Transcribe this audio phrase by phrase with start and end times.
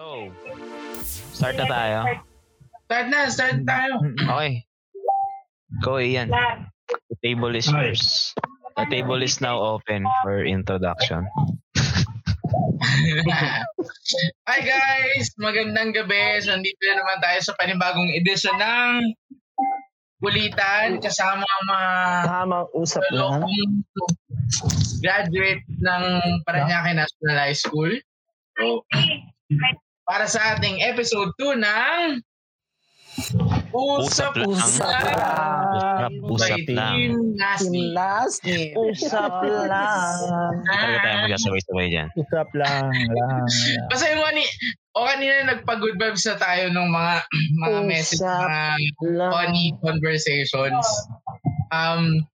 [0.00, 0.32] So,
[1.36, 1.98] start na tayo.
[2.88, 4.00] Start na, start tayo.
[4.16, 4.64] Okay.
[5.84, 6.32] Go, Ian.
[6.88, 8.32] The table is yours.
[8.80, 11.28] The table is now open for introduction.
[14.48, 15.36] Hi guys!
[15.36, 16.40] Magandang gabi.
[16.40, 19.04] So, nandito na naman tayo sa panibagong edisyon ng
[20.24, 21.90] Kulitan kasama ang mga
[22.24, 23.44] Tamang usap lang.
[25.04, 26.04] graduate ng
[26.48, 27.92] Paranaque National High School.
[28.56, 28.80] So,
[30.10, 32.18] para sa ating episode 2 ng
[33.70, 34.50] Usap Usap lang.
[34.50, 34.90] Usap
[35.70, 36.98] Usap, usap lang.
[38.74, 39.34] Usap
[39.70, 40.14] lang.
[40.66, 42.08] Talaga tayo magkasabay-sabay dyan.
[42.18, 42.90] Usap lang.
[42.90, 43.46] lang.
[43.86, 44.42] Basta yung ani,
[44.98, 47.14] o kanina nagpa-good vibes na tayo ng mga
[47.62, 48.66] mga message, Usap mga
[49.14, 49.30] lang.
[49.30, 50.86] funny conversations.
[51.70, 52.26] Um,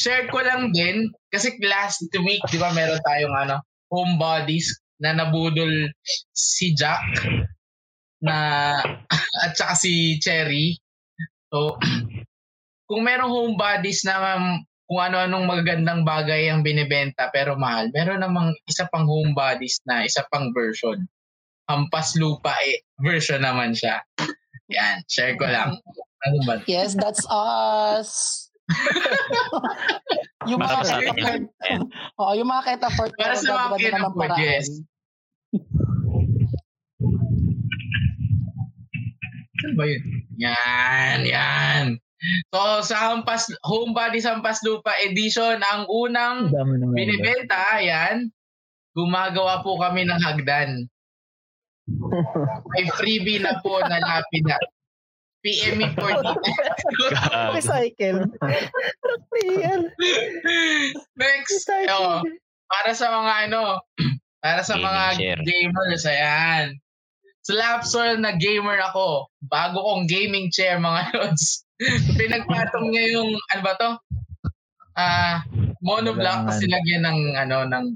[0.00, 3.60] share ko lang din, kasi last week, di ba, meron tayong ano,
[3.92, 5.92] homebodies na nabudol
[6.32, 7.24] si Jack
[8.24, 8.36] na
[9.44, 10.76] at saka si Cherry.
[11.52, 11.76] So,
[12.88, 18.54] kung merong homebodies na um, kung ano-anong magagandang bagay ang binibenta pero mahal, meron namang
[18.70, 21.02] isa pang homebodies na isa pang version.
[21.66, 23.98] Hampas lupa eh, version naman siya.
[24.70, 25.74] Yan, share ko lang.
[26.26, 26.62] Ano ba?
[26.70, 28.45] Yes, that's us.
[30.50, 31.14] yung mga yan.
[31.14, 31.42] Ayan.
[32.18, 34.66] oh, yung mga kita for Para sa mga kita for, yes.
[39.76, 40.02] Ba yun?
[40.36, 41.84] Yan, yan.
[42.50, 46.50] So, sa Hampas, Homebody Hampas Lupa Edition, ang unang
[46.96, 48.32] binibenta, yan,
[48.96, 50.88] gumagawa po kami ng hagdan.
[52.74, 54.58] May freebie na po na lapida.
[55.46, 57.54] PME for Gag.
[57.54, 58.26] Recycle.
[59.30, 59.82] Real.
[61.14, 62.18] Next, oh,
[62.66, 63.78] para sa mga ano,
[64.42, 65.38] para sa Gaming mga chair.
[65.40, 66.66] gamers, ayan.
[67.46, 69.30] Slapsol na gamer ako.
[69.40, 71.62] Bago kong gaming chair, mga lods.
[72.18, 73.90] Pinagpatong niya yung, ano ba to?
[74.96, 75.46] Ah,
[75.78, 77.94] monoblock kasi lagyan ng, ano, ng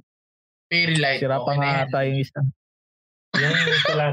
[0.70, 1.18] fairy light.
[1.18, 1.82] Sira pa Okay nga yan.
[1.82, 2.40] ata yung isa.
[3.40, 3.54] Yung
[3.86, 4.04] sila,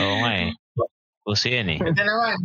[0.00, 0.50] Oo nga eh.
[1.24, 1.78] Uso yan eh.
[1.80, 2.36] Ito naman.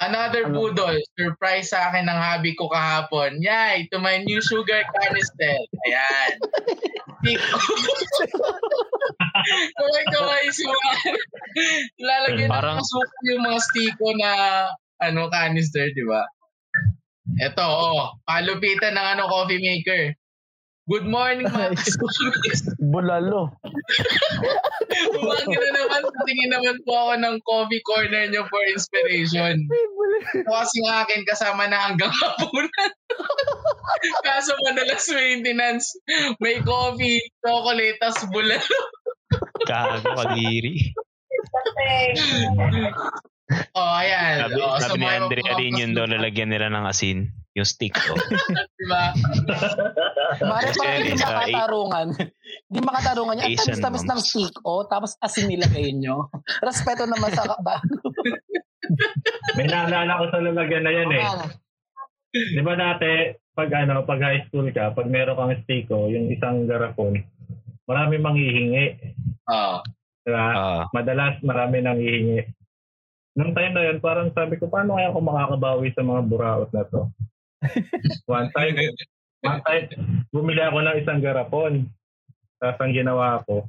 [0.00, 0.56] Another Ano?
[0.56, 0.96] budol.
[1.12, 3.36] Surprise sa akin ng hobby ko kahapon.
[3.40, 3.84] Yay!
[3.92, 5.56] To my new sugar canister.
[5.84, 6.30] Ayan.
[9.76, 10.92] Kaway-kaway si mga...
[12.00, 14.30] Lalagyan Parang- ng suka yung mga stiko na
[15.00, 16.24] ano canister, di ba?
[17.40, 18.16] Ito, oh.
[18.24, 20.16] Palupitan ng ano coffee maker.
[20.88, 21.76] Good morning, mga.
[22.82, 23.52] Bulalo.
[24.90, 26.02] Umagi na naman.
[26.26, 29.64] Tingin naman po ako ng coffee corner nyo for inspiration.
[30.34, 32.90] Ito kasi ng akin kasama na hanggang hapunan.
[34.26, 35.86] Kaso madalas maintenance.
[36.42, 38.78] May coffee, chocolate, tas bulalo.
[39.66, 40.74] Gago, kagiri.
[43.74, 44.46] Oh, ayan.
[44.46, 47.34] Sabi, oh, sabi ni may Andre mga Alin yun daw lalagyan nila ng asin.
[47.58, 48.14] Yung stick ko.
[48.78, 49.10] Diba?
[50.38, 51.26] Mare parang hindi isa,
[52.78, 52.78] makatarungan.
[52.78, 53.46] Hindi makatarungan niya.
[53.50, 54.22] Ang tamis-tamis ng
[54.62, 56.30] oh, tapos asin nilagay nyo.
[56.66, 57.82] Respeto naman sa ba.
[59.58, 61.24] may naalala ko sa lalagyan na yan eh.
[62.30, 66.70] Di ba dati, pag ano, pag high school ka, pag meron kang stiko, yung isang
[66.70, 67.18] garapon,
[67.90, 68.86] marami manghihingi.
[69.50, 69.82] Oh.
[70.22, 70.46] Diba?
[70.54, 72.46] Ah, Madalas marami nang hihingi.
[73.34, 76.84] Nung time na yun, parang sabi ko, paano kaya ako makakabawi sa mga buraot na
[76.86, 77.10] to?
[78.30, 78.74] one time,
[79.42, 79.86] one time,
[80.30, 81.72] bumili ako ng isang garapon.
[82.60, 83.64] Tapos ang ginawa ko,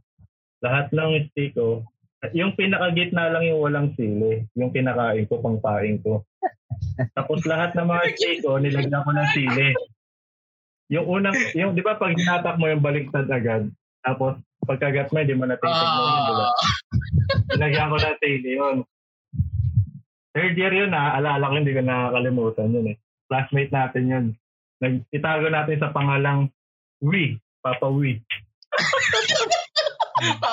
[0.60, 1.88] lahat ng stiko,
[2.36, 6.22] yung pinakagitna lang yung walang sili, yung kinakain ko, pangpain ko.
[7.18, 9.68] Tapos lahat ng mga stiko, nilagyan ko ng sili.
[10.92, 13.72] Yung unang, yung, di ba pag hinatak mo yung baliktad agad,
[14.04, 14.38] tapos
[14.68, 16.46] pagkagat mo, hindi mo natitig mo yun, di ba?
[16.46, 16.54] Ah.
[17.56, 18.78] Nilagyan ko ng sili yun.
[20.32, 22.98] Third year yun ha, alala ko hindi ko nakakalimutan yun eh.
[23.28, 24.26] Classmate natin yun.
[24.84, 26.52] Nag, itago natin sa pangalang
[27.02, 28.22] Wee, Papa Wee.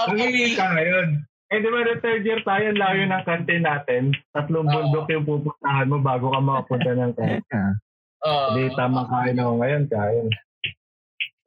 [0.09, 1.09] Nangingi ka ngayon.
[1.49, 4.13] Eh di ba na third year tayo, layo ng kantin natin.
[4.37, 7.73] Tatlong bundok yung pupuntahan mo bago ka makapunta ng kantin.
[8.21, 8.53] Oh.
[8.53, 10.27] Hindi tamang kain ako ngayon, kain.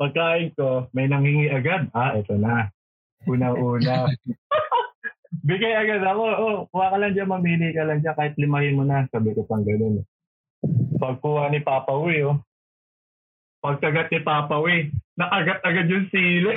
[0.01, 1.93] Pagkain ko, may nanghingi agad.
[1.93, 2.73] Ah, ito na.
[3.29, 4.09] Una-una.
[5.47, 6.23] Bigay agad ako.
[6.25, 8.17] Oh, kuha ka lang dyan, mamili ka lang dyan.
[8.17, 9.05] Kahit limahin mo na.
[9.13, 10.01] Sabi ko pang ganun.
[10.97, 12.41] Pagkuha ni Papa Uy, oh.
[13.61, 14.89] Pagkagat ni Papa Uy,
[15.21, 16.53] nakagat agad yung sili.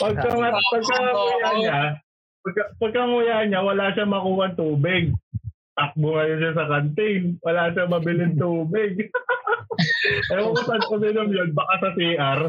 [0.00, 0.28] pagka,
[0.72, 1.80] pagka nguya niya,
[2.40, 5.12] pagka, pagka nguya niya, wala siya makuha tubig.
[5.72, 7.22] takbo ngayon siya sa kantin.
[7.40, 9.08] Wala siya mabiling tubig.
[10.32, 11.56] Ewan ko saan ko minom yun.
[11.56, 12.40] Baka sa CR.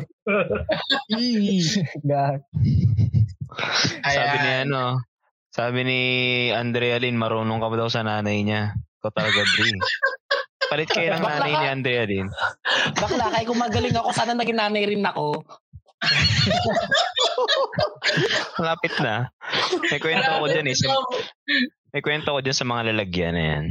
[4.03, 4.99] Sabi ni ano,
[5.53, 5.99] sabi ni
[6.51, 8.75] Andrea Lynn, marunong ka ba daw sa nanay niya?
[8.99, 9.71] Ikaw talaga, Bri.
[10.73, 12.33] Palit kayo ng nanay ni Andrea Lynn.
[12.97, 15.45] Bakla, kaya kung magaling ako, sana naging nanay rin ako.
[18.57, 19.29] Malapit na.
[19.93, 20.77] May kwento ko dyan eh.
[21.93, 23.65] May kwento ko dyan sa mga lalagyan na yan.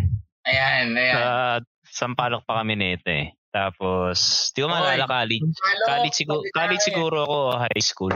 [0.46, 1.14] Ayan, ayan.
[1.18, 1.26] Sa
[2.06, 3.34] Sampalok pa kami nito eh.
[3.50, 5.42] Tapos, di ko maalala college.
[5.84, 6.54] College, siguro, pagkakain.
[6.54, 8.14] college siguro ako, high school.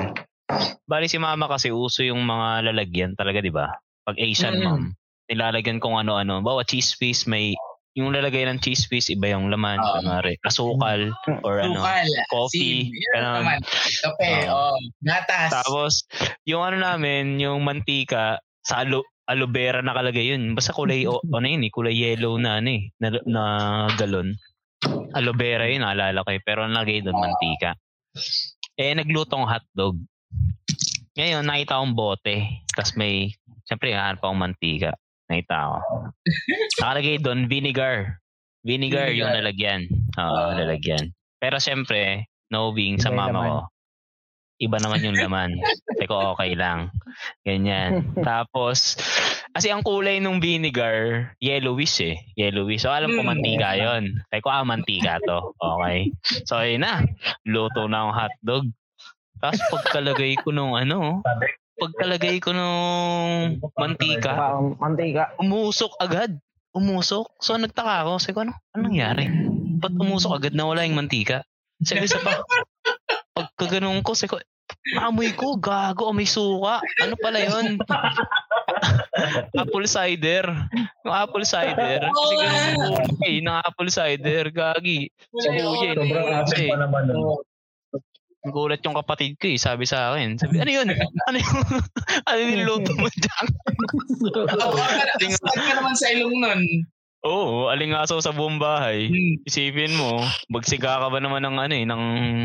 [0.87, 3.67] Bali si mama kasi uso yung mga lalagyan talaga, di ba?
[4.07, 4.63] Pag Asian Mm.
[4.63, 4.83] mom,
[5.27, 6.39] nilalagyan kung ano-ano.
[6.39, 7.59] Bawa cheese piece, may
[7.97, 9.81] yung lalagay ng cheese piece, iba yung laman.
[9.81, 10.05] Oo.
[10.05, 11.09] kunwari, asukal
[11.41, 11.81] or ano.
[11.81, 13.35] Sukal, coffee, yun ganun.
[13.41, 13.59] naman.
[14.05, 14.77] Kape, Oo.
[14.77, 15.51] oh, gatas.
[15.51, 15.93] Tapos,
[16.45, 20.53] yung ano namin, yung mantika, sa alo, aloe vera nakalagay yun.
[20.53, 23.43] Basta kulay, o, ano yun eh, kulay yellow na ano eh, na, na
[23.97, 24.37] galon.
[25.17, 26.41] Aloe vera yun, naalala ko eh.
[26.45, 27.73] Pero nalagay doon, mantika.
[28.77, 29.97] Eh, naglutong hotdog.
[31.17, 32.61] Ngayon, nakita akong bote.
[32.77, 33.33] Tapos may,
[33.65, 34.93] syempre, hahanap akong mantika.
[35.27, 35.77] Nakita ko.
[36.81, 38.23] Nakalagay doon, vinegar.
[38.63, 39.39] Vinegar, yung Vinegar.
[39.41, 39.81] lalagyan.
[40.17, 40.55] Oo, Ah.
[40.55, 41.11] lalagyan.
[41.37, 43.59] Pero syempre, knowing sa Iba yung mama ko,
[44.59, 45.51] iba naman yung laman.
[45.87, 46.91] Sabi ko, okay lang.
[47.43, 47.91] Ganyan.
[48.27, 48.97] Tapos,
[49.53, 52.17] kasi ang kulay ng vinegar, yellowish eh.
[52.35, 52.83] Yellowish.
[52.83, 53.29] So, alam ko Mm.
[53.29, 54.05] mantika yon.
[54.27, 55.53] Sabi ko, ah, mantika to.
[55.57, 56.11] Okay.
[56.43, 57.05] So, ayun na.
[57.45, 58.67] Luto na ang hotdog.
[59.37, 61.21] Tapos, pagkalagay ko nung ano,
[61.77, 65.25] pagkalagay ko nung mantika, mantika.
[65.41, 66.37] umusok agad.
[66.77, 67.41] Umusok.
[67.41, 68.21] So, nagtaka ako.
[68.21, 68.55] Sabi ko, ano?
[68.77, 69.25] Anong nangyari?
[69.81, 71.41] Ba't umusok agad na wala yung mantika?
[71.81, 72.45] Sabi ko, pa,
[73.33, 74.37] pagka ganun ko, sabi ko,
[75.01, 76.85] amoy ko, gago, amoy suka.
[77.01, 77.81] Ano pala yun?
[79.63, 80.45] apple cider.
[81.05, 82.01] Yung apple cider.
[82.05, 84.45] Kasi ganun yung kulay ng apple cider.
[84.53, 85.09] Gagi.
[85.09, 85.97] Eh.
[85.97, 87.03] Sobrang asin pa naman.
[87.09, 87.41] No?
[88.51, 89.59] Gulat yung kapatid ko eh.
[89.59, 90.39] Sabi sa akin.
[90.39, 90.87] Sabi, ano yun?
[90.91, 91.59] Ano yung,
[92.29, 93.47] ano yung niluto mo dyan?
[94.57, 96.63] Oo, oh, ka naman sa ilong nun.
[97.27, 99.11] Oo, alingaso sa buong bahay.
[99.11, 99.35] Hmm.
[99.43, 102.05] Isipin mo, magsiga ka ba naman ng ano eh, ng,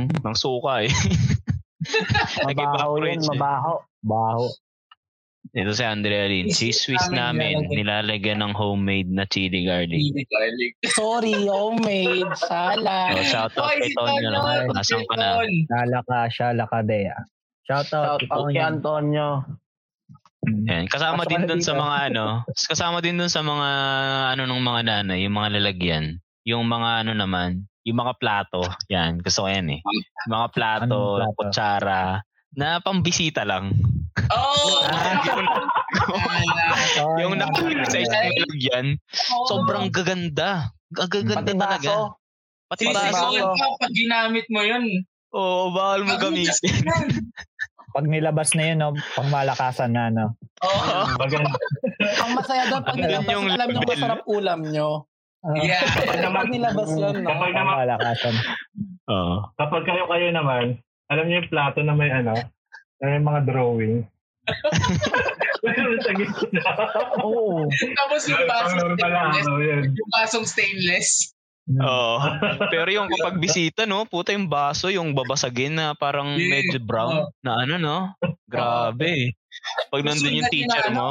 [0.10, 0.92] ng suka eh.
[2.46, 3.38] Mabaho yun, siya.
[3.38, 3.74] mabaho.
[4.02, 4.46] Baho.
[5.52, 6.48] Ito si Andrea Lin.
[6.48, 10.00] Cheese Swiss namin, nilalagyan ng homemade na chili garlic.
[10.00, 10.74] Hindi garlic.
[10.96, 12.32] Sorry, homemade.
[12.40, 13.12] Sala.
[13.12, 14.32] So, shout out kay si Tonyo.
[14.32, 15.44] Tonyo, Nasaan ka na?
[15.68, 17.20] Lalaka siya, lakadea.
[17.68, 19.44] Shout out, Shout out kay Antonio.
[20.72, 20.88] Yan.
[20.88, 23.70] Kasama din dun sa mga ano, kasama din dun sa mga
[24.34, 26.18] ano ng mga nanay, yung mga lalagyan.
[26.48, 28.64] Yung mga ano naman, yung mga plato.
[28.90, 29.80] Yan, gusto ko yan eh.
[30.26, 31.38] Yung mga plato, Anong plato?
[31.38, 32.02] kutsara,
[32.56, 33.72] na pambisita lang.
[34.32, 34.84] Oh!
[37.00, 38.86] yung, yung nakalagay sa isang lalagyan,
[39.48, 40.72] sobrang gaganda.
[40.92, 41.80] Gaganda Pati talaga.
[41.80, 41.98] baso.
[42.68, 43.26] Pati baso.
[43.36, 44.84] yun ka, pag ginamit mo yun.
[45.32, 46.84] Oo, bawal mo gamitin.
[47.92, 50.36] Pag nilabas na yun, no, pang malakasan na, no.
[50.64, 51.00] Oo.
[51.24, 51.52] Maganda.
[52.24, 54.90] Ang masaya doon, pag nilabas, yung alam nyo masarap ulam nyo.
[55.60, 55.84] Yeah.
[56.32, 57.28] Pag nilabas yun, no?
[57.28, 58.36] Kapag naman, malakasan.
[59.12, 59.36] Oo.
[59.60, 60.80] kapag kayo kayo naman,
[61.12, 62.32] alam niyo yung plato na may ano,
[63.04, 64.08] na may mga drawing.
[65.62, 66.64] Meron sa gitna.
[67.22, 67.68] Oo.
[67.70, 69.46] Tapos yung basong stainless.
[69.46, 69.84] ano, yun.
[69.94, 71.10] Yung basong stainless.
[71.78, 72.18] Oo.
[72.74, 76.50] Pero yung kapag bisita, no, puta yung baso, yung babasagin na parang Yeah.
[76.58, 77.98] medyo brown na ano, no?
[78.50, 79.38] Grabe.
[79.94, 81.10] Pag nandun yung teacher na, mo,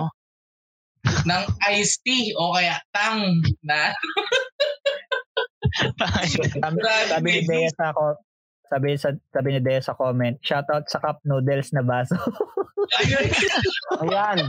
[1.06, 3.94] ng iced tea o kaya tang na
[6.60, 8.18] Sabi, sabi ni Dea sa ako,
[8.70, 12.14] sabi, sa, sabi ni Dea sa comment, shout out sa cup noodles na baso.
[14.06, 14.46] Ayan.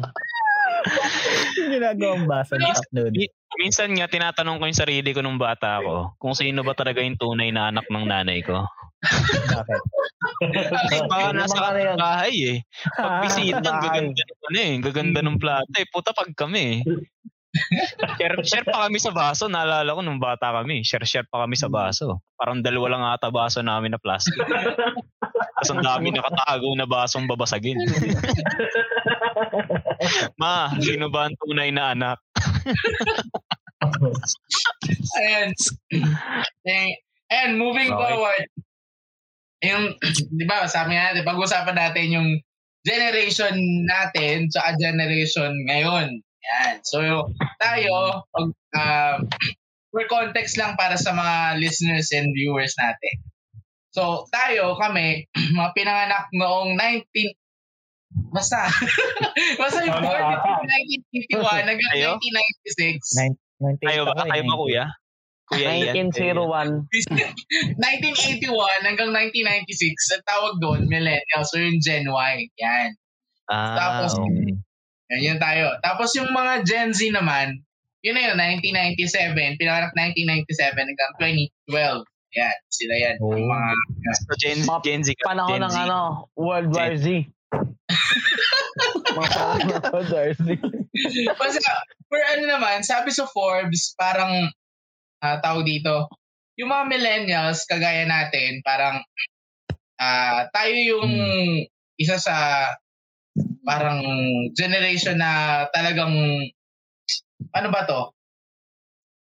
[1.58, 3.34] Ginagawang baso ng cup noodles.
[3.58, 7.18] minsan nga tinatanong ko yung sarili ko nung bata ako, kung sino ba talaga yung
[7.18, 8.62] tunay na anak ng nanay ko.
[9.02, 9.82] Bakit?
[10.70, 11.98] Kasi baka nasa yan?
[11.98, 12.58] bahay eh.
[12.94, 13.82] Pag bisita, bahay.
[13.82, 15.88] gaganda ng ano eh, gaganda ng plato eh.
[15.90, 16.80] Puta pag kami eh.
[18.18, 19.48] Share, share pa kami sa baso.
[19.52, 20.84] Naalala ko nung bata kami.
[20.88, 22.24] Share-share pa kami sa baso.
[22.40, 24.36] Parang dalawa lang ata baso namin na plastic.
[25.62, 27.78] Tapos ang dami nakatago na basong babasagin.
[30.42, 32.18] Ma, sino ba ang tunay na anak?
[35.22, 35.54] Ayan.
[37.32, 38.02] Ayan, moving Okay.
[38.02, 38.46] forward.
[39.62, 39.84] Yung,
[40.40, 42.30] di ba, sabi nga natin, pag-usapan natin yung
[42.82, 43.54] generation
[43.86, 46.18] natin sa generation ngayon.
[46.42, 46.74] Yan.
[46.82, 46.98] So,
[47.62, 49.16] tayo, pag, uh,
[49.92, 53.16] for context lang para sa mga listeners and viewers natin.
[53.92, 57.36] So, tayo, kami, mga pinanganak noong 19,
[58.12, 58.68] Basta.
[59.62, 60.68] Basta yung born between
[61.32, 62.20] 1981 hanggang Ayo?
[62.20, 63.16] 1996.
[63.16, 63.40] Nine-
[63.80, 64.86] 98 Kayo ba, ako kayo ba kuya?
[65.48, 66.12] Kuya Ian?
[66.12, 66.92] 1901.
[67.80, 68.52] 1981
[68.88, 71.48] hanggang 1996, ang tawag doon, millennials.
[71.52, 72.34] So yung Gen Y.
[72.60, 72.90] Yan.
[73.52, 74.56] Ah, Tapos, okay.
[75.12, 75.76] Yan, yun tayo.
[75.84, 77.60] Tapos yung mga Gen Z naman,
[78.02, 81.14] yun na yun, 1997, pinanganak 1997 hanggang
[81.68, 82.08] 2012.
[82.32, 83.16] Yan, sila yan.
[83.20, 83.36] Oh.
[83.36, 83.68] Yung mga,
[84.24, 85.36] So Gen, Gen Z ka.
[85.36, 85.80] Panahon Gen ng Z.
[85.84, 86.00] ano,
[86.40, 87.28] World War Z.
[89.12, 90.48] Mga Z.
[91.36, 91.72] Basta,
[92.08, 94.48] for ano naman, sabi sa Forbes, parang,
[95.20, 96.08] ah, tawag dito,
[96.56, 99.04] yung mga millennials, kagaya natin, parang,
[100.00, 101.12] ah, tayo yung
[102.00, 102.68] isa sa,
[103.66, 104.02] parang,
[104.58, 106.14] generation na talagang,
[107.54, 108.02] ano ba to?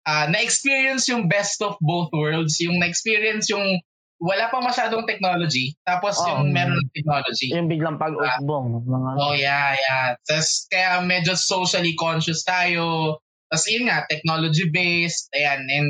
[0.08, 3.80] Ah, na-experience yung best of both worlds, yung na-experience yung
[4.18, 6.26] wala pang masyadong technology, tapos Oh.
[6.42, 7.54] yung meron ng technology.
[7.54, 8.82] Yung biglang pag-usbong.
[8.88, 9.20] Mga ano.
[9.22, 10.18] Oh, yeah, yeah.
[10.26, 13.20] Tapos, kaya medyo socially conscious tayo.
[13.54, 15.90] Tapos, yun nga, technology-based, ayan, and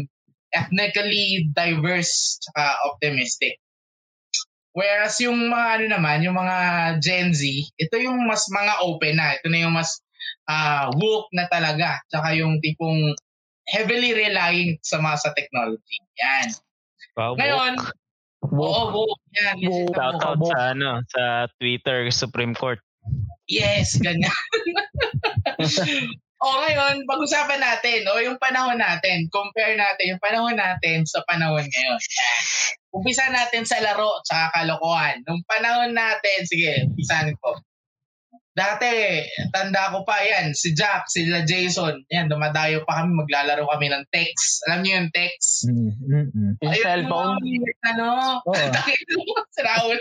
[0.52, 3.56] ethnically diverse, tsaka optimistic.
[4.78, 6.58] Whereas yung mga ano naman, yung mga
[7.02, 7.42] Gen Z,
[7.82, 9.34] ito yung mas mga open na.
[9.34, 9.98] Ito na yung mas
[10.46, 11.98] ah woke na talaga.
[12.14, 13.18] Tsaka yung tipong
[13.74, 15.98] heavily relying sa mga sa technology.
[16.22, 16.48] Yan.
[17.18, 17.74] Wow, Ngayon,
[18.54, 19.24] oo, woke.
[19.42, 19.56] Yan.
[19.58, 22.78] Yes, Shout out sa, ano, sa Twitter, Supreme Court.
[23.50, 24.30] Yes, ganyan.
[26.38, 31.66] o ngayon, pag-usapan natin, o yung panahon natin, compare natin yung panahon natin sa panahon
[31.66, 32.00] ngayon.
[32.94, 35.22] Umpisa natin sa laro tsaka kalokohan.
[35.26, 37.58] Nung panahon natin, sige, umpisahan ko.
[38.58, 39.22] Dati,
[39.54, 44.02] tanda ko pa yan, si Jack, sila Jason, yan, dumadayo pa kami, maglalaro kami ng
[44.10, 44.66] text.
[44.66, 45.70] Alam niyo yung text?
[45.70, 46.52] Mm, mm, mm.
[46.66, 47.38] Yung Ayun, cellphone.
[47.46, 48.08] yung ano,
[48.50, 48.58] Oo.
[49.54, 50.00] si Raul.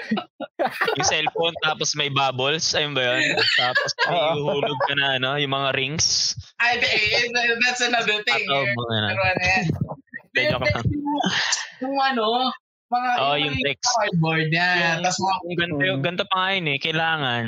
[0.97, 2.73] Yung cellphone, tapos may bubbles.
[2.73, 3.37] Ayun ba yun?
[3.61, 6.33] Tapos may hulog ka na, ano, yung mga rings.
[6.57, 6.81] Ay,
[7.61, 8.41] that's another thing.
[8.49, 9.09] At, oh, mga na.
[9.13, 9.65] Pero ano yan?
[10.33, 10.65] Yung,
[11.85, 12.49] yung ano,
[12.89, 13.85] mga Oo, yung text.
[13.85, 14.81] cardboard yan.
[14.81, 17.45] Yung- Tapos mga Yung ganito, yung ganito pa nga yun eh, kailangan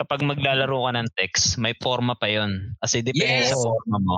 [0.00, 3.52] kapag maglalaro ka ng text, may forma pa yon Kasi depende Yes.
[3.52, 4.16] sa forma mo.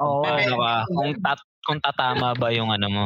[0.00, 0.24] Oo.
[0.24, 3.02] Paano ka, kung, tat, kung tatama ba yung ano mo,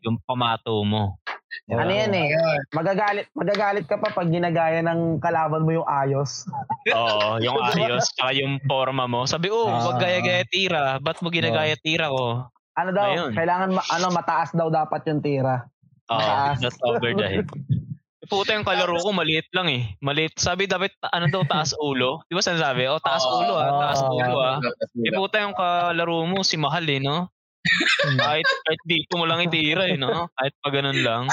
[0.00, 1.20] yung pamato mo.
[1.68, 2.32] Ano yan eh.
[2.72, 6.48] Magagalit, magagalit ka pa pag ginagaya ng kalaban mo yung ayos.
[6.96, 9.28] Oo, yung ayos, tsaka yung forma mo.
[9.28, 9.92] Sabi, oh, Ah.
[9.92, 10.96] wag gaya-gaya tira.
[10.96, 12.48] Ba't mo ginagaya tira ko?
[12.72, 13.36] Ano daw, Ayun.
[13.36, 15.68] kailangan ma- ano mataas daw dapat yung tira.
[16.08, 16.56] Oo, Mataas.
[16.64, 17.44] that's over the head.
[18.28, 19.96] Puta yung kalaro ko, maliit lang eh.
[20.04, 20.36] Maliit.
[20.36, 22.20] Sabi dapat, ano daw, taas ulo.
[22.28, 22.84] Di ba sinasabi?
[22.92, 23.40] Oh, taas Oo.
[23.40, 24.20] ulo ah, taas Oo.
[24.20, 24.60] ulo ah.
[25.00, 27.32] Eh puta yung kalaro mo, si Mahal eh, no?
[28.20, 30.28] kahit, kahit dito mo lang itira eh, no?
[30.36, 31.24] Kahit pa ganun lang.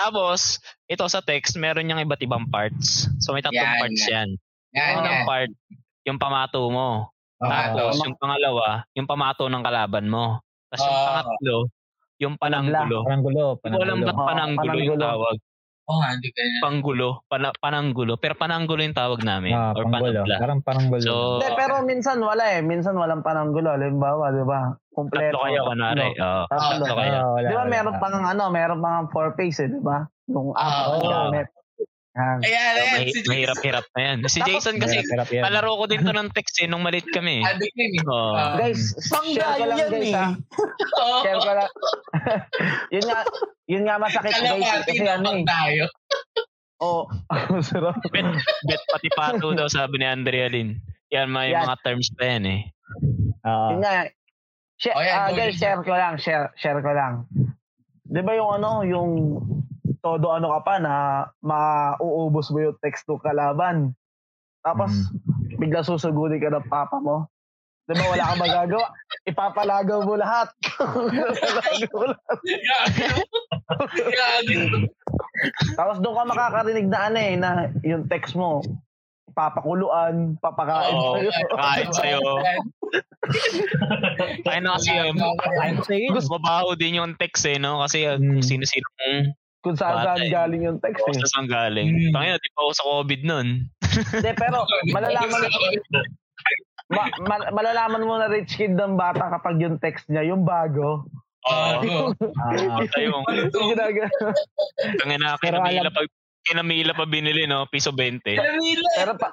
[0.00, 0.56] Tapos,
[0.88, 3.12] ito sa text, meron niyang iba't ibang parts.
[3.20, 4.28] So may tatlong Yan, parts yan.
[4.72, 5.52] Yan, Yung unang part,
[6.08, 7.12] yung pamato mo.
[7.42, 10.40] Tapos, yung pangalawa, yung pamato ng kalaban mo.
[10.70, 11.06] Tapos yung Oo.
[11.06, 11.56] pangatlo,
[12.22, 13.02] yung pananggulo.
[13.02, 13.44] Parang gulo.
[13.58, 15.04] Hindi ko alam ba't Oo, pananggulo yung pananggulo.
[15.04, 15.36] tawag.
[15.82, 16.60] Oo, oh, hindi ka yan.
[16.62, 17.08] Panggulo.
[17.26, 18.12] Pana, pananggulo.
[18.14, 19.50] Pero pananggulo yung tawag namin.
[19.52, 20.22] Ah, or panggulo.
[20.22, 20.36] panangla.
[20.38, 21.02] Parang parang gulo.
[21.02, 22.60] So, Hindi, pero minsan wala eh.
[22.62, 23.74] Minsan walang pananggulo.
[23.74, 24.70] Halimbawa, di ba?
[24.88, 25.34] Kompleto.
[25.34, 25.98] tatlo kayo, kunwari.
[25.98, 26.42] Ano, Oo.
[26.46, 26.70] Tatlo.
[26.78, 27.12] tatlo kayo.
[27.12, 30.06] Ah, wala, Di ba meron pang ano, meron pang four face eh, di ba?
[30.30, 31.02] Yung Ah, apat oo.
[31.02, 31.46] na gamit.
[32.12, 32.38] Yan.
[32.38, 33.08] Ayan, So, ayan.
[33.08, 34.16] si mahirap-hirap na yan.
[34.22, 35.42] Si Tapos- Jason kasi, Hirap yan.
[35.42, 37.40] kalaro ko din to ng text eh, nung malit kami.
[37.40, 37.56] eh.
[37.72, 38.04] Yun eh.
[38.04, 38.52] Ah.
[38.58, 40.26] Guys, share ko lang guys ha.
[40.98, 41.20] Oo.
[41.22, 41.70] Share ko lang.
[42.94, 43.18] yun nga,
[43.66, 44.44] yun nga masakit guys.
[44.44, 45.46] Kalapati Kasi ano naman eh.
[45.48, 45.84] tayo.
[46.78, 47.02] Oh,
[47.64, 47.96] sarap.
[48.06, 48.28] Bet,
[48.62, 50.76] bet pati pato daw sabi ni Andrea Lin.
[51.08, 51.64] Yan, may Yan.
[51.64, 52.60] mga terms pa yan eh.
[53.40, 54.04] Ah, Yun nga.
[54.76, 57.24] Share, Oh, yan, ah, go, guys, share ko lang, share, share ko lang.
[58.04, 59.10] 'Di ba yung ano, yung
[60.02, 60.94] todo ano ka pa na
[61.40, 63.94] mauubos mo yung text ng kalaban.
[64.66, 64.90] Tapos
[65.58, 67.30] bigla susugudi ka ng papa mo.
[67.86, 68.86] 'Di ba wala kang magagawa?
[69.30, 70.50] Ipapalagaw mo lahat.
[75.78, 78.62] Tapos doon ka makakarinig na ano eh, na yung text mo,
[79.34, 81.30] papakuluan, papakain Oo, sa'yo.
[81.54, 82.20] Kahit sa'yo.
[84.42, 85.16] Kaya na kasi um,
[86.26, 87.82] mabaho din yung text eh, no?
[87.82, 88.42] Kasi Hmm.
[88.42, 88.86] sino-sino
[89.62, 90.30] kung saan saan eh.
[90.30, 91.14] galing yung text eh.
[91.22, 91.86] sa ang galing.
[91.86, 92.12] Hmm.
[92.18, 93.48] Tangina, di pa ako sa COVID nun.
[93.92, 95.40] Hindi, pero malalaman,
[96.90, 101.06] ma, ma- malalaman mo na rich kid ng bata kapag yung text niya, yung bago.
[101.46, 102.10] Oo.
[102.42, 102.54] Ah,
[102.98, 104.10] yung, ginagawa.
[104.98, 106.00] tangina, kinamila alam- pa,
[106.42, 107.66] kinamila pa binili, no?
[107.70, 108.22] Piso 20.
[108.34, 108.88] Kamila.
[108.98, 109.28] pero pa,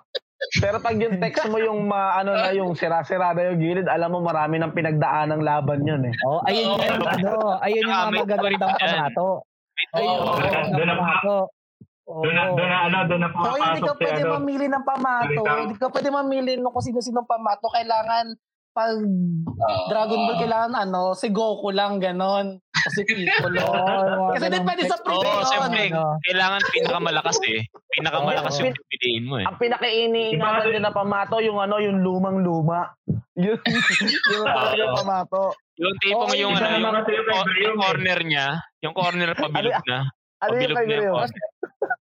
[0.62, 4.14] pero pag yung text mo yung ma, ano na yung sira-sira na yung gilid, alam
[4.14, 6.14] mo marami ng pinagdaan ng laban yun eh.
[6.26, 9.49] Oh, ayun yung ano, ayun yung mga magagandang pamato.
[9.90, 11.36] Yung mga magagandang Doon pamato.
[12.06, 12.22] Oo.
[12.22, 13.54] Doon na, doon na, ano, doon na So, hindi ka
[13.86, 14.32] pumapasok pwede ano.
[14.36, 15.42] mamili ng pamato.
[15.46, 17.68] Hindi ka pwede mamili ng kung sino-sino pamato.
[17.70, 18.26] Kailangan
[18.72, 18.96] pag
[19.60, 22.58] Ah, Dragon Ball, kailangan ano, si Goku lang, ganon.
[22.62, 23.60] O si Piccolo.
[23.60, 25.44] Yung Kasi di ganung pwede sa pre- Oo, yun.
[25.44, 25.84] siyempre.
[25.90, 27.60] Ano, Kailangan pinakamalakas eh.
[27.90, 28.62] Pinakamalakas Oo.
[28.62, 29.46] yung pipiliin mo eh.
[29.46, 32.94] Ang pinakainiingatan din na pamato, yung ano, yung lumang-luma.
[33.36, 34.98] Yun, yun ang talaga yung Oo.
[34.98, 35.44] pamato.
[35.80, 36.84] Yung tipong Oo, yung, ano, yung,
[37.58, 37.80] yung eh.
[37.80, 38.48] corner niya,
[38.80, 40.00] yung corner pabilog na.
[40.40, 41.32] Ano yung Pabilog kay na yung Graham?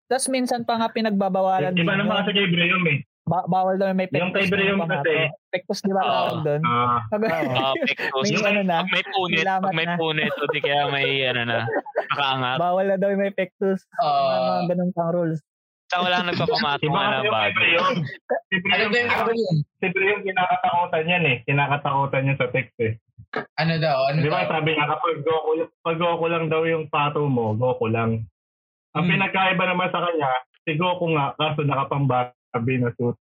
[0.06, 3.00] Tapos minsan pa nga pinagbabawalan Iba din naman kasi kay Graham eh.
[3.26, 6.62] Ba- bawal daw may Yung kay pectus Brium kasi- Pectus di ba tawag doon?
[6.62, 8.22] Ah, Ah, pectus.
[8.22, 11.42] may Yung ano na, pag may punit, pag may punit, o di kaya may ano
[11.44, 11.60] na,
[12.06, 12.58] nakaangat.
[12.62, 13.82] bawal na daw may pectus.
[13.98, 14.62] Ah.
[14.62, 15.42] mga ganun pang rules.
[15.86, 17.58] Saka wala nang nagpapamato iba nga kasi na kay bago.
[18.46, 19.56] Si Ano ano yun?
[19.76, 21.38] si Graham kinakatakutan yan eh.
[21.44, 22.94] Kinakatakutan niya sa text eh.
[23.56, 23.98] Ano daw?
[24.08, 24.52] Ano Di ba daw?
[24.52, 28.24] sabi niya kapag Goku, pag Goku lang daw yung pato mo, Goku lang.
[28.92, 29.12] Ang Hmm.
[29.12, 32.34] pinagkaiba naman sa kanya, si Goku nga, kaso nakapambabi
[32.78, 33.18] na suit.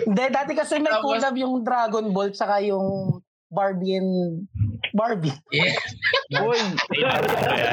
[0.00, 3.18] Hindi, dati kasi may collab yung Dragon Ball tsaka yung
[3.48, 4.44] Barbie and
[4.92, 5.34] Barbie.
[5.50, 5.74] Yeah.
[6.38, 6.60] Uy,
[6.92, 6.94] Ito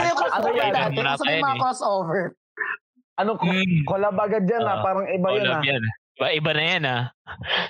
[0.02, 0.98] yung crossover Ano dati.
[0.98, 2.22] Kasi may mga crossover.
[3.16, 3.84] ano, Mm.
[3.86, 4.76] collab agad dyan ah.
[4.76, 4.84] Oo.
[4.84, 5.64] Parang iba yun Collab ah.
[5.64, 5.84] yan.
[6.16, 7.04] Iba, iba na yan ah.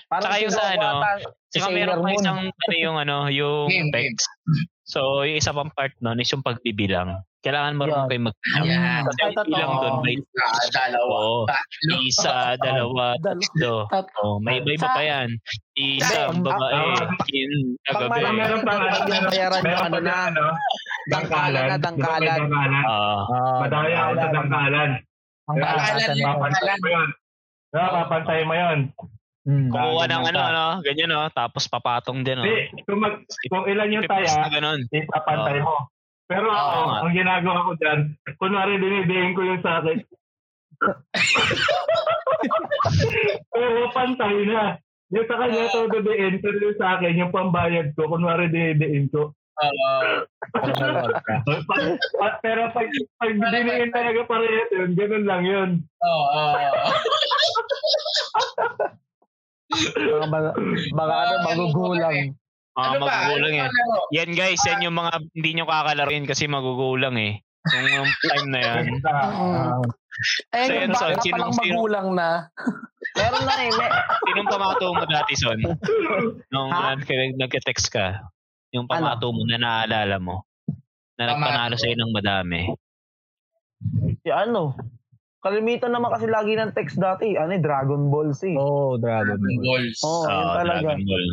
[0.06, 0.88] Parang Tsaka yung sa ano,
[1.50, 4.26] Saka meron pa isang, ano yung ano, yung Game, pecs.
[4.86, 7.26] So, yung isa pang part nun is yung pagbibilang.
[7.42, 8.10] Kailangan marunong Yan.
[8.12, 8.66] kayo magbilang.
[8.68, 9.02] Yan.
[9.02, 11.16] Kasi Ay, yung bilang doon, may Ah, dalawa.
[11.16, 11.42] Oo.
[11.48, 11.94] Tatlo.
[12.04, 13.74] isa, dalawa, Dal- tatlo.
[13.88, 15.30] tat- Oh, may iba-iba pa yan.
[15.76, 18.10] Isa, Ang- babae, ang- kin, Pag kagabi.
[18.12, 20.16] marami- Meron pa nga, yung meron ano pa na.
[20.30, 20.46] ano,
[21.08, 22.38] Dangkalan dangkalan.
[22.46, 22.84] dangkalan?
[22.84, 24.90] Ah, Ah, Madaya ako sa dangkalan.
[25.46, 27.10] Ang Kaya, kaalasan Dangkalan
[27.80, 27.94] yun.
[28.06, 28.80] Papantay mo yun.
[29.46, 29.70] Hmm.
[29.70, 32.46] kukuha ng ano, ano, ganyan oh, tapos papatong din oh.
[32.50, 34.82] Hindi, kung, mag, kung ilan yung taya, ganun.
[34.90, 35.86] ipapantay mo.
[36.26, 37.00] Pero ako, Oo nga.
[37.06, 38.00] ang ginagawa ko dyan,
[38.42, 40.00] kunwari dinidiin ko yung sakit.
[43.54, 44.82] Pero pantay na.
[45.14, 49.38] Yung sa kanya to didiin, pero yung sa akin, yung pambayad ko, kunwari dinidiin ko.
[49.56, 49.90] Oo.
[52.42, 55.70] Pero pag, pag diniin talaga parehas yun, ganun lang yun.
[56.02, 56.42] Oo.
[59.66, 60.50] Baka, baka,
[60.94, 62.16] baka ano, magugulang.
[62.76, 63.08] Mga Ano ba?
[63.08, 63.70] magugulang Ano yan.
[63.70, 64.04] ba laro?
[64.12, 67.40] Yan guys, yan yung mga hindi nyo kakalaruin kasi magugulang eh.
[67.66, 68.84] Yung, time na yan.
[70.54, 72.30] Eh, So, yung yun, bata so, pa sinong- lang sino- magulang na.
[73.16, 73.72] Meron na eh.
[74.24, 75.60] Sinong pamato mo dati, Son?
[76.54, 78.22] Nung nag- nagka-text ka,
[78.74, 80.46] yung pamato mo na naaalala mo,
[81.20, 81.82] na nagpanalo Pamato.
[81.82, 82.62] sa'yo ng madami.
[84.26, 84.74] si ano,
[85.46, 87.38] kalimitan naman kasi lagi ng text dati.
[87.38, 88.50] Ano eh, Dragon Ball Z.
[88.58, 89.62] Oh, Dragon Ball.
[89.62, 90.00] Balls.
[90.02, 90.82] Oo, oh, yun Oo, talaga.
[90.82, 91.28] Dragon Ball.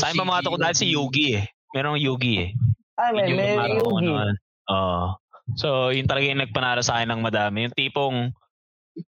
[0.00, 1.44] Sa akin pamato ko dahil si Yugi eh.
[1.76, 2.50] Merong Yugi eh.
[2.96, 4.08] Ay, may, may Yugi.
[4.08, 4.32] noon.
[4.72, 5.20] Oo.
[5.54, 7.68] So, yun talaga yung nagpanalo sa akin ng madami.
[7.68, 8.16] Yung tipong,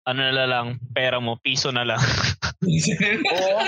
[0.07, 2.00] ano na lang, pera mo, piso na lang.
[2.62, 3.59] Oo.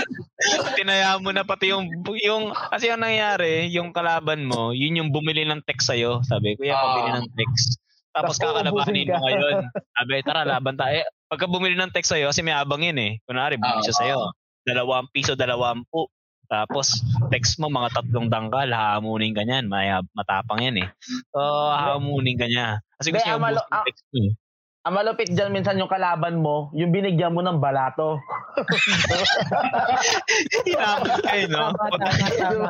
[0.77, 5.43] Tinaya mo na pati yung, yung, kasi yung nangyari, yung kalaban mo, yun yung bumili
[5.43, 6.23] ng text sa'yo.
[6.23, 6.83] Sabi, kuya, Ah.
[6.85, 7.69] pabili ng text.
[8.15, 9.55] Tapos kakalabanin mo ngayon.
[9.99, 11.03] Sabi, tara, laban tayo.
[11.03, 13.19] Eh, pagka bumili ng text sa'yo, kasi may abang yun eh.
[13.27, 14.01] Kunwari, bumili siya Ah.
[14.03, 14.19] sa'yo.
[14.65, 16.07] Dalawang piso, dalawampu.
[16.45, 17.01] Tapos,
[17.33, 19.67] text mo, mga tatlong dangkal, hahamunin ka niyan.
[19.67, 20.89] Maya, matapang yan eh.
[21.35, 22.79] So, hahamunin ka niya.
[23.01, 24.33] Kasi gusto niya yung text mo eh.
[24.85, 28.21] Ang malupit dyan minsan yung kalaban mo, yung binigyan mo ng balato.
[30.69, 31.73] Hinabot kayo, no?
[31.73, 32.69] Tama, tama, tama.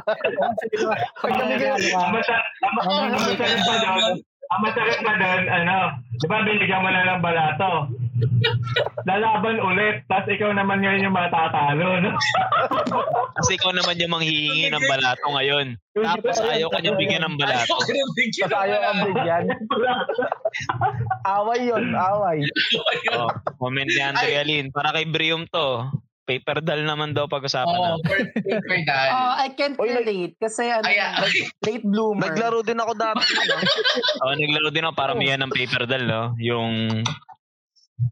[1.19, 1.59] Pag ng
[3.67, 5.77] pa doon, ang masakit pa doon, ano,
[6.21, 7.89] di ba binigyan mo na ng balato?
[9.09, 12.01] Lalaban ulit, tapos ikaw naman ngayon yung matatalo.
[12.05, 12.11] No?
[13.41, 15.67] Kasi ikaw naman yung manghihingi ng balato ngayon.
[15.97, 17.73] Tapos ayaw ka niyang bigyan ng balato.
[17.73, 19.09] Ayaw ko nang bigyan ayaw ang balato.
[19.11, 19.45] bigyan.
[21.41, 22.39] away yun, away.
[23.17, 24.71] Oh, comment ni Andrea Lin.
[24.71, 25.89] Para kay Brium to.
[26.25, 28.33] Paper doll naman daw pag-usapan Oo, natin.
[28.33, 28.33] per-
[28.65, 29.09] per dad.
[29.15, 31.53] Oh, I can't nag- relate kasi ano, Ay, ay.
[31.61, 32.25] late bloomer.
[32.27, 33.29] Naglaro din ako dati.
[33.29, 33.55] ano.
[34.23, 36.23] Oh, naglaro din ako para miyan ng paper doll, no?
[36.39, 37.05] Yung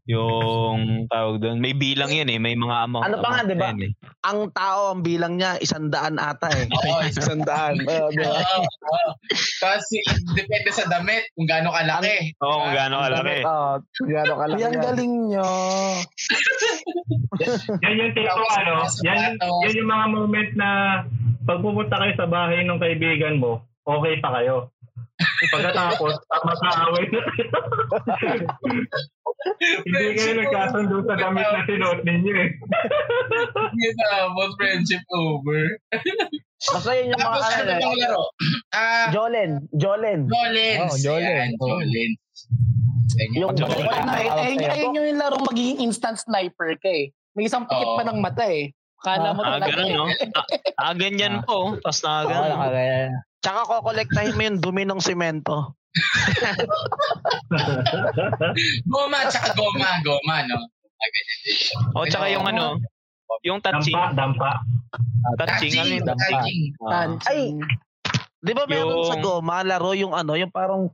[0.07, 1.59] yung tawag doon.
[1.59, 2.39] May bilang yun eh.
[2.39, 3.07] May mga amount.
[3.07, 3.71] Ano pa nga, di ba?
[3.71, 3.91] eh.
[4.23, 6.67] Ang tao, ang bilang niya, isandaan ata eh.
[6.87, 6.99] Oo,
[7.47, 7.71] ba?
[7.71, 9.09] Oo, oo.
[9.63, 9.99] Kasi
[10.35, 12.31] depende sa damit kung gaano kalaki.
[12.43, 13.37] Oo, kung gaano kalaki.
[13.43, 13.71] Oo,
[14.07, 14.83] gano'n kalaki Yan yan.
[14.83, 15.43] galing nyo.
[17.83, 18.73] Yan yung tipo ano,
[19.05, 20.69] yan, yan yung mga moment na
[21.43, 24.72] pag pupunta kayo sa bahay ng kaibigan mo, okay pa kayo.
[25.49, 27.19] Pagkatapos, mag-aaway na
[28.17, 28.47] kayo.
[29.83, 32.49] Hindi kayo nagkasundo sa damit na sinuot ninyo eh.
[34.01, 35.77] Tapos friendship over.
[36.63, 37.79] Basta yun yung mga Tapos ano ano eh.
[37.81, 38.23] bang laro?
[38.71, 39.51] Ah, Jolen.
[39.73, 40.19] Jolen.
[40.25, 40.79] Jolens.
[40.81, 41.27] Oh, Jolens.
[41.27, 42.17] Ayan, Jolens.
[43.13, 43.29] Ayan.
[43.35, 44.05] Yung Jolen.
[44.07, 47.11] Ayun, ayun yung laro magiging instant sniper ka eh.
[47.33, 47.97] May isang pikit Oo.
[47.97, 48.71] pa ng mata eh.
[49.03, 49.75] Kala mo Ah, talaga.
[49.75, 50.05] ganun, no?
[50.31, 50.45] Ah,
[50.79, 51.75] ah, ganyan po.
[51.77, 52.49] Tapos na Oo, ganun.
[52.49, 53.11] nakagaya.
[53.43, 55.75] Tsaka kokolektahin mo yung dumi ng simento.
[58.85, 60.57] Goma, tsaka goma, goma, no?
[61.93, 62.79] O, tsaka yung ano,
[63.43, 63.93] yung touching.
[63.93, 64.51] Dampa, dampa.
[65.37, 66.03] Touching, ano yun?
[66.05, 66.23] dampa.
[66.23, 66.61] touching.
[66.81, 67.07] Ah.
[67.27, 67.41] Ay!
[68.39, 70.91] Di ba meron Yung- sa goma, laro yung ano, yung parang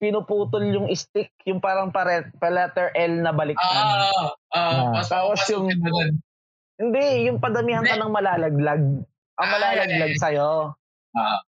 [0.00, 3.68] pinuputol yung stick, yung parang pare, pa letter L na baliktad.
[3.68, 4.88] Ah, Ah.
[4.90, 5.68] mas Tapos yung-.
[6.80, 8.80] Hindi, yung padamihan ka ng malalaglag.
[9.36, 10.20] Ang Ah, malalaglag yeah.
[10.20, 10.50] sa'yo.
[11.12, 11.40] Ah.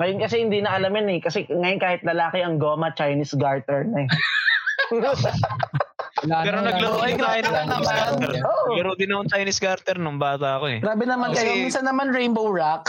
[0.00, 1.20] Ngayon kasi hindi na alam yun eh.
[1.20, 4.08] Kasi ngayon kahit lalaki ang goma, Chinese garter na eh.
[4.90, 7.20] Pero na, naglaro ay na.
[7.22, 7.84] kahit Chinese naman.
[7.86, 8.32] garter.
[8.40, 10.78] Naglaro din ako ng Chinese garter nung bata ako eh.
[10.80, 11.52] Grabe naman Kasi- kayo.
[11.60, 12.88] Minsan naman Rainbow Rock.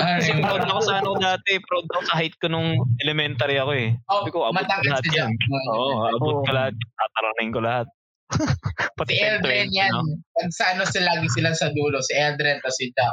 [0.00, 2.72] Kasi proud ako sa ano dati, proud ako sa height ko nung
[3.04, 3.92] elementary ako eh.
[4.08, 5.30] Oh, Sabi ko, abot ko matangkad lahat yan.
[5.68, 6.72] Oo, abot ko lahat.
[6.72, 7.86] Tataranin ko lahat.
[8.96, 9.90] Pati Si Eldren 10-20, yan.
[9.92, 10.00] no?
[10.32, 12.00] Pag sa ano sila, lagi sila sa dulo.
[12.00, 13.12] Si Eldren to si Jack.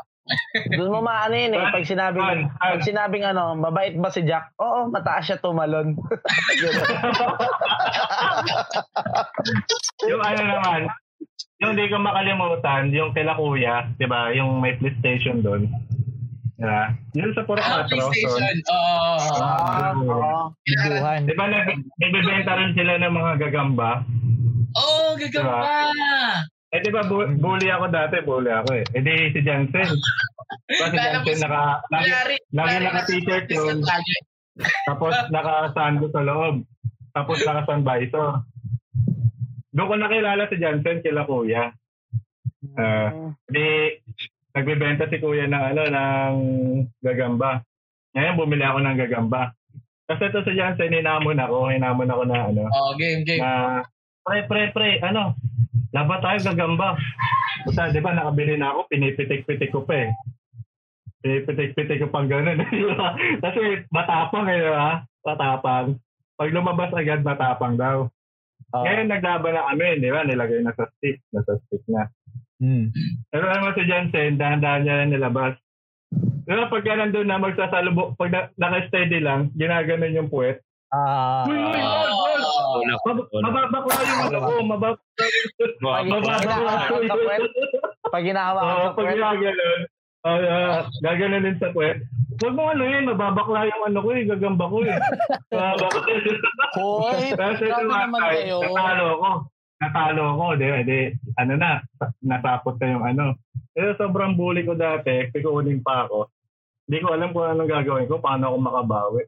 [0.72, 1.64] Doon mo maano yun eh.
[1.70, 2.72] Pag sinabing, Han, Han.
[2.74, 4.54] pag sinabing ano, mabait ba si Jack?
[4.58, 5.94] Oo, mataas siya tumalon.
[10.06, 10.82] yung ano naman,
[11.60, 15.68] yung hindi ko makalimutan, yung kila kuya, di ba, yung may PlayStation doon.
[16.60, 16.92] Yeah.
[17.16, 17.88] Yun sa Puro Ah, 4.
[17.88, 18.56] So, PlayStation.
[18.68, 19.12] Oo.
[19.40, 20.52] Ah, oo.
[20.62, 21.24] Biduhan.
[21.24, 24.04] di ba, nag- nagbebenta rin sila ng mga gagamba?
[24.76, 25.80] Oo, gagamba.
[26.70, 28.86] Eh, di ba, bu- bully ako dati, bully ako eh.
[28.88, 29.90] Eh, di si Jansen.
[30.70, 33.78] Diba si Jansen, naka, lagi, Lari, lagi lari naka-t-shirt na- yun.
[34.86, 36.62] Tapos naka-sando sa loob.
[37.10, 38.46] Tapos naka-sunvisor.
[39.70, 41.74] Doon ko nakilala si Jansen kila kuya.
[42.76, 43.10] Ah,
[43.46, 43.66] di,
[44.52, 46.36] nagbebenta si kuya ng ano, ng
[47.00, 47.66] gagamba.
[48.14, 49.54] Ngayon, bumili ako ng gagamba.
[50.06, 51.70] Kasi ito si Jansen, hinamon ako.
[51.70, 53.42] Hinamon ako na ano, Oh, game, game.
[53.42, 53.82] na,
[54.24, 55.36] pre, pre, pre, ano,
[55.94, 56.96] laban tayo gagamba.
[57.66, 60.10] Basta, di ba, nakabili na ako, pinipitik-pitik ko pa eh.
[61.20, 62.64] Pinipitik-pitik ko pang ganun.
[63.44, 65.04] Kasi matapang eh, ba?
[65.28, 66.00] Matapang.
[66.40, 68.08] Pag lumabas agad, matapang daw.
[68.72, 68.84] Oo.
[68.86, 70.24] Ngayon, naglaban na kami, di ba?
[70.24, 71.20] Nilagay na sa stick.
[71.36, 72.08] Nasa stick na.
[72.60, 72.92] Hmm.
[73.32, 75.56] Pero naman si Jansen, dahan-dahan niya na nilabas.
[76.48, 80.64] Ba, pagka nandun na, magsasalubok, pag na, naka-steady lang, ginaganon yung puwet.
[80.90, 82.44] Ah, Uy, uy, gol, gol!
[82.82, 82.94] Wala.
[83.06, 84.52] Mab- Mababakla yung ano ko,
[87.06, 87.42] sa puwet,
[88.10, 89.82] pag hinahawakan Oo, sa pag puwet, ginaganon,
[90.26, 91.98] uh, uh, gaganon sa puwet.
[92.40, 94.98] Huwag mo ano yun, mababakla yung ano ko eh, gagamba ko eh.
[96.80, 98.58] Hoy, grabe naman kayo.
[98.66, 99.32] natalo ko.
[99.80, 101.00] Natalo ko, di, di,
[101.38, 101.72] ano na,
[102.26, 103.26] natapos na yung ano.
[103.78, 106.28] Pero sobrang bully ko dati, pikuunin pa ako.
[106.90, 109.24] Hindi ko alam kung anong gagawin ko, paano ako makabawi.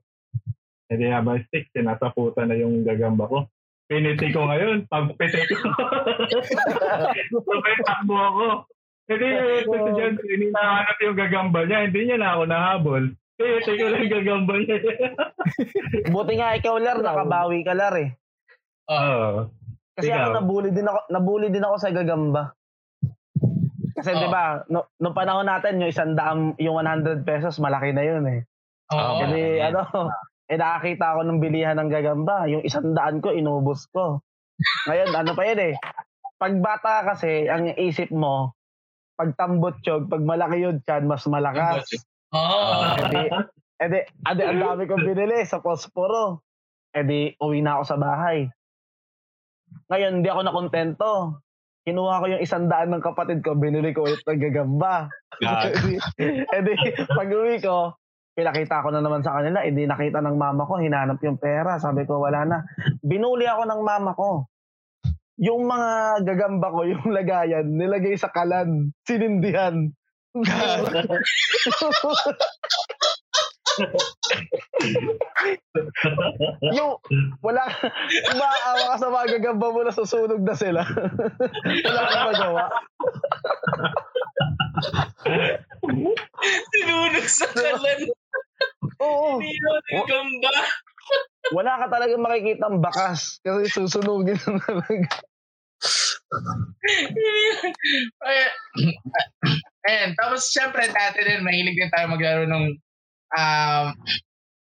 [0.91, 3.47] Hindi habang stick, sinataputan na yung gagamba ko.
[3.88, 5.56] Piniti ko ngayon, pagpiti ko.
[7.47, 8.47] Sabay takbo ako.
[9.08, 9.27] Hindi,
[9.63, 13.04] ito si John, hinahanap yung gagamba niya, hindi niya na ako nahabol.
[13.39, 14.77] Piniti ko lang yung gagamba niya.
[16.15, 18.12] buti nga ikaw, Lar, nakabawi ka, Lar eh.
[18.91, 19.47] Oo.
[19.95, 20.19] Kasi Ikaw?
[20.19, 22.43] ako nabully din ako, nabully din ako sa gagamba.
[23.91, 24.19] Kasi Oo.
[24.23, 28.23] 'di ba, no, nung panahon natin yung isang daang, yung 100 pesos, malaki na yun
[28.27, 28.39] eh.
[28.95, 29.19] Oo.
[29.19, 29.84] Kasi ano,
[30.51, 34.19] eh nakakita ako ng bilihan ng gagamba, yung isang daan ko, inubos ko.
[34.91, 35.73] Ngayon, ano pa yun eh.
[36.35, 38.51] Pag bata kasi, ang isip mo,
[39.15, 41.87] pag tambot yun, pag malaki yun tiyan, mas malakas.
[42.35, 42.67] Oo.
[42.99, 43.31] Edi,
[43.79, 46.43] edi, edi, ang dami kong binili sa posporo.
[46.91, 48.51] Edi, uwi na ako sa bahay.
[49.87, 51.11] Ngayon, hindi ako nakontento.
[51.87, 55.07] Kinuha ko yung isang daan ng kapatid ko, binili ko ulit ng gagamba.
[55.79, 55.95] edi,
[56.43, 56.73] edi,
[57.07, 57.95] pag uwi ko,
[58.32, 61.80] pinakita ko na naman sa kanila, edi nakita ng mama ko, hinanap yung pera.
[61.80, 62.63] Sabi ko, wala na.
[63.04, 64.48] Binuli ako ng mama ko.
[65.41, 69.91] Yung mga gagamba ko, yung lagayan, nilagay sa kalan, sinindihan.
[76.72, 76.96] yung,
[77.44, 77.63] wala,
[78.32, 80.88] umaawa ka sa mga gagamba mo na susunog na sila.
[81.88, 82.63] wala kang magawa.
[86.72, 88.20] Sinunog sa kalan.
[89.02, 89.39] Oo.
[89.41, 90.65] Hindi yun, yung gamba.
[91.52, 95.10] Wala ka talaga makikita ang bakas kasi susunugin na talaga.
[98.30, 98.52] Ayan.
[99.89, 100.10] Ayan.
[100.15, 102.65] Tapos, syempre, dati din, mahilig din tayo maglaro ng
[103.36, 103.86] um,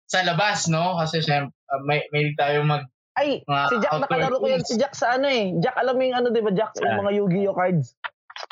[0.10, 0.98] sa labas, no?
[0.98, 2.88] Kasi, syempre, uh, may, mahilig tayo mag...
[3.20, 5.52] Ay, Mga si Jack, nakalaro ko yan si Jack sa ano eh.
[5.60, 6.80] Jack, alam mo yung ano, di ba, Jack?
[6.80, 8.00] Yung mga Yu-Gi-Oh cards.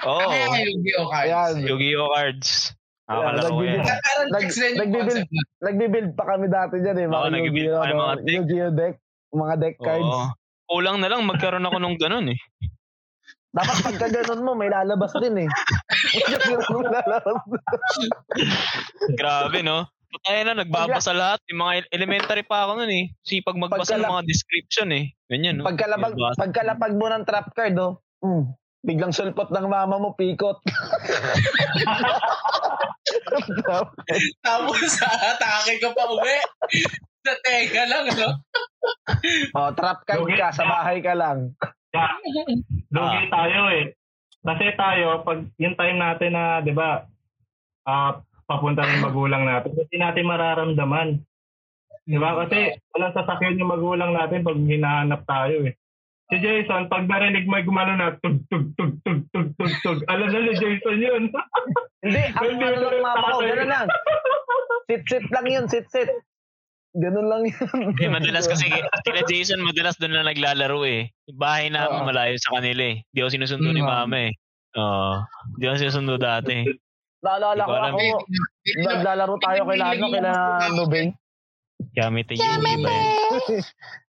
[0.03, 0.27] Oo.
[0.27, 1.31] Ay, Yu-Gi-Oh cards.
[1.31, 1.53] Ayan.
[1.63, 2.76] Yu-Gi-Oh cards.
[3.07, 3.77] Nakakalaro ko yan.
[3.77, 5.41] Nag- Parang Nag- text din yung nagbibil- concept na.
[5.63, 7.05] Nagbibuild pa kami dati dyan eh.
[7.05, 8.35] Oo, Mga nagbibuild Yu-Gi-Oh, pa mga deck.
[8.35, 8.95] Yu-Gi-Oh deck.
[9.29, 10.05] Mga deck cards.
[10.05, 10.25] Oo.
[10.67, 12.39] Kulang na lang magkaroon ako nung ganun eh.
[13.49, 15.47] Dapat pagka ganun mo, may lalabas din eh.
[19.15, 19.87] Grabe no.
[20.07, 21.39] Patay na, nagbabasa lahat.
[21.47, 23.05] Yung mga elementary pa ako nun eh.
[23.21, 25.11] Sipag magbasa ng mga description eh.
[25.27, 25.63] Ganyan no.
[25.63, 28.43] Pagkalapag, pagkalapag mo ng trap card, oh, mm,
[28.87, 30.63] biglang sulpot ng mama mo, pikot.
[34.47, 36.37] Tapos atake ka pa uwi.
[37.27, 38.29] Sa teka lang, no?
[39.59, 41.51] oh, trap card ka, sa bahay ka lang.
[42.87, 43.27] Lugi Ah.
[43.27, 43.91] tayo eh.
[44.47, 47.03] Kasi tayo, pag yung time natin na, di ba,
[47.83, 51.09] ah, papunta ng magulang natin, hindi natin mararamdaman.
[52.07, 52.39] Di ba?
[52.39, 55.75] Kasi walang sasakyan yung magulang natin pag hinahanap tayo eh.
[56.27, 60.27] Si Jason, pag narinig mo gumano na, tug, tug, tug, tug, tug, tug, tug, alam
[60.27, 61.23] na ni Jason yun.
[62.03, 63.87] Hindi, ang Hindi ano lang mama ko, ganun lang.
[64.91, 66.11] Sit-sit lang yun, sit-sit.
[66.99, 67.95] Ganun lang yun.
[67.95, 68.67] Eh, madalas kasi,
[69.07, 71.15] kila Jason, madalas doon na naglalaro eh.
[71.31, 72.03] Bahay na Oo.
[72.03, 73.07] malayo sa kanila eh.
[73.07, 73.87] Di ako sinusundo ni Mm.
[73.87, 74.31] mama eh.
[74.75, 75.23] Oo.
[75.55, 76.67] Di ako sinusundo dati.
[77.23, 78.19] Naalala ko Hindi ako,
[78.83, 80.21] naglalaro tayo kay Lano, kay
[80.75, 81.09] Nubeng.
[81.95, 82.41] Gamit yung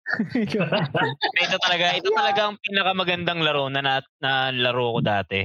[0.08, 0.48] Eh,
[1.44, 3.94] ito talaga, ito talaga ang pinakamagandang laro na, na,
[4.24, 5.44] na laro ko dati.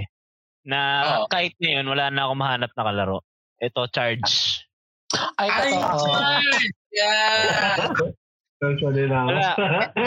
[0.63, 0.79] Na
[1.19, 1.27] Oo.
[1.27, 3.19] kahit ngayon, wala na ako mahanap na kalaro.
[3.59, 4.63] Ito, Charge.
[5.35, 6.07] Ay, Ay, totoo.
[6.07, 6.55] Charge!
[6.93, 8.13] Yeah!
[8.63, 9.27] Actually na.
[9.27, 9.49] Wala.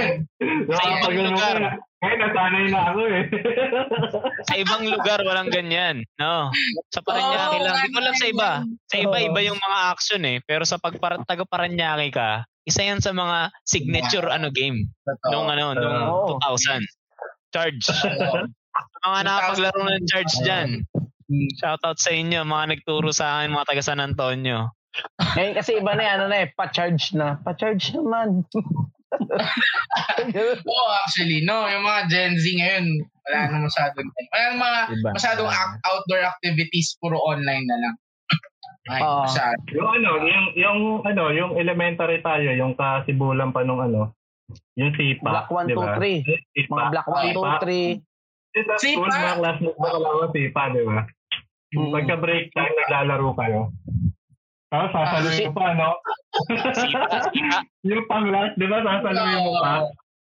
[0.72, 1.56] Nakapagano ko lugar.
[2.00, 3.22] Ngayon, nasanay na ako eh.
[4.48, 6.00] Sa ibang lugar, walang ganyan.
[6.16, 6.48] No.
[6.88, 7.76] Sa Paranaque Oo, lang.
[7.84, 8.50] Di ko alam sa iba.
[8.88, 10.40] Sa iba, iba yung mga action eh.
[10.48, 12.30] Pero sa pagpara taga Paranaque ka,
[12.66, 14.90] isa yan sa mga signature ano game
[15.30, 16.42] nung ano nung Oo.
[16.42, 16.82] 2000.
[17.54, 17.86] Charge.
[19.06, 20.68] mga nakapaglaro ng charge dyan.
[21.62, 24.74] Shoutout sa inyo, mga nagturo sa akin, mga taga San Antonio.
[25.38, 27.38] Ngayon kasi iba na eh, ano na eh, pa-charge na.
[27.46, 28.42] Pa-charge naman.
[30.66, 31.66] Oo, actually, no.
[31.70, 32.84] Yung mga Gen Z ngayon,
[33.26, 34.06] wala na masyadong.
[34.06, 35.08] Wala na mga Iba.
[35.14, 37.94] masyadong ac- outdoor activities, puro online na lang.
[38.86, 39.26] Ay, Oo.
[39.26, 39.58] masyado.
[39.74, 44.14] yung ano, yung, yung, ano, yung elementary tayo, yung kasibulan pa nung ano,
[44.78, 45.26] yung sipa.
[45.26, 45.98] Black 1, di ba?
[45.98, 46.54] 2, 3.
[46.54, 46.74] Sipa.
[46.76, 47.98] Mga black 1, 2, 3.
[48.56, 49.20] Sa school, Sipa.
[49.20, 50.98] mga classmates na kalawa sipa, di ba?
[51.76, 51.92] Mm.
[51.92, 53.60] Pagka break time, naglalaro kayo.
[54.70, 55.90] Tapos sasaluhin mo pa, no?
[56.46, 57.58] Sipa, sipa.
[57.90, 58.78] yung pang last, di ba?
[58.80, 59.72] Sasaluhin mo pa.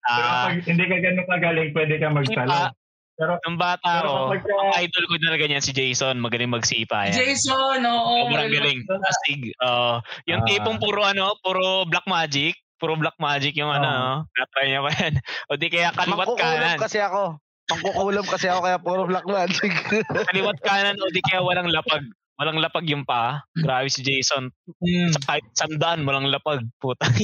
[0.00, 2.72] Pero Ah, pag hindi ka ganun kagaling, pwede ka magsalo.
[3.20, 6.16] Pero Nung bata Pero ko, kapag ka- ang idol ko talaga niyan si Jason.
[6.16, 7.14] Magaling magsipa yan.
[7.14, 8.32] Jason, oo.
[8.32, 8.80] Sobrang galing.
[9.04, 9.40] Astig.
[9.60, 10.48] Uh, yung Ah.
[10.48, 12.56] tipong puro ano, puro black magic.
[12.80, 13.84] Puro black magic yung ano.
[13.84, 14.00] Oo.
[14.00, 14.16] Oh.
[14.32, 15.14] Natry niya pa yan.
[15.46, 16.80] O di kaya kaliwat kanan.
[16.80, 17.36] kasi ako.
[17.68, 19.68] Mangkukulab kasi ako kaya puro black magic.
[20.32, 22.02] Kaliwat kanan o di kaya walang lapag.
[22.34, 23.44] Walang lapag yung pa.
[23.52, 24.48] Grabe si Jason.
[24.80, 25.12] Mm.
[25.12, 26.64] Sa kahit sandaan, walang lapag.
[26.80, 27.04] Puta.
[27.04, 27.20] Pag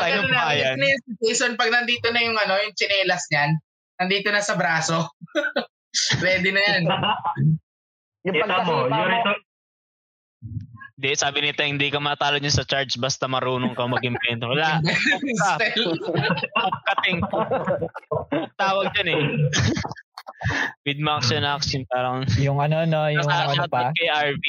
[0.00, 0.80] Tayo ano bayan.
[0.80, 3.60] yun na si Jason, pag nandito na yung ano, yung chinelas niyan,
[4.02, 5.06] nandito na sa braso.
[6.24, 6.82] Ready na yan.
[8.26, 9.40] yung kita mo, pagkasipa yung mo, return,
[10.92, 14.46] Hindi, sabi nito, hindi ka matalo niya sa charge basta marunong ka mag-invento.
[14.50, 14.78] Wala.
[14.82, 16.94] Pup ka.
[17.26, 19.22] Pup tawag dyan eh.
[20.86, 23.94] With max and action, parang Yung ano, no, yung ano pa.
[23.94, 24.46] shoutout kay RV.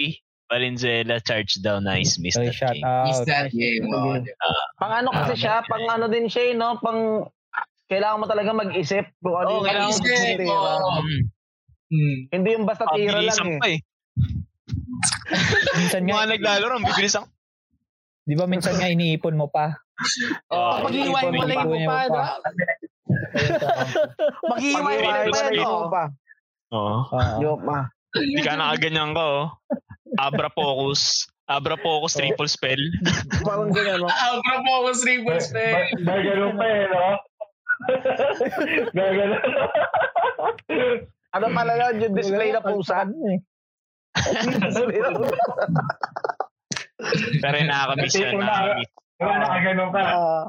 [0.54, 1.82] Valenzuela, charge daw.
[1.82, 2.86] Nice, So, that shout game.
[3.10, 3.26] Miss out.
[3.26, 3.90] that game.
[3.90, 4.22] oo.
[4.78, 6.78] pang ano kasi siya, pang ano din siya, eh, no?
[6.78, 7.26] Pang,
[7.92, 10.54] kailangan mo talaga mag-isip kung ano Oo, yung kailangan mo mag-isip, titira.
[10.54, 10.92] oo.
[11.04, 11.22] Mm.
[11.94, 12.18] Mm.
[12.32, 13.60] Hindi yung basta tira lang eh.
[13.60, 13.80] pa eh.
[15.78, 17.28] Minsan nga, mga naglalaro, ang bibilis ang...
[18.24, 19.76] di ba minsan nga iniipon mo pa?
[20.48, 22.24] Oh, Mag-iiway mo lang yung pa, no?
[24.48, 25.76] Mag-iiway mo lang Pag-iwalay pa, mo no?
[25.76, 26.04] mo pa.
[26.74, 26.98] Oo.
[27.04, 27.38] Oo.
[27.44, 27.86] Yo, ma.
[28.16, 29.46] Hindi ka nakaganyan ka, oh.
[30.18, 31.28] Abra focus.
[31.52, 32.80] Abra focus, triple spell.
[33.44, 34.08] Parang ganyan, no?
[34.08, 35.92] Ah, propose reverse pa.
[36.00, 37.08] Gagano pa eh, no?
[38.98, 39.36] Gagano.
[41.34, 43.06] Ano pala yun, yung display na pusa?
[43.10, 43.40] Eh.
[47.42, 48.38] Pero yung nakakamiss yun.
[48.38, 48.92] Nakakamiss.
[49.18, 50.02] Diba nakaganon ka?
[50.04, 50.46] Ah,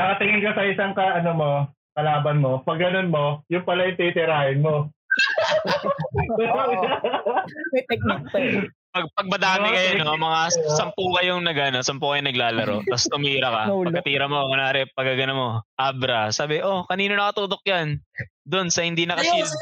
[0.00, 2.64] Nakatingin ka sa isang ka, ano mo, kalaban mo.
[2.64, 4.88] Pag ganun mo, yung pala yung titirahin mo.
[7.72, 8.64] May technique pa eh.
[8.92, 13.48] Pag, pag madami kayo, no, mga sampu kayong nag, ano, sampu kayong naglalaro, tapos tumira
[13.48, 13.62] ka.
[13.72, 13.88] No.
[13.88, 16.28] Pagkatira mo, kunwari, pagkagana mo, abra.
[16.28, 18.04] Sabi, oh, kanino nakatutok yan?
[18.44, 19.48] Doon, sa hindi nakashield.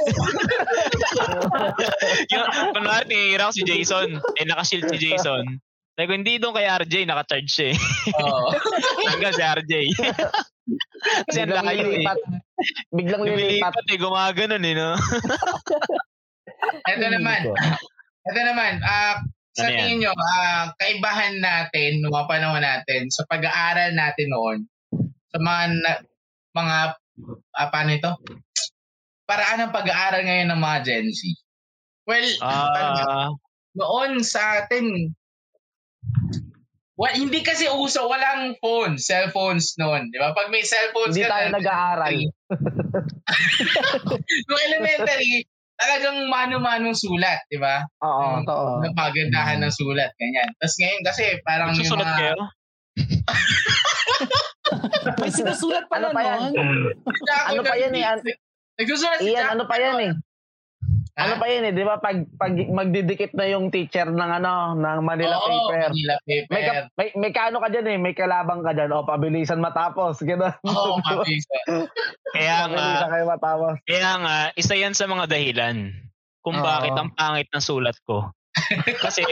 [2.35, 4.19] yung, kunwari, tinira ko si Jason.
[4.35, 5.63] Eh, nakashield si Jason.
[5.95, 7.79] Sabi ko, hindi doon kay RJ, nakacharge siya eh.
[8.19, 8.51] Oo.
[9.15, 9.73] Hanggang si RJ.
[11.31, 11.87] Kasi ang biglang layo eh.
[11.87, 12.19] lilipat.
[12.91, 13.73] Biglang lilipat.
[13.79, 14.91] Lumilipat eh, gumaganon eh, no?
[16.83, 17.55] Ito naman.
[18.31, 18.79] Ito naman.
[18.87, 19.19] Ah,
[19.51, 24.59] sa Ano tingin nyo, ah, kaibahan natin, mga panahon natin, sa pag-aaral natin noon,
[25.35, 26.03] sa mga, na-
[26.55, 26.77] mga,
[27.59, 28.13] ah, paano ito?
[29.27, 31.21] Paraan ng pag-aaral ngayon ng mga Gen Z.
[32.07, 32.29] Well?
[32.43, 33.35] Ah,
[33.75, 35.11] noon sa atin,
[36.95, 40.15] well, hindi kasi uso, walang phone, cellphones noon.
[40.15, 40.31] Di ba?
[40.31, 42.17] Pag may cellphones Hindi ka tayo na- nag-aaral.
[44.47, 45.43] Nung elementary,
[45.81, 47.81] talagang mano-manong sulat, di ba?
[48.01, 48.45] Oo.
[48.45, 48.85] Totoo.
[48.85, 50.47] Napagandahan ng sulat, ganyan.
[50.61, 52.17] Tapos ngayon kasi parang yung nagsusulat mga...
[52.17, 52.35] kayo?
[55.19, 56.41] May sinusulat pala Ano pa yan?
[56.53, 56.79] nun.
[57.49, 58.05] Ano pa yan eh?
[58.05, 58.23] An-
[58.77, 59.53] Nagsusulat si Iyan, Jack.
[59.53, 60.13] ano pa yan eh?
[61.19, 61.99] Ano pa yan eh, di ba?
[61.99, 65.91] Pag, pag magdidikit na yung teacher ng ano, ng Manila Oo, paper.
[65.91, 66.51] Manila paper.
[66.55, 68.95] May, ka, may, may kano ka dyan eh, may kalabang ka dyan.
[68.95, 70.23] O, pabilisan matapos.
[70.23, 70.55] Gano'n.
[70.71, 71.91] Oo, mabilisan.
[72.31, 73.75] Kaya nga, Pabilisan kayo matapos.
[73.85, 75.77] kaya nga, isa yan sa mga dahilan
[76.47, 76.65] kung Oo.
[76.65, 78.31] bakit ang pangit ng sulat ko.
[79.05, 79.23] kasi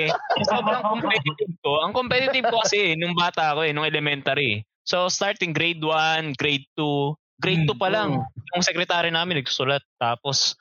[0.46, 1.82] sobrang competitive ko.
[1.82, 4.62] Ang competitive ko kasi eh, nung bata ako eh, nung elementary.
[4.86, 7.12] So starting grade 1, grade 2,
[7.42, 8.22] grade 2 pa lang.
[8.54, 9.82] Yung secretary namin nagsusulat.
[10.00, 10.54] Tapos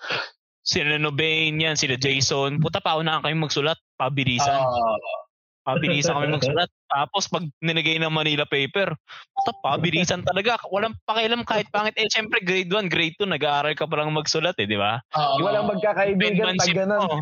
[0.68, 2.60] sila Nobain yan, sila Jason.
[2.60, 3.80] Puta pa na kayo magsulat.
[3.96, 4.60] Pabilisan.
[4.60, 5.26] Oo.
[5.68, 6.72] Pabilisan kami magsulat.
[6.88, 8.96] Tapos pag ninagay ng Manila paper,
[9.36, 10.56] puta, pabilisan talaga.
[10.72, 11.92] Walang pakialam kahit pangit.
[12.00, 15.04] Eh, syempre grade 1, grade 2, nag-aaral ka pa lang magsulat eh, di ba?
[15.20, 15.44] Oo.
[15.44, 17.00] Walang magkakaibigan pag gano'n.
[17.04, 17.20] mo.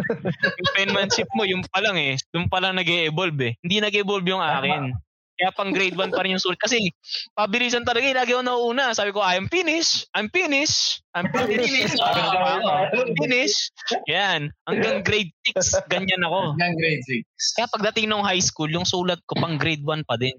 [0.62, 2.13] yung penmanship mo, yung pa lang eh.
[2.38, 3.53] Yung pa lang nag-evolve eh.
[3.65, 4.93] Hindi nag-evolve yung akin.
[5.36, 6.56] Kaya pang grade 1 pa rin yung sulit.
[6.63, 6.91] Kasi
[7.36, 8.15] pabilisan talaga eh.
[8.15, 8.95] Lagi ako nauuna.
[8.95, 10.08] Sabi ko, I'm finished.
[10.15, 11.04] I'm finished.
[11.12, 11.95] I'm finished.
[12.00, 13.71] Ko, I'm finished.
[14.08, 14.52] Yan.
[14.67, 16.56] Hanggang grade 6, ganyan ako.
[16.56, 17.60] Hanggang grade 6.
[17.60, 20.36] Kaya pagdating ng high school, yung sulat ko pang grade 1 pa din.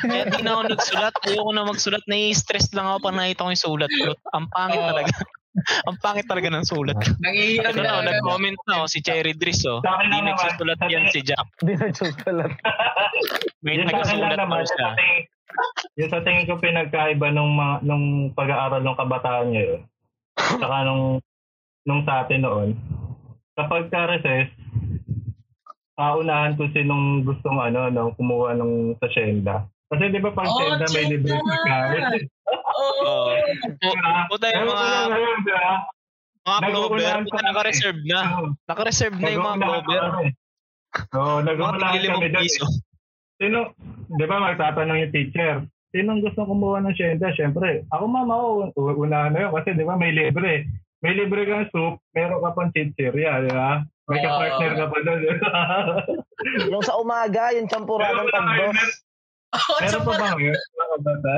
[0.00, 1.14] Kaya di na ako nagsulat.
[1.28, 2.04] Ayoko na magsulat.
[2.08, 4.12] Nai-stress lang ako pag nakita ko yung sulat ko.
[4.32, 4.88] Ang pangit Oo.
[4.88, 5.12] talaga.
[5.90, 8.02] Ang pangit talaga ng sulat Ano na.
[8.02, 9.82] na, nag-comment na oh, si Cherry Driss oh.
[9.82, 11.46] Hindi nagsusulat yan si Jack.
[11.62, 12.52] Hindi na susulat.
[13.64, 14.88] May nagsusulat naman, siya.
[15.98, 19.80] yung sa tingin ko pinagkaiba nung, mga, nung pag-aaral ng kabataan ngayon,
[20.38, 21.18] saka nung,
[21.84, 22.68] nung sa atin noon,
[23.58, 24.48] kapag ka-recess,
[25.98, 29.68] paunahan ko sinong gustong ano, no, kumuha ng sa Shenda.
[29.90, 32.02] Kasi di ba pag Oh, Shenda may libre pagkain.
[32.78, 33.02] Oo.
[33.02, 33.30] Oo.
[34.30, 34.88] Puta yung mga,
[36.40, 38.20] mga Clover, puta naka-reserve na.
[38.70, 40.00] Naka-reserve na yung mga Clover.
[40.00, 40.26] kami.
[41.12, 42.38] Oo, Mga nag-uunahan kami doon.
[42.38, 42.66] piso.
[43.36, 43.58] Sino,
[44.10, 45.54] di ba magtatanong yung teacher,
[45.90, 47.34] sinong gusto kumuha ng Shenda?
[47.34, 48.34] Siyempre, ako mama
[48.70, 48.70] ko,
[49.04, 50.70] na yun kasi di ba may libre.
[51.00, 53.82] May libre kang soup, meron ka pang chichirya, di ba?
[54.06, 54.22] May Oo.
[54.22, 55.20] ka-partner ka pa doon.
[56.68, 59.02] yung sa umaga, yung champuradong tagdos.
[59.50, 60.54] Oo, Meron pa ba ngayon?
[60.54, 61.34] mga kabata?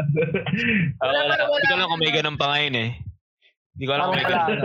[1.00, 1.42] Ah, Wala, wala.
[1.42, 2.90] wala, Hindi ko alam kung may ganun pa ngayon eh.
[3.72, 4.60] Hindi ko alam kung may ganun.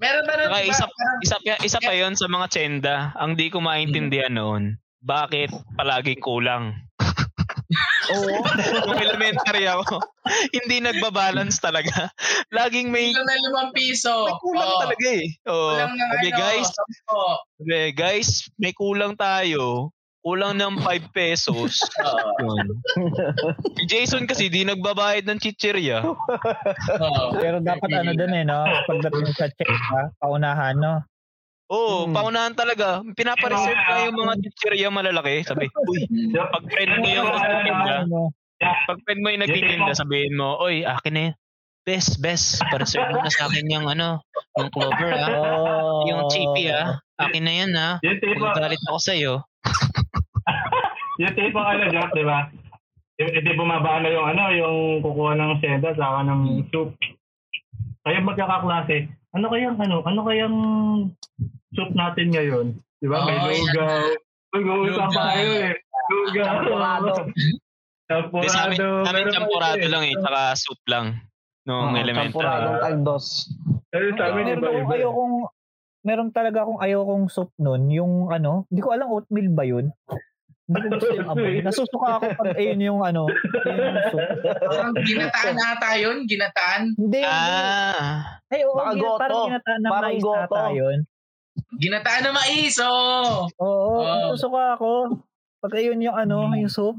[0.00, 0.60] Meron na rin, diba?
[0.64, 0.84] isa,
[1.20, 4.62] isa, pa- isa pa yon sa mga tsenda, ang di ko maintindihan noon,
[4.98, 6.72] bakit palagi kulang?
[8.08, 8.40] Oo.
[8.86, 9.98] Nung elementary ako,
[10.48, 12.08] hindi nagbabalance talaga.
[12.48, 14.24] Laging may, Kulang na limang piso.
[14.24, 14.80] may kulang Oo.
[14.80, 15.26] talaga eh.
[15.44, 16.68] Oh, Kulang ng okay, ano, guys,
[17.58, 19.90] okay, guys, may kulang tayo.
[20.26, 21.86] Kulang ng 5 pesos.
[23.78, 26.02] Si Jason kasi di nagbabayad ng chichirya.
[27.38, 28.66] Pero dapat ano dun eh, no?
[28.90, 30.10] Pagdating sa check, ha?
[30.18, 30.94] Paunahan, no?
[31.70, 32.14] Oo, Hmm.
[32.14, 33.06] paunahan talaga.
[33.14, 35.46] Pinapareserve na yung mga chichirya malalaki.
[35.46, 38.20] Sabi, uy, pag friend mo yung nagtitinda, Ano,
[38.58, 41.34] pag friend mo yung nagtitinda, sabihin mo, oy, akin na yun.
[41.86, 42.58] Best, best.
[42.66, 44.18] Pareserve mo na sa akin yung ano,
[44.58, 45.30] yung clover ah.
[45.38, 46.98] oh, Yung chippy ah.
[47.14, 47.94] Akin na yan ah.
[48.02, 49.32] yung tipo, Magagalit ako sa'yo.
[51.22, 52.50] yung tipo ano, Jack, di ba?
[53.22, 56.90] Yung, hindi bumaba na yung ano, yung kukuha ng Shenda saka ng soup.
[58.02, 59.06] Kayo magkakaklase,
[59.38, 60.56] ano kayang ano, ano kayang
[61.70, 62.66] soup natin ngayon?
[62.98, 63.30] Di ba?
[63.30, 63.62] May yan.
[63.62, 64.02] lugaw.
[64.58, 65.26] Mag-uusap pa Lugaw.
[65.38, 65.72] kayo eh.
[66.10, 66.46] Lugaw.
[66.50, 67.08] Champurado.
[67.14, 67.22] Sa
[68.10, 68.86] Champurado.
[69.06, 70.14] sa amin champurado lang eh.
[70.18, 71.06] Tsaka soup lang.
[71.66, 72.30] Nung Oo, elementary.
[72.30, 73.26] Champuradong tagdos.
[73.90, 74.94] Pero sa amin, iba, iba.
[74.94, 75.34] ayokong,
[76.00, 77.90] meron talaga akong ayokong soup nun.
[77.90, 79.90] Yung ano, hindi ko alam oatmeal ba yun?
[80.64, 81.54] Hindi ko gusto yung amoy.
[81.62, 83.26] Nasusuka ako pag ayun yung ano,
[83.64, 84.26] ayun yung soup.
[84.62, 86.82] Parang ginataan ata yun, ginataan.
[86.94, 87.22] Hindi.
[87.22, 88.38] Ah.
[88.46, 90.54] Ay, oo, Baka parang ginataan na Parang mais goto.
[90.54, 90.98] ata yun.
[91.76, 93.50] Ginataan na mais, oh.
[93.58, 94.06] Oo, Oh.
[94.30, 94.92] nasusuka ako.
[95.58, 96.94] Pag ayun yung ano, yung soup.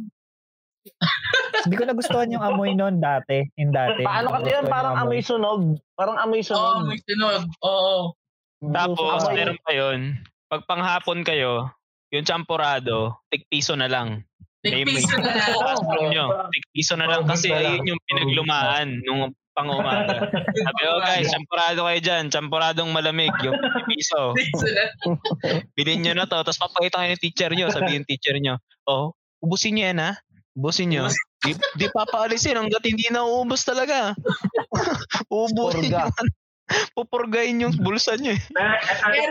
[1.60, 3.44] Hindi ko nagustuhan yung amoy noon dati.
[3.56, 4.02] Yung dati.
[4.02, 4.66] Paano kasi yun?
[4.66, 5.62] Parang amoy sunog.
[5.94, 6.86] Parang amoy Oo, sunog.
[6.86, 7.42] may tunog.
[7.62, 7.96] Oo.
[8.68, 10.00] Tapos, Amoy- meron pa yun.
[10.48, 11.70] Pag panghapon kayo,
[12.10, 14.24] yung champurado, tig-piso na lang.
[14.60, 15.54] Tigpiso na lang.
[15.92, 16.26] Lang nyo.
[16.50, 17.74] Tig-piso na lang kasi Oh, good na lang.
[17.76, 19.22] ayun yung pinaglumaan nung
[19.54, 20.30] pang umaga.
[20.30, 22.24] Sabi ko, guys, champurado kayo dyan.
[22.30, 23.34] Champuradong malamig.
[23.42, 24.34] Yung piso.
[25.74, 26.38] Bilhin nyo na to.
[26.38, 27.68] Tapos papakita kayo ng teacher nyo.
[27.68, 30.12] Sabi yung teacher nyo, oh, ubusin nyo yan ha.
[30.58, 31.05] Ubusin nyo.
[31.38, 34.18] Di, di papaalisin hanggat hindi na uubos talaga.
[35.30, 36.10] Ubusin Purga.
[36.10, 36.26] nyo.
[36.91, 38.41] Pupurgain yung bulsa nyo eh.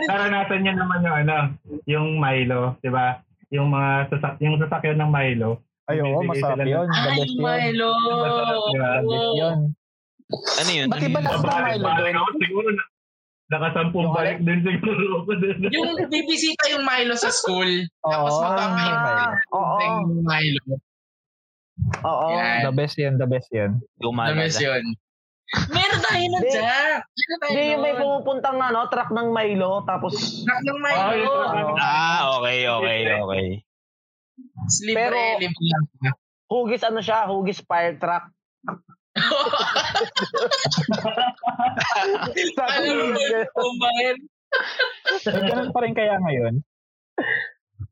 [0.07, 1.35] Naranasan niya naman yung ano,
[1.85, 3.21] yung Milo, di ba?
[3.51, 5.61] Yung mga sasak yung sasakyan ng Milo.
[5.85, 6.87] Ay, oo, masarap yun.
[6.89, 7.27] Ay.
[7.37, 7.91] Milo.
[8.73, 9.05] Best
[9.37, 9.57] yun.
[10.57, 10.87] Ano yun?
[10.89, 11.23] Ba't Ano iba yun?
[11.23, 12.35] na- Milo doon.
[12.41, 12.83] siguro na
[13.49, 15.31] nakasampung Yung balik din siguro ako.
[15.77, 17.69] Yung bibisita yung Milo sa school.
[18.01, 19.77] Tapos Oo, magpapahinga Ah, oo.
[19.77, 20.63] ng Milo.
[21.99, 22.25] Oo.
[22.31, 22.63] Yan.
[22.63, 23.77] The best yun, the best yun.
[23.97, 24.81] Gumana Namis yun.
[25.69, 26.51] Meron tayo na Hindi.
[26.51, 27.01] Jack.
[27.45, 27.99] Hindi yung may nun.
[28.01, 31.31] pumupuntang ano, truck ng Milo, tapos Truck ng Milo.
[31.47, 33.45] ng- Ah, okay, okay, okay.
[34.83, 35.83] Libre, Pero- libre lang.
[36.47, 38.27] hugis ano siya, hugis fire truck.
[42.57, 43.15] Ano.
[43.17, 43.45] Eh,
[45.43, 46.61] ganun pa rin kaya ngayon.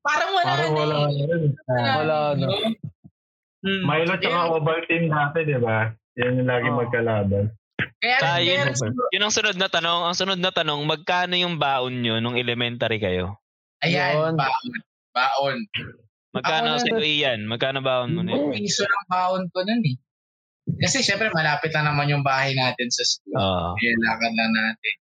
[0.01, 1.11] Parang wala Parang na wala eh.
[1.11, 1.43] na rin.
[1.67, 2.47] Wala na.
[3.66, 3.82] Hmm.
[3.82, 5.89] Milo tsaka Kaya- Ovaltine dati, di ba?
[6.16, 6.78] Yan yung lagi Oo.
[6.78, 7.45] magkalaban.
[7.97, 8.68] Kaya, Kaya kaya yun,
[9.09, 10.01] Yun ang sunod na tanong.
[10.05, 13.41] Ang sunod na tanong, magkano yung baon nyo nung elementary kayo?
[13.82, 14.34] ayan, Yun.
[14.36, 14.72] baon.
[15.11, 15.57] Baon.
[16.32, 17.39] Magkano Ako sa na- Ian?
[17.45, 18.53] Magkano baon mo Yung na?
[18.53, 19.95] piso ng baon ko nun eh.
[20.78, 23.34] Kasi syempre malapit lang naman yung bahay natin sa school.
[23.34, 23.70] Oo.
[23.74, 24.95] Kaya lakad lang natin.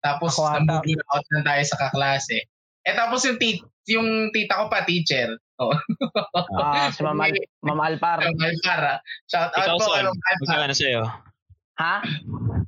[0.00, 0.58] Tapos Ako ata.
[0.58, 2.36] nambubula out na tayo sa kaklase.
[2.82, 5.32] Eh tapos yung, tit yung tita ko pa teacher.
[5.54, 5.70] Oh.
[6.58, 8.18] Ah, si Ma'am, Al- Ma'am Alpar.
[8.26, 8.98] Ang Alpara.
[9.30, 9.86] Shout out Ikaw, po.
[9.86, 10.50] Sol, Anong Alpara.
[10.50, 11.02] magkano sa'yo?
[11.74, 11.94] Ha?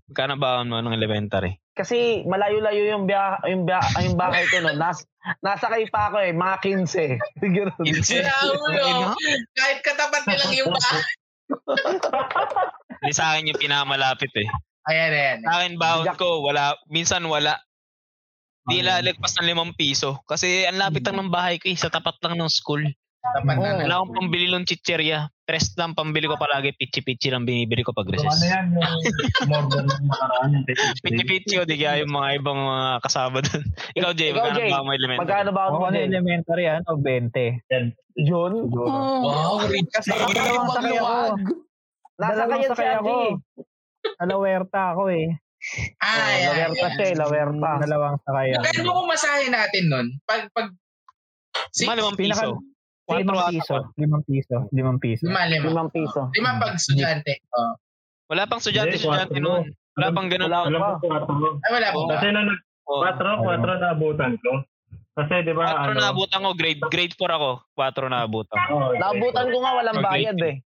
[0.06, 1.58] Magkano baon mo nung elementary?
[1.76, 4.78] Kasi malayo-layo yung biya, yung biya, yung bahay ko noon.
[4.80, 5.04] Nas,
[5.42, 7.42] nasa kay pa ako eh, mga 15.
[7.42, 7.70] Siguro.
[9.58, 11.02] Kahit katapat nilang yung bahay.
[13.02, 14.48] Hindi sa akin yung pinakamalapit eh.
[14.86, 15.38] Ayan, ayan.
[15.42, 17.58] Sa akin baon ko, wala, minsan wala.
[18.66, 20.22] Di lalagpas ng limang piso.
[20.26, 22.82] Kasi ang lapit lang ng bahay ko eh, sa tapat lang ng school.
[23.22, 23.70] Tapat na.
[23.74, 23.80] Oo.
[23.86, 25.30] Wala akong pambili ng chicherya.
[25.46, 28.42] Tres lang pambili ko palagi, pichi-pichi lang binibili ko pag ano recess.
[28.42, 28.98] yan, yung
[29.50, 33.62] more than ng ticket Pichi-pichi o di kaya yung mga ibang mga kasama doon.
[33.98, 35.22] Ikaw, Jay, Ikaw, magkano Jay, ba mo elementary?
[35.22, 36.02] Magkano ba na din?
[36.10, 37.62] elementary, ano, 20.
[37.70, 37.84] Yun?
[38.18, 38.90] Siguro.
[38.90, 39.22] Mm.
[39.22, 39.90] Wow, rich.
[39.94, 41.14] Kasi ako dalawang sakay ako.
[42.16, 42.82] Nasa kayan si.
[42.82, 43.30] Angie.
[44.16, 45.28] Sa Lawerta ako eh.
[45.98, 47.70] Ah, Oh, ayan, Lawerta siya eh, Lawerta.
[47.82, 48.62] Dalawang sakay ako.
[48.62, 50.06] Magkano kung masahe natin nun?
[50.22, 50.68] Pag, pag,
[51.70, 52.50] six, Mga limang Pinaka- piso.
[53.08, 53.74] Limang piso.
[53.74, 53.80] pa.
[53.96, 54.56] Limang piso.
[54.72, 55.24] Limang piso.
[55.24, 55.64] lima, lima.
[55.64, 56.20] Limang piso.
[56.32, 57.32] Lima pag estudyante.
[57.52, 57.72] Oh.
[58.26, 59.46] Wala pang estudyante, Hindi, estudyante quatro.
[59.46, 59.64] noon.
[59.96, 60.48] Wala pang ganun.
[60.48, 60.90] Wala pa.
[61.02, 61.62] 4.
[61.62, 62.00] Ay, wala ba?
[62.12, 63.02] Kasi nung nag Oh.
[63.02, 64.52] 4, 4 na abutan ko.
[65.12, 67.50] Kasi di ba, ano, na abutan ko, grade grade 4 ako.
[67.72, 68.54] Quatro na abutan.
[68.68, 68.98] oh, okay.
[69.00, 70.62] Naabutan ko nga walang bayad eh.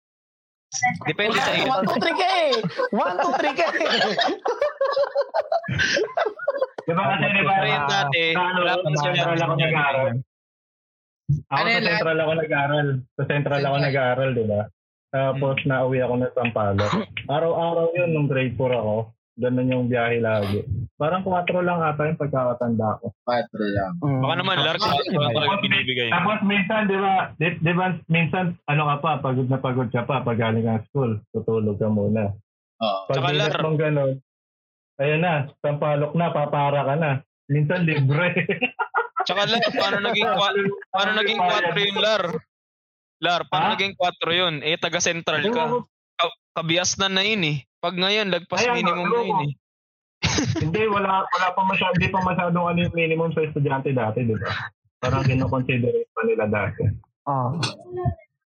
[1.06, 1.70] Depende sa iyo.
[1.70, 2.52] 1, 2, 3 ka eh.
[2.92, 3.88] 1, 2, 3 ka eh.
[6.84, 9.54] Di ba kasi di ba, Pero yung dati, sa ano, wala pang sa central ako
[9.56, 10.12] nag-aaral.
[11.24, 12.86] Ako Ano sa yung central ako nag-aaral.
[13.16, 14.60] Sa central ako nag-aaral, di ba?
[15.14, 16.92] Tapos nauwi ako ng Sampaloc.
[17.30, 18.96] Araw-araw yun nung grade 4 ako.
[19.34, 20.62] Ganun yung biyahe lagi.
[20.94, 23.10] Parang 4 lang ata yung pagkakatanda ko.
[23.26, 23.98] Patro lang.
[23.98, 24.22] Mm.
[24.22, 24.78] Baka naman, Lark,
[25.10, 26.06] wala talaga binibigay.
[26.06, 30.06] Tapos minsan, di ba, di, di ba, minsan, ano ka pa, pagod na pagod ka
[30.06, 32.30] pa, pag galing ka school, tutulog ka muna.
[32.78, 32.98] Oo.
[33.10, 34.12] Pag Lar- mong ganun,
[35.02, 37.10] ayun na, sampalok na, papara ka na.
[37.50, 38.30] Minsan libre.
[39.26, 40.54] Tsaka Lar, paano naging, kwa-
[40.94, 42.22] paano naging 4 yun, Lar?
[43.18, 43.72] Lar, paano Ha?
[43.74, 44.54] naging 4 yun?
[44.62, 45.82] Eh, taga-central ka.
[46.22, 47.58] Ka- kabias na na yun eh.
[47.84, 49.52] Pag ngayon, lagpas Ayan, minimum na yun eh.
[50.56, 54.32] Hindi, wala, wala pa masyado, hindi pa masyadong ano yung minimum sa estudyante dati, di
[54.32, 54.48] ba?
[55.04, 56.88] Parang kinoconsiderate pa nila dati.
[57.28, 57.52] Ah.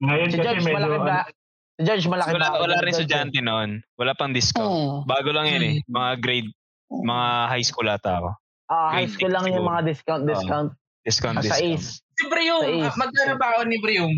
[0.02, 1.18] Ngayon Si kasi Judge medyo, malaki ba?
[1.22, 1.30] ano,
[1.78, 2.58] Si Judge malaki Wala, ba?
[2.58, 3.70] wala rin estudyante noon.
[3.94, 4.66] Wala pang discount.
[4.66, 4.96] Mm.
[5.06, 5.74] Bago lang yun eh.
[5.86, 6.50] Mga grade,
[6.90, 8.30] mga high school ata ako.
[8.66, 10.70] Ah, high school lang yung mga discount, discount.
[11.06, 11.78] Discount, Ah, sa discount.
[11.78, 12.02] Ace.
[12.18, 14.10] Si Brium, magkano ba ako ni Brium?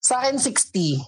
[0.00, 1.04] Sa akin, 60.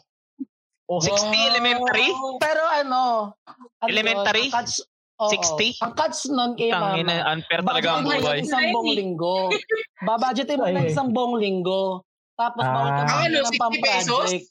[0.89, 2.09] Oh, 60 elementary?
[2.41, 3.01] Pero ano,
[3.45, 4.49] ano Elementary?
[4.49, 4.81] catch,
[5.21, 5.85] oo, 60?
[5.85, 7.31] Ang catch nun kay Tangina, mama.
[7.37, 8.41] unfair talaga ang buhay.
[8.41, 9.37] ng isang buong linggo.
[10.09, 10.89] Babudgetin mo ng Ay.
[10.89, 12.01] isang buong linggo.
[12.41, 12.73] Tapos Ah.
[12.73, 14.45] bawal ka mamili ano, ng 60 pang-project.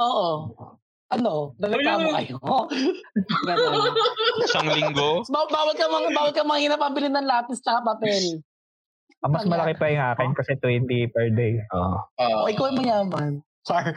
[0.00, 0.28] Oo.
[1.10, 1.32] Ano?
[1.58, 2.36] Nagreklamo kayo.
[4.46, 5.10] Isang linggo.
[5.34, 8.40] Baw- bawal ka mang bawal ka mang pabili ng lapis at papel.
[9.20, 11.60] Ah, mas malaki pa yung akin kasi 20 per day.
[11.76, 11.98] Oo.
[12.16, 12.38] Oo.
[12.40, 13.44] O ikaw ay mayaman.
[13.62, 13.92] Char.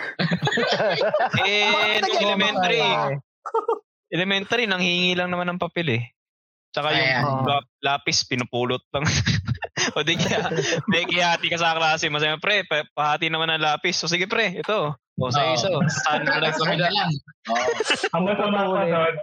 [1.43, 2.79] Eh, Bakit nung elementary,
[4.09, 6.03] elementary, nanghingi lang naman ng papel eh.
[6.69, 7.23] Tsaka yung Ayan.
[7.45, 9.05] la- lapis, pinupulot lang.
[9.97, 10.49] o di kaya,
[10.83, 13.97] di kaya hati ka sa klase, masaya, pre, pa- pahati naman ng lapis.
[13.97, 14.93] So sige pre, ito.
[15.15, 15.53] O sa Oo.
[15.53, 15.69] iso,
[16.01, 16.65] saan ka Sa nagpamila?
[16.65, 17.11] kabila lang.
[18.09, 18.89] Ang masama pa Ulit.
[18.89, 19.13] doon,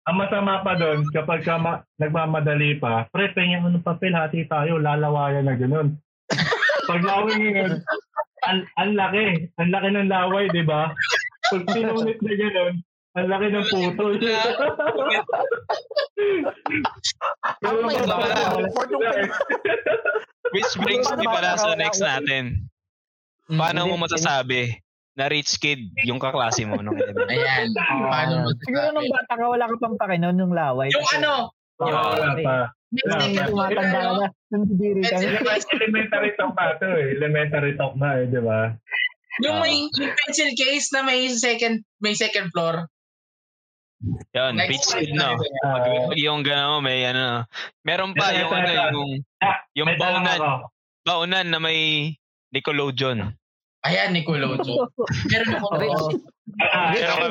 [0.00, 4.42] ang masama pa doon, kapag ka ma- nagmamadali pa, pre, tingin mo ng papel, hati
[4.44, 5.94] tayo, lalawayan na gano'n.
[6.90, 7.78] Pag laway yun,
[8.50, 10.90] ang, ang laki, ang laki ng laway, di ba?
[11.50, 12.74] Pag pinunit na gano'n,
[13.18, 14.14] ang laki ng putol.
[17.66, 18.70] Oh my God.
[18.90, 19.06] yung
[20.50, 22.66] Which brings me pala sa next natin.
[23.50, 24.78] Paano mo masasabi
[25.18, 27.38] na rich kid yung kaklase mo nung elementary?
[27.38, 27.70] Ayan.
[27.78, 30.90] Paano mo Siguro nung bata ka, wala ka pang pakinon nung laway.
[30.90, 33.46] Yung ano, Oo, wala may pa.
[33.46, 34.12] floor, Tumatanda ka ano?
[34.16, 34.26] na.
[34.50, 35.16] Nandidiri ka.
[35.70, 37.06] Elementary talk na ito eh.
[37.14, 38.60] Elementary talk na eh, di ba?
[39.40, 42.84] Yung may yung pencil case na may second may second floor.
[44.32, 45.36] Yun, Next kid, no?
[45.36, 46.08] na.
[46.08, 47.44] Pag yung gano'n, may ano.
[47.84, 49.10] Meron pa yung ano, yung,
[49.40, 50.72] Ah, yung May baunan, ako.
[51.04, 52.12] baunan na may
[52.50, 53.36] Nickelodeon.
[53.80, 54.88] Ayan, Nicolojo.
[55.30, 57.28] Meron ako Rich, Oo.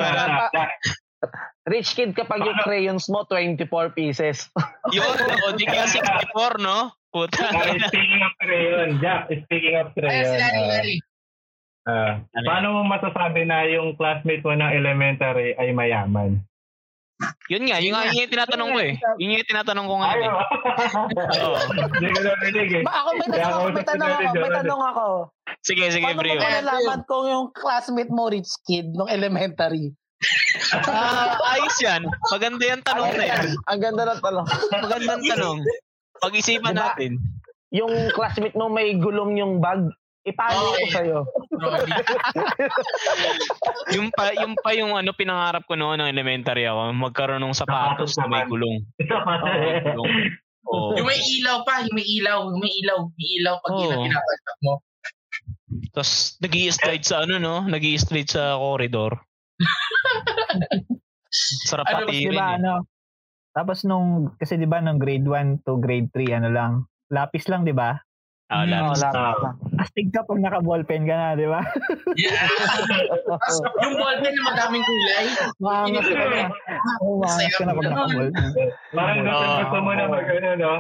[1.67, 4.47] Rich kid kapag yung crayons mo, 24 pieces.
[4.95, 5.15] Yun,
[5.45, 6.89] o di kaya 64, no?
[7.09, 7.41] Puta.
[7.41, 10.97] ah, speaking of crayon, Jack, speaking of crayon, si Larry, ah, Larry.
[11.89, 12.13] ah,
[12.45, 16.41] paano mo masasabi na yung classmate mo ng elementary ay mayaman?
[17.51, 18.93] Yun nga, yun nga yun yung tinatanong ko eh.
[19.19, 20.09] Yun yung tinatanong ko nga.
[20.15, 20.29] Eh.
[21.43, 21.57] Oo.
[21.99, 22.83] Hindi ko narinig eh.
[22.87, 24.55] Ba, ako may tanong ako, may tanong ako, may Jordan.
[24.63, 25.07] tanong ako.
[25.59, 26.39] Sige, sige, Paano mo bro.
[26.39, 29.91] malalaman kung yung classmate mo rich kid nung elementary?
[30.85, 32.03] Ah, ayos yan.
[32.27, 33.45] Maganda yung tanong na yan.
[33.71, 34.45] Ang ganda ng tanong.
[34.75, 35.57] Magandang tanong.
[36.19, 36.83] Pag-isipan Diba?
[36.91, 37.11] natin.
[37.71, 39.79] Yung classmate mo may gulong yung bag,
[40.27, 40.91] ipalo ko Okay.
[40.91, 41.17] sa'yo.
[41.55, 41.91] Rolly.
[43.95, 48.13] Yung pa, yung pa yung ano pinangarap ko noon ng elementary ako, magkaroon ng sapatos
[48.21, 48.85] na may gulong.
[49.01, 49.33] Ito pa.
[49.41, 50.11] May gulong.
[50.69, 50.93] Oo.
[51.01, 54.57] Yung may ilaw pa, yung may ilaw, yung may ilaw, may ilaw pag ang pinapasak
[54.61, 54.73] mo.
[55.89, 59.17] Tapos nag slide sa ano no, nag slide sa corridor.
[61.65, 62.73] Sarap Ano, pati Di ba, ano?
[63.49, 66.71] Tapos nung, kasi di ba, nung grade 1 to grade 3, ano lang,
[67.09, 67.97] lapis lang, di ba?
[68.49, 68.97] Ah, Mm, lapis.
[68.99, 69.33] Wala Ah.
[69.35, 69.49] pa.
[69.77, 71.61] Astig ka pag naka-ballpen ka na, di ba?
[72.15, 72.33] Yeah.
[73.21, 75.25] Tapos yung ballpen na madaming kulay.
[75.59, 76.41] Maangas ka na.
[76.99, 78.49] Maangas ka na pag naka-ballpen.
[78.89, 80.73] Parang gusto mo na mag ano, no?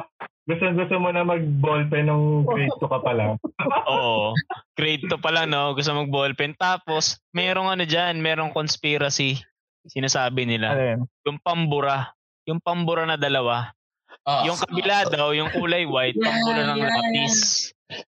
[0.49, 3.37] Gusto, gusto mo na mag-ballpen nung grade 2 ka pa lang.
[3.93, 4.33] Oo.
[4.73, 9.37] Grade 2 pa lang no, gusto mag ballpen tapos merong ano diyan, merong conspiracy
[9.85, 10.73] sinasabi nila.
[10.73, 11.05] Yun?
[11.29, 12.17] Yung pambura,
[12.49, 13.69] yung pambura na dalawa.
[14.25, 14.49] Oh.
[14.49, 16.89] Yung kabila daw, yung kulay white, Yeah, pambura ng yeah.
[16.97, 17.35] lapis.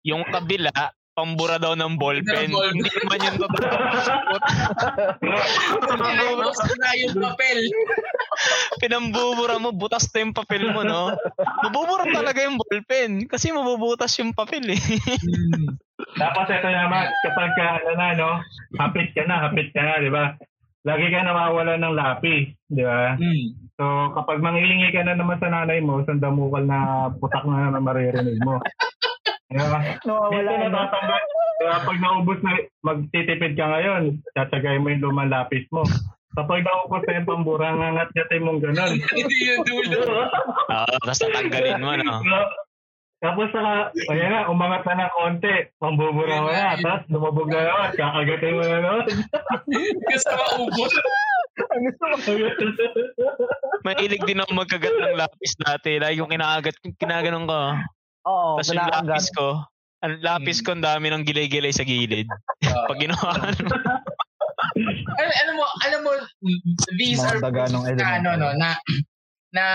[0.04, 0.72] Yung kabila,
[1.16, 2.52] pambura daw ng ballpen.
[2.52, 3.76] Hindi naman yun totoo.
[5.88, 7.58] Tapos na yung papel.
[8.84, 11.16] Pinambubura mo, butas na yung papel mo, no?
[11.64, 14.82] Mabubura talaga yung ballpen kasi mabubutas yung papel eh.
[16.20, 18.30] Tapos ito naman, kapag ka, ano na, no?
[18.76, 20.36] Hapit ka na, hapit ka na, di ba?
[20.86, 23.18] Lagi ka nawawala ng lapis, di ba?
[23.18, 23.46] Hmm.
[23.74, 23.84] So,
[24.14, 28.62] kapag manghihingi ka na naman sa nanay mo, sandamukal na putak na na maririnig mo.
[29.46, 29.78] Diba?
[30.02, 30.66] Nawawala Dito na.
[30.74, 31.22] natatanggal.
[31.56, 34.02] Kaya pag naubos na, magtitipid ka ngayon,
[34.34, 35.86] tatsagay mo yung lumang lapis mo.
[36.34, 38.92] Kapag naubos na yung pambura, ngangat-ngatin mong ganun.
[39.18, 40.26] Hindi yung dulo.
[40.70, 42.14] Oo, tapos tatanggalin mo, no?
[43.16, 45.54] Tapos saka, ayan na, umangat na ng konti.
[45.80, 46.76] Pambubura mo na.
[46.76, 47.88] Tapos lumabog na naman.
[47.96, 49.04] Kakagatin mo na naman.
[50.12, 50.92] Kasi maubos.
[53.80, 55.96] Mahilig din ako magkagat ng lapis dati.
[55.96, 57.60] Lagi yung kinakagat, kinaganon ko.
[58.28, 59.64] Oo, Tapos yung lapis ko,
[60.04, 62.28] ang lapis ko, ang dami ng gilay-gilay sa gilid.
[62.60, 63.32] Pag ginawa
[65.16, 66.10] Alam, alam mo, alam mo,
[67.00, 68.04] these are Mga elementary.
[68.04, 68.76] ano no na
[69.56, 69.66] na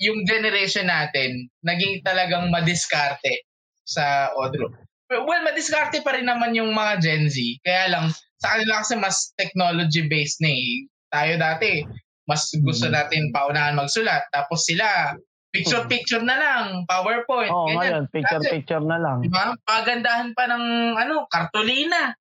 [0.00, 3.44] yung generation natin naging talagang madiskarte
[3.84, 4.72] sa Odro.
[5.12, 7.36] Well, madiskarte pa rin naman yung mga Gen Z.
[7.60, 10.88] Kaya lang, sa kanila kasi mas technology-based na eh.
[11.12, 11.84] Tayo dati,
[12.26, 12.96] mas gusto Mm-hmm.
[12.96, 14.24] natin paunahan magsulat.
[14.32, 15.14] Tapos sila,
[15.54, 17.52] picture-picture na lang, PowerPoint.
[17.52, 17.78] Oo, ganyan.
[17.78, 19.22] ngayon, picture-picture na lang.
[19.22, 19.54] Diba?
[19.62, 20.64] Pagandahan pa ng
[20.98, 22.16] ano, kartolina.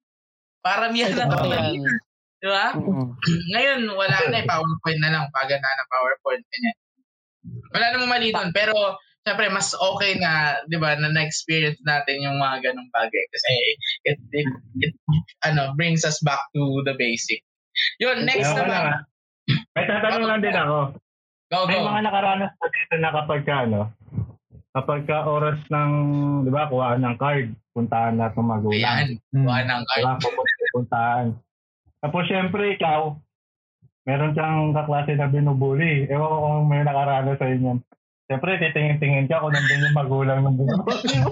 [0.62, 1.92] Paramihan na kartolina.
[2.44, 2.52] Yan.
[2.52, 2.66] Diba?
[2.76, 3.08] Mm.
[3.56, 4.46] Ngayon, wala na eh.
[4.46, 5.24] PowerPoint na lang.
[5.32, 6.44] Paganda ng PowerPoint.
[6.44, 6.78] Ganyan.
[7.72, 8.52] Wala namang mali doon.
[8.52, 8.76] Pero,
[9.24, 13.24] syempre, mas okay na, di ba, na na-experience natin yung mga ganong bagay.
[13.32, 13.52] Kasi,
[14.12, 14.50] it, it,
[14.84, 14.96] it,
[15.48, 17.39] ano, brings us back to the basic.
[18.04, 19.00] Yun, next lang, naman.
[19.76, 20.78] May tatanong lang din ako.
[21.52, 21.88] Go, May go.
[21.88, 23.82] mga nakaranas na dito na kapag ka, ano,
[24.74, 25.91] kapag ka oras ng,
[26.44, 28.84] di ba, kuhaan ng card, puntahan na itong magulang.
[28.84, 29.08] Ayan.
[29.32, 29.46] Hmm.
[29.48, 30.04] Kuha ng card.
[30.04, 30.34] Diba,
[30.74, 31.28] puntahan.
[32.04, 33.16] Tapos syempre ikaw,
[34.04, 36.04] meron kang kaklase na binubuli.
[36.12, 37.80] Ewan ko kung may nakaranas sa inyo.
[38.28, 41.30] Siyempre, titingin-tingin ka kung nandun yung magulang ng binubuli mo.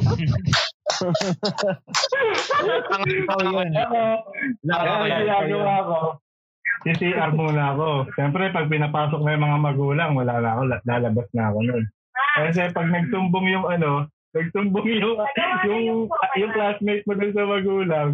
[2.92, 3.70] Ang Oh, yun.
[3.74, 4.00] Ako,
[4.64, 5.98] ako ang ginagawa ko.
[6.82, 7.88] CCR muna ako.
[8.18, 11.84] Siyempre, pag pinapasok na yung mga magulang, wala na ako, la- lalabas na ako nun.
[12.32, 13.92] Kasi pag nagtumbong yung ano,
[14.34, 15.18] nagtumbong yung,
[15.68, 16.00] yung,
[16.38, 18.10] yung classmate mo dun sa magulang,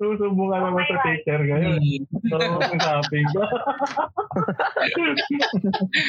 [0.00, 1.76] susumbong ka naman sa teacher ngayon.
[2.32, 2.40] So,
[2.72, 3.44] usapin ko.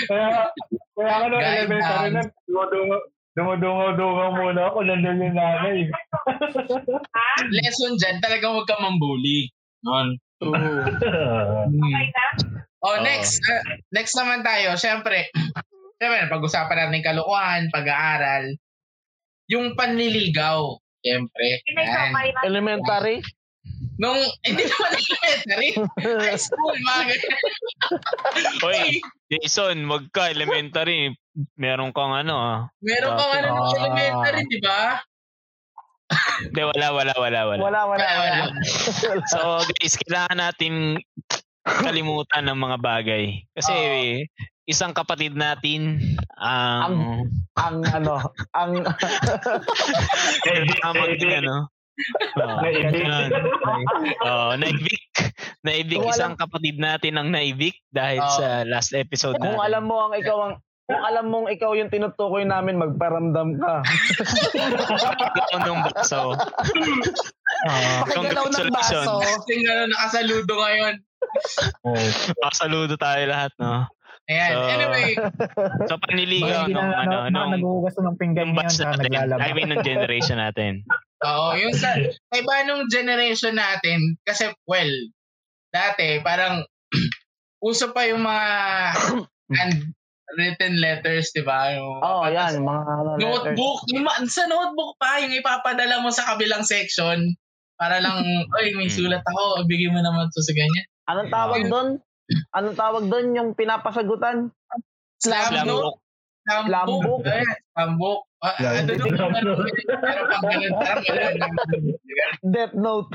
[0.07, 0.47] kaya,
[0.95, 2.97] kaya ako nung elementary na, dumudungo,
[3.35, 5.91] dumudungo-dungo muna ako, nandun yung nanay.
[7.51, 9.51] Lesson dyan, talaga huwag ka mambuli.
[9.83, 10.15] Noon.
[10.41, 10.55] Oh,
[12.95, 13.03] Oo.
[13.03, 13.43] next.
[13.43, 13.61] uh,
[13.91, 14.79] next naman tayo.
[14.79, 15.29] Siyempre,
[15.99, 18.55] siyempre, pag-usapan natin kalokohan, pag-aaral.
[19.51, 20.79] Yung panliligaw.
[21.03, 21.59] Siyempre.
[21.75, 22.15] Yan.
[22.47, 23.19] Elementary?
[23.97, 25.69] Nung, hindi naman elementary.
[26.01, 27.39] High school, mga ganyan.
[28.59, 28.81] Hoy,
[29.29, 31.13] Jason, wag ka elementary.
[31.55, 32.59] Meron kang ano ah.
[32.81, 33.73] Meron pa ano nung Ah.
[33.77, 34.99] elementary, di ba?
[36.43, 37.61] Hindi, wala, wala, wala, wala.
[37.61, 38.39] Wala, wala, Wala, wala.
[38.51, 39.23] wala.
[39.31, 40.73] So guys, kailangan natin
[41.63, 43.47] kalimutan ng mga bagay.
[43.55, 44.27] Kasi Oo.
[44.67, 46.03] isang kapatid natin
[46.35, 47.23] ang
[47.55, 48.19] Ang ano,
[48.51, 48.71] ang
[50.83, 51.55] ang mag ano.
[52.33, 53.03] Oh, Naibig.
[54.25, 55.01] oh, naibig.
[55.61, 58.35] Naibig Kung isang kapatid natin ang naibig dahil Oo.
[58.39, 59.61] sa last episode kung natin.
[59.61, 60.53] alam mo ang ikaw ang
[60.89, 63.79] kung alam mong ikaw yung tinutukoy namin, magparamdam ka.
[65.39, 66.35] Ikaw nung baso.
[67.63, 68.99] Ah, Pakigalaw ng baso.
[69.23, 70.93] Kasi ano, nakasaludo ngayon.
[72.51, 73.87] Saludo tayo lahat, no?
[74.27, 74.51] Ayan.
[74.51, 75.07] So, anyway,
[75.87, 78.91] So, paniligaw hindi nung, na, ano, ano, nung, naghuhugas ng pinggan nung ngayon batch sa
[78.91, 79.03] natin.
[79.07, 79.39] naglalaba.
[79.43, 80.83] I mean, nung generation natin.
[81.21, 81.97] Oo, yung sa,
[82.33, 84.89] iba nung generation natin, kasi, well,
[85.69, 86.65] dati, parang,
[87.67, 88.47] uso pa yung mga
[89.57, 91.75] handwritten letters, di ba?
[91.75, 93.21] Yung, Oo, oh, yan, mga letters.
[93.21, 93.79] Notebook.
[93.91, 97.31] Yung, sa notebook pa, yung ipapadala mo sa kabilang section
[97.77, 98.21] para lang,
[98.57, 98.97] oy, may Hmm.
[98.97, 100.87] sulat ako, bigyan mo naman to sa ganyan.
[101.09, 101.89] Anong tawag doon?
[102.55, 104.47] Anong tawag doon yung pinapasagutan?
[105.21, 105.99] Slam Slam book.
[106.49, 106.65] Ayan,
[107.77, 108.25] Slam book.
[108.41, 109.13] Ah, ano doon?
[109.13, 110.81] Pero pang ganun.
[112.41, 113.13] Death Note.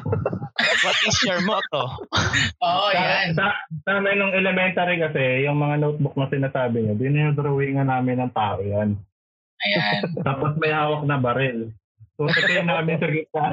[0.56, 1.84] What is your motto?
[2.62, 3.34] Oo, Sa, yan.
[3.34, 3.50] sa,
[3.82, 8.62] sa amin nung elementary kasi, yung mga notebook na sinasabi niyo, dinidrawingan namin ng tao
[8.62, 8.94] yan.
[9.66, 10.00] Ayan.
[10.26, 11.74] Tapos may hawak na baril.
[12.16, 13.44] So, ito yung namin sa gitna.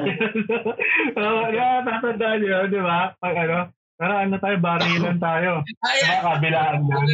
[1.17, 3.11] so, yeah, tatandaan niyo, di ba?
[3.19, 3.57] Pag ano,
[3.99, 5.51] pero ano tayo, barilan tayo.
[5.84, 6.05] Ayan.
[6.07, 7.05] Diba, kabilaan doon.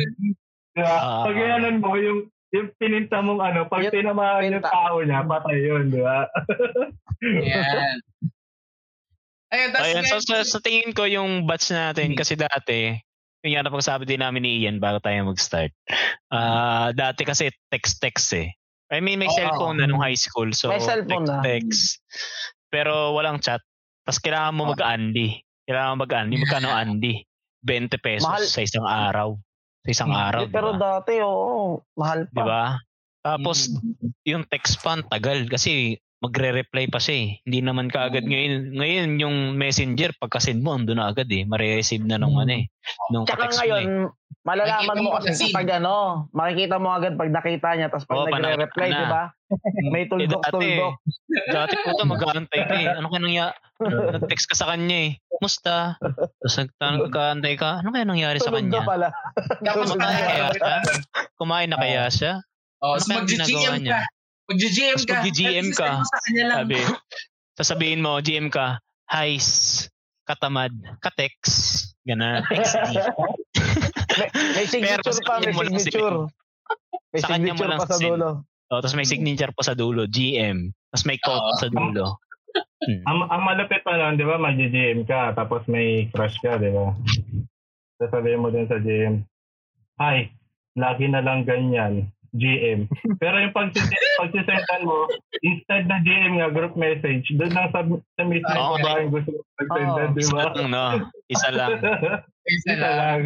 [0.75, 0.95] Di ba?
[0.99, 1.23] Ah.
[1.25, 1.37] Pag
[1.81, 2.19] mo, yung
[2.49, 6.25] yung pininta mong ano, pag Yung tinamaan yung tao niya, patay yun, di ba?
[7.21, 7.97] Ayan.
[9.49, 12.93] Ayun, tapos Ayun, so, ngayon- so, sa tingin ko yung batch natin, kasi dati,
[13.41, 15.73] yung nga napagsabi din namin ni Ian bago tayo mag-start.
[16.29, 18.49] Ah, dati kasi text-text eh.
[18.89, 19.37] I mean, may Oo.
[19.37, 20.49] cellphone na nung high school.
[20.53, 21.41] So, May cellphone na.
[21.41, 22.01] text-text.
[22.69, 23.61] Pero walang chat.
[24.05, 25.41] Tapos kailangan mo mag-Andy.
[25.65, 26.35] Kailangan mo mag-Andy.
[26.41, 27.13] Magkano Andy?
[27.61, 28.45] 20 pesos Mahal.
[28.45, 29.37] sa isang araw.
[29.89, 30.45] Sa isang araw.
[30.45, 31.01] Eh, pero diba?
[31.01, 32.37] dati, oo, mahal pa.
[32.37, 32.63] Di ba?
[33.25, 34.13] Tapos, Mm.
[34.23, 35.49] yung text pa, tagal.
[35.49, 37.29] Kasi, magre-reply pa siya eh.
[37.47, 38.75] Hindi naman kaagad ngayon.
[38.75, 41.47] Ngayon, yung messenger, pagka-send mo, andun na agad eh.
[41.47, 42.67] Mare-receive na nung ano eh.
[43.09, 44.07] Nung Tsaka ka-text mo ngayon, eh.
[44.43, 45.55] malalaman mo kasi kasi.
[45.55, 49.23] pag ano, makikita mo agad pag nakita niya, tapos pag pag nagre-reply, di ba?
[49.89, 50.93] May Eh, tuldok-tuldok.
[51.49, 52.87] Dati po ito, mag-aantay ka eh.
[52.99, 53.55] Ano kaya nangyari?
[54.19, 55.11] Nag-text ka sa kanya eh.
[55.39, 55.95] Musta?
[56.03, 57.69] Tapos nagtanong ka, ka.
[57.79, 58.83] Ano kaya nangyari sa Tulog kanya?
[58.83, 59.07] na pala.
[59.63, 60.75] Kumain na kaya siya?
[61.39, 62.33] Kumain na kaya siya?
[62.83, 64.03] Oh, Ano so mag-GM ka.
[64.49, 65.17] Mag-GM ka.
[65.21, 65.89] mag-GM ka.
[66.33, 66.81] Sabi,
[67.53, 69.85] sasabihin mo, GM ka, Hi's,
[70.25, 70.73] katamad,
[71.05, 72.97] ka-text, gana, XD.
[74.17, 76.17] May, may signature Pero pa, may signature.
[77.13, 78.29] May Sa kanya mo signature lang pa sa dulo.
[78.69, 80.73] Oh, tapos may signature pa sa dulo, GM.
[80.89, 81.57] Tapos may quote Oo.
[81.61, 82.17] sa dulo.
[82.81, 83.01] Hmm.
[83.05, 86.89] Ang, ang malapit pa lang, di ba, mag-GM ka, tapos may crush ka, di ba?
[88.01, 89.21] Sasabihin mo din sa GM,
[90.01, 90.25] Hi,
[90.73, 92.79] lagi na lang ganyan, GM.
[93.17, 93.89] Pero yung pagsis-
[94.21, 95.09] pagsisendan mo,
[95.39, 98.77] instead na GM nga, group message, doon lang sa, sa mismo Oo.
[98.77, 100.13] babae yung gusto mo pagsendan, Oo.
[100.13, 100.43] di Isa ba?
[100.45, 100.83] lang, no?
[101.27, 101.71] Isa lang.
[102.49, 103.21] Isa Isa lang.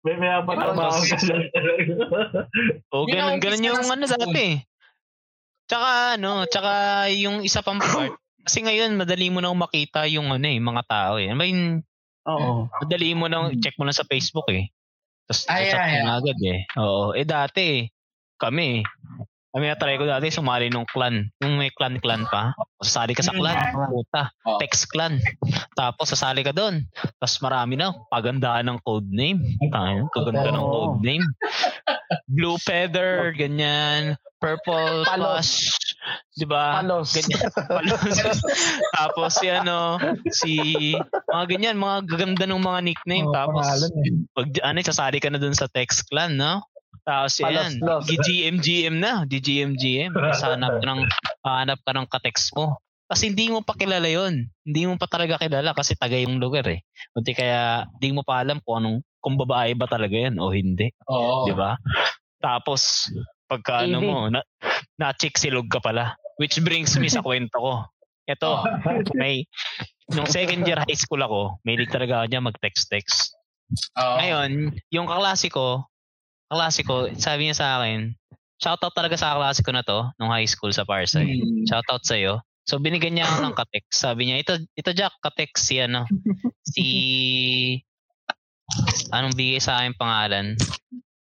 [0.00, 1.92] May may apat na Tapos- baon ka lang talaga.
[2.90, 4.22] O, ganun, ganun yung ng ano school.
[4.22, 4.46] dati.
[5.66, 6.72] Tsaka, ano, tsaka
[7.12, 8.14] yung isa pang part.
[8.40, 11.26] Kasi ngayon, madali mo nang makita yung ano eh, mga tao eh.
[11.26, 11.82] I mean,
[12.22, 12.70] Oo.
[12.70, 14.70] madali mo nang check mo lang sa Facebook eh.
[15.26, 16.06] Tapos, Ay, ay, ay.
[16.06, 16.60] agad eh.
[16.78, 17.10] Oo.
[17.10, 17.82] Eh, dati,
[18.38, 18.86] kami,
[19.56, 21.32] kami na-try ko dati, sumali nung clan.
[21.40, 22.52] Yung may clan-clan pa.
[22.76, 23.40] Sasali ka sa Mm.
[23.40, 23.56] clan.
[23.88, 24.22] Puta.
[24.44, 24.60] Oh.
[24.60, 25.16] Text clan.
[25.72, 26.84] Tapos, sasali ka doon.
[27.16, 27.96] Tapos, marami na.
[28.12, 29.40] Pagandaan ng code name.
[29.72, 31.24] Tayo, kaganda ng code name.
[32.28, 34.20] Blue feather, ganyan.
[34.36, 35.48] Purple Palos.
[35.48, 35.50] plus.
[36.36, 36.84] 'Di ba?
[36.84, 37.16] Palos.
[37.16, 37.48] Ganyan.
[37.72, 38.38] Palos.
[38.92, 39.96] Tapos si ano,
[40.28, 40.52] si
[41.24, 43.26] mga ganyan, mga gaganda ng mga nickname.
[43.26, 44.12] Oo, Tapos pangalan eh.
[44.36, 46.60] pag ano, sasali ka na dun sa text clan, no?
[47.04, 47.82] Tapos yan.
[47.82, 50.14] GGM-GM na, GGM-GM.
[50.14, 51.02] Hanap ka ng,
[51.44, 52.78] hanap ka ng katext mo.
[53.06, 56.66] Kasi hindi mo pa kilala yon Hindi mo pa talaga kilala kasi taga yung lugar
[56.66, 56.82] eh.
[57.14, 60.90] Kundi kaya hindi mo pa alam kung anong, kung babae ba talaga yan o hindi.
[61.06, 61.46] Oo.
[61.46, 61.78] Di ba?
[62.42, 63.06] Tapos,
[63.46, 64.06] pagka ano Hindi.
[64.10, 64.42] mo, na,
[64.98, 66.18] na-chick silog ka pala.
[66.36, 67.74] Which brings me sa kwento ko.
[68.26, 68.66] Ito,
[69.14, 69.46] may,
[70.10, 73.38] nung second year high school ako, may talaga ako niya mag-text-text.
[73.98, 74.16] Oo.
[74.18, 74.50] Ngayon,
[74.90, 75.86] yung kaklase ko,
[76.50, 78.14] kaklase ko, sabi niya sa akin,
[78.62, 81.42] shoutout talaga sa kaklase ko na to, nung high school sa Parsay.
[81.42, 81.66] Hmm.
[81.66, 82.40] Shoutout sa'yo.
[82.66, 83.94] So, binigyan niya ako ng katext.
[83.94, 86.02] Sabi niya, ito, ito Jack, katext si ano,
[86.66, 86.86] si,
[89.14, 90.58] anong bigay sa akin pangalan?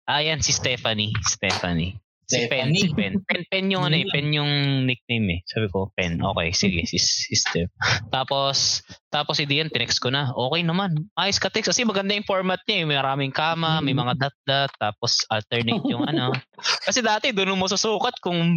[0.06, 1.10] Ah, yan, si Stephanie.
[1.26, 1.98] Stephanie.
[2.24, 3.20] Si Pen, si Pen.
[3.28, 5.40] Pen, Pen yung ano eh, Pen yung nickname eh.
[5.44, 6.16] Sabi ko, Pen.
[6.16, 7.68] Okay, sige, si, si Steph.
[8.08, 8.80] Tapos,
[9.12, 10.32] tapos si Dian, tinext ko na.
[10.32, 10.96] Okay naman.
[11.20, 11.68] Ayos ka text.
[11.68, 12.86] Kasi maganda yung format niya eh.
[12.88, 16.32] May maraming kama, may mga dot-dot, tapos alternate yung ano.
[16.88, 18.56] Kasi dati, doon mo susukat kung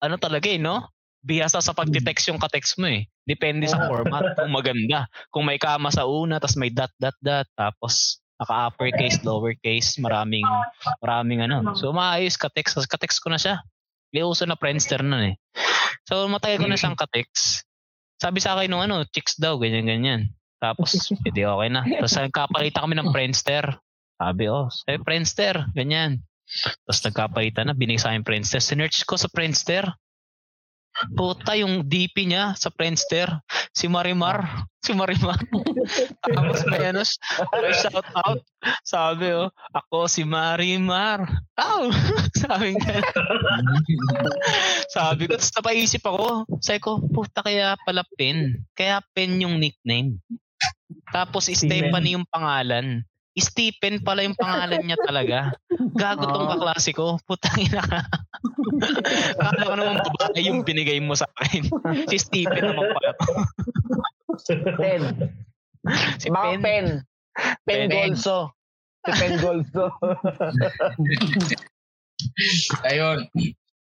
[0.00, 0.88] ano talaga eh, no?
[1.24, 3.04] Bihasa sa pagtitext yung katext mo eh.
[3.28, 5.08] Depende sa format kung maganda.
[5.28, 10.46] Kung may kama sa una, tapos may dot, dot, dot, tapos naka uppercase, lowercase, maraming
[10.98, 11.74] maraming ano.
[11.78, 13.62] So maayos ka-text, ka-text ko na siya.
[14.10, 15.36] May uso na Friendster nun eh.
[16.06, 17.66] So matagal ko na siyang ka-text.
[18.18, 20.20] Sabi sa akin nung ano, chicks daw, ganyan ganyan.
[20.62, 20.96] Tapos,
[21.28, 21.82] edi okay na.
[21.84, 23.64] Tapos nagkapalitan kami ng Friendster.
[24.14, 26.22] Sabi, oh, sabi Friendster, ganyan.
[26.86, 28.62] Tapos nagkapalitan na, binigay sa akin Friendster.
[28.62, 29.84] Sinerch ko sa Friendster.
[31.18, 33.26] Puta, yung DP niya sa Friendster.
[33.74, 34.66] Si Marimar.
[34.84, 35.38] Si Marimar.
[36.22, 37.02] Tapos may ano,
[37.58, 38.40] may shout out.
[38.86, 41.26] Sabi, oh, ako si Marimar.
[41.58, 41.90] Ow!
[42.46, 43.02] Sabi nga.
[44.92, 46.46] Sabi ko, tapos napaisip ako.
[46.62, 48.62] Sabi ko, puta kaya pala Pen.
[48.78, 50.22] Kaya Pen yung nickname.
[51.10, 53.02] Tapos Stephanie yung pangalan.
[53.34, 55.38] Stephen pala yung pangalan niya talaga.
[55.98, 57.18] Gago tong kaklase ko.
[57.26, 58.06] Putang ina ka.
[59.40, 61.64] Akala ko naman babae yung binigay mo sa akin.
[62.10, 63.32] Si Stephen naman pala to.
[64.80, 65.02] Pen.
[66.18, 66.62] Si Mga Pen.
[66.62, 66.86] pen.
[67.66, 67.90] Pen Pen.
[67.90, 68.50] Golso.
[69.04, 69.84] Si Pen Golso.
[72.88, 73.28] Ayun.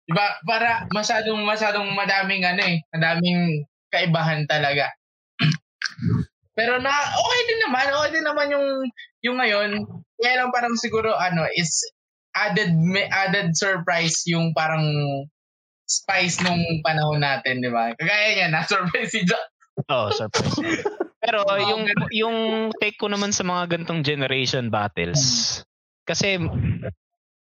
[0.05, 4.93] Diba, para masyadong, masyadong madaming ano eh, madaming kaibahan talaga.
[6.57, 8.67] Pero na, okay din naman, okay din naman yung,
[9.25, 9.69] yung ngayon.
[10.21, 11.81] Kaya lang parang siguro ano, is
[12.35, 14.83] added, may added surprise yung parang
[15.87, 17.95] spice nung panahon natin, di ba?
[17.95, 19.47] Kagaya niya, na-surprise si Jack.
[19.87, 20.83] Oh, surprise.
[21.25, 22.37] Pero yung yung
[22.77, 25.61] take ko naman sa mga gantong generation battles.
[26.05, 26.37] Kasi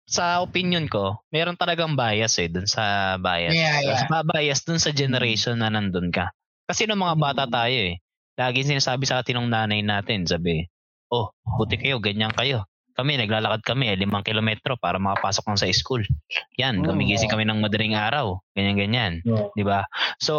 [0.09, 3.55] sa opinion ko, meron talagang bias eh dun sa bias.
[3.55, 4.25] Yeah, yeah.
[4.25, 6.35] Bias dun sa generation na nandun ka.
[6.67, 8.03] Kasi nung mga bata tayo eh,
[8.35, 10.67] lagi sinasabi sa atin ng nanay natin, sabi,
[11.13, 12.67] oh, buti kayo, ganyan kayo.
[12.99, 16.03] Kami, naglalakad kami, eh, limang kilometro para makapasok lang sa school.
[16.59, 18.43] Yan, Mm, gumigising kami ng madaling araw.
[18.59, 19.23] Ganyan-ganyan.
[19.23, 19.55] Oo.
[19.55, 19.87] Di ba?
[20.19, 20.35] So,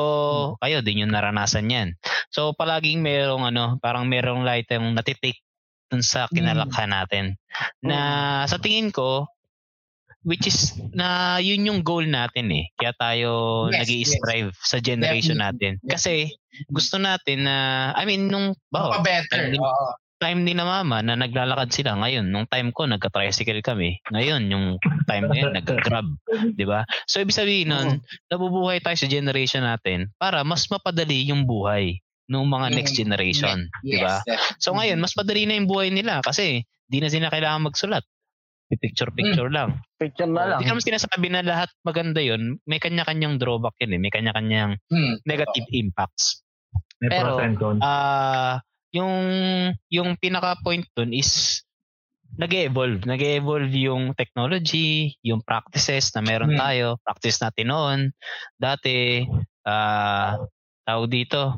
[0.60, 1.96] kayo din yung naranasan yan.
[2.36, 5.40] So, palaging merong ano, parang merong light yung natitake
[5.88, 7.40] dun sa kinalakhan natin.
[7.80, 9.24] Na sa tingin ko,
[10.28, 12.68] which is na yun yung goal natin eh.
[12.76, 13.32] Kaya tayo
[13.72, 15.80] Yes, nag strive sa generation natin.
[15.88, 16.28] Kasi
[16.68, 19.88] gusto natin na, I mean, nung, bawa, time, Oo.
[20.20, 22.28] Time ni na mama na naglalakad sila ngayon.
[22.28, 24.04] Nung time ko, nagka-tricycle kami.
[24.12, 24.66] Ngayon, yung
[25.08, 26.08] time ngayon, nag-grab.
[26.60, 26.84] di ba?
[27.08, 31.98] So, ibig sabihin nun, nabubuhay tayo sa generation natin para mas mapadali yung buhay
[32.30, 33.58] ng mga Mm, next generation.
[33.82, 34.16] di Yes, ba?
[34.28, 34.60] definitely.
[34.62, 38.04] So, ngayon, mas madali na yung buhay nila kasi di na sila kailangan magsulat.
[38.70, 39.82] Picture-picture lang.
[39.98, 40.60] Picture na lang.
[40.62, 42.62] Hindi naman sinasabi na lahat maganda yun.
[42.70, 44.00] May kanya-kanyang drawback yun eh.
[44.00, 45.18] May kanya-kanyang Hmm.
[45.26, 46.46] negative impacts.
[47.02, 47.82] May Pero, pros and cons.
[47.82, 48.62] Ah,
[48.94, 49.18] yung
[49.90, 51.62] yung pinaka point dun is
[52.38, 53.04] nag-evolve.
[53.10, 56.62] Nag-evolve yung technology, yung practices na meron Hmm.
[56.62, 58.00] tayo, practice natin noon.
[58.56, 59.26] Dati,
[59.66, 60.38] ah,
[60.86, 61.58] tawag dito,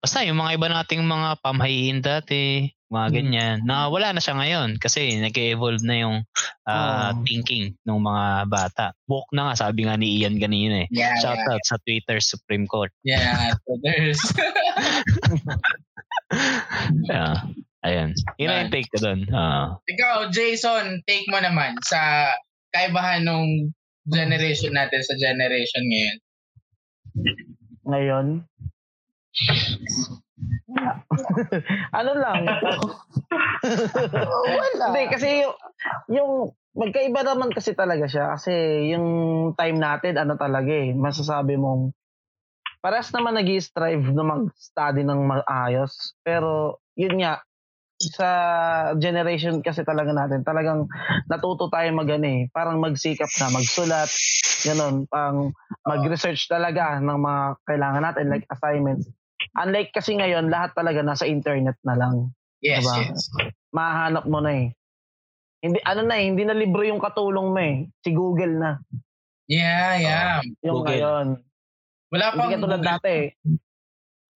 [0.00, 3.14] basta yung mga iba nating mga pamahiin dati, mga Hmm.
[3.14, 6.16] ganyan, na wala na siya ngayon kasi nag-evolve na yung
[6.64, 7.20] ah, Oh.
[7.24, 8.84] thinking ng mga bata.
[9.04, 10.88] Book na nga, sabi nga ni Ian kanina eh.
[10.88, 12.92] Yeah, yeah, Shoutout sa Twitter Supreme Court.
[13.04, 13.52] yeah.
[13.84, 14.20] There's,
[17.08, 17.48] Yeah.
[17.80, 18.12] Ayun.
[18.36, 19.20] Yun na yung take ko doon.
[19.30, 19.78] Ah.
[19.86, 22.28] ikaw, Jason, take mo naman sa
[22.74, 23.72] kaibahan nung
[24.08, 26.18] generation natin sa generation ngayon.
[27.86, 28.26] Ngayon.
[31.98, 32.40] ano lang.
[34.58, 34.84] Wala.
[34.92, 35.54] Hindi, kasi yung,
[36.08, 36.32] yung
[36.78, 38.52] magkaiba naman kasi talaga siya kasi
[38.94, 39.06] yung
[39.58, 41.90] time natin ano talaga eh masasabi mong
[42.78, 47.42] parehas naman nag strive na mag-study ng maayos pero yun nga
[47.98, 48.28] sa
[48.94, 50.86] generation kasi talaga natin talagang
[51.26, 54.06] natuto tayo mag ano eh, parang magsikap na magsulat
[54.62, 55.50] ganun pang
[55.82, 59.10] mag-research talaga ng mga kailangan natin like assignments
[59.54, 62.14] unlike kasi ngayon lahat talaga nasa internet na lang
[62.58, 62.94] Yes, Diba?
[63.06, 63.20] yes.
[63.70, 64.66] mahanap mo na eh
[65.58, 68.70] hindi ano na eh, hindi na libro yung katulong mo eh si Google na
[69.46, 70.38] Yeah, yeah.
[70.60, 70.92] yung Google.
[70.92, 71.26] ngayon
[72.08, 72.92] Wala hindi pang ka tulad Google.
[72.94, 73.14] dati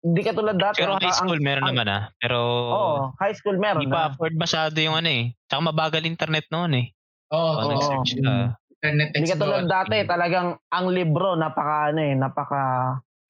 [0.01, 2.03] hindi ka tulad dati Pero high school ang- meron ang- naman ah.
[2.17, 5.37] Pero Oo, high school meron hindi pa afford masyado yung ano eh.
[5.45, 6.87] Tsaka mabagal internet noon eh.
[7.29, 7.69] Oo, Oh, oo.
[7.69, 8.57] nag-search ka.
[8.73, 9.77] Internet Hindi ka tulad Explorer.
[9.77, 12.63] dati, talagang ang libro napaka ano eh, napaka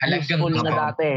[0.01, 1.11] Halagang useful na dati.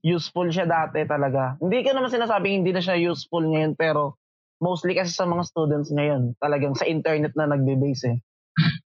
[0.00, 1.60] Useful siya dati talaga.
[1.60, 4.16] Hindi ko naman sinasabing hindi na siya useful ngayon pero
[4.62, 8.18] mostly kasi sa mga students ngayon, talagang sa internet na nagbe-base eh.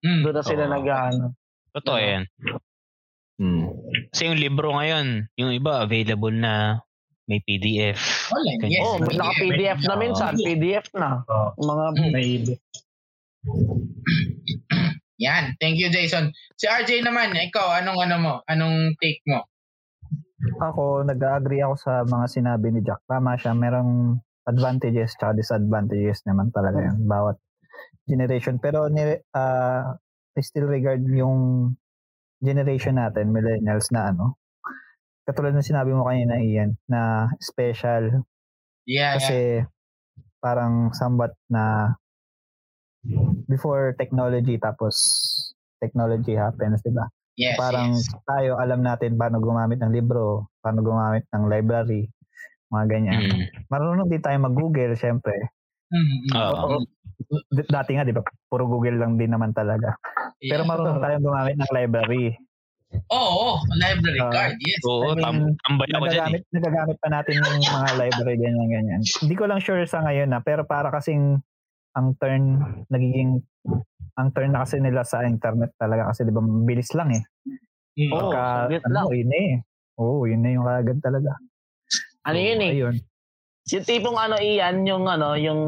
[0.07, 0.23] Mm.
[0.23, 0.73] Doon na sila Oo.
[0.79, 1.25] nag-ano.
[1.75, 2.07] Totoo Oo.
[2.07, 2.23] yan.
[3.43, 3.67] Hmm.
[4.15, 6.85] Kasi yung libro ngayon, yung iba available na
[7.27, 8.31] may PDF.
[8.31, 8.85] Online, yes.
[8.85, 9.19] Oh, PDF.
[9.19, 11.27] naka-PDF na minsan, PDF na.
[11.27, 11.49] Oo.
[11.59, 11.85] Mga
[12.15, 12.31] May
[15.23, 15.55] Yan.
[15.63, 16.35] Thank you, Jason.
[16.59, 18.35] Si RJ naman, ikaw, anong ano mo?
[18.51, 19.47] Anong take mo?
[20.59, 23.07] Ako, nag-agree ako sa mga sinabi ni Jack.
[23.07, 27.07] Tama siya, merong advantages at disadvantages naman talaga yun.
[27.07, 27.39] Bawat
[28.11, 28.59] generation.
[28.59, 29.95] Pero ni, ah,
[30.35, 31.75] I still regard yung
[32.43, 34.43] generation natin, millennials na ano,
[35.23, 38.27] katulad ng sinabi mo kanina, Ian, na special
[38.83, 39.15] Yeah, yeah.
[39.15, 39.39] kasi
[40.43, 41.95] parang somewhat na
[43.51, 44.95] before technology tapos
[45.83, 47.07] technology happens, di ba?
[47.35, 48.13] Yes, parang yes.
[48.29, 52.07] tayo alam natin paano gumamit ng libro, paano gumamit ng library,
[52.71, 53.21] mga ganyan.
[53.27, 53.43] Mm.
[53.73, 55.35] Marunong din tayo mag-Google, syempre.
[55.91, 56.33] Mm, mm.
[56.37, 56.85] Oo.
[57.53, 59.97] D- Dati nga, di ba, puro Google lang din naman talaga.
[60.39, 60.71] Pero Yeah.
[60.71, 62.27] marunong tayong gumamit ng library.
[63.09, 64.81] Oo, library Ah, card, yes.
[64.85, 66.41] Oo, I mean, tam- tambay ako dyan eh.
[66.41, 69.01] Nagagamit, nagagamit pa natin yung mga library, ganyan, ganyan.
[69.01, 71.41] Hindi ko lang sure sa ngayon na, pero para kasing
[71.93, 72.45] ang turn,
[72.89, 73.41] nagiging,
[74.17, 77.23] ang turn na kasi nila sa internet talaga kasi di ba, bilis lang eh.
[77.99, 78.13] Mm.
[78.13, 78.33] Oo.
[78.33, 78.43] Pagka,
[78.89, 79.07] ano, lang.
[79.13, 79.53] yun na eh.
[80.01, 81.31] Oo, yun na yung kagad talaga.
[82.25, 82.97] ano yun eh, Ayun.
[83.69, 85.61] yung tipong ano iyan, yung ano, yung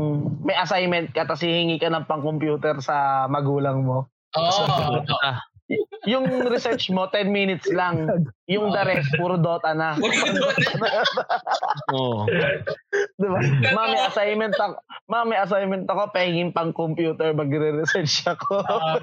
[0.42, 4.08] may assignment ka tapos hihingi ka ng pang-computer sa magulang mo.
[4.34, 4.64] Oo.
[5.22, 5.38] Ah,
[6.04, 8.04] Yung research mo, 10 minutes lang.
[8.44, 9.96] Yung the rest, puro Dota na.
[11.96, 12.28] Oo.
[13.16, 13.38] Diba?
[13.72, 14.76] Mami, assignment ako.
[15.08, 18.60] Mami, assignment ako, pahingin pang computer, magre-research ako.
[18.68, 19.00] Ah.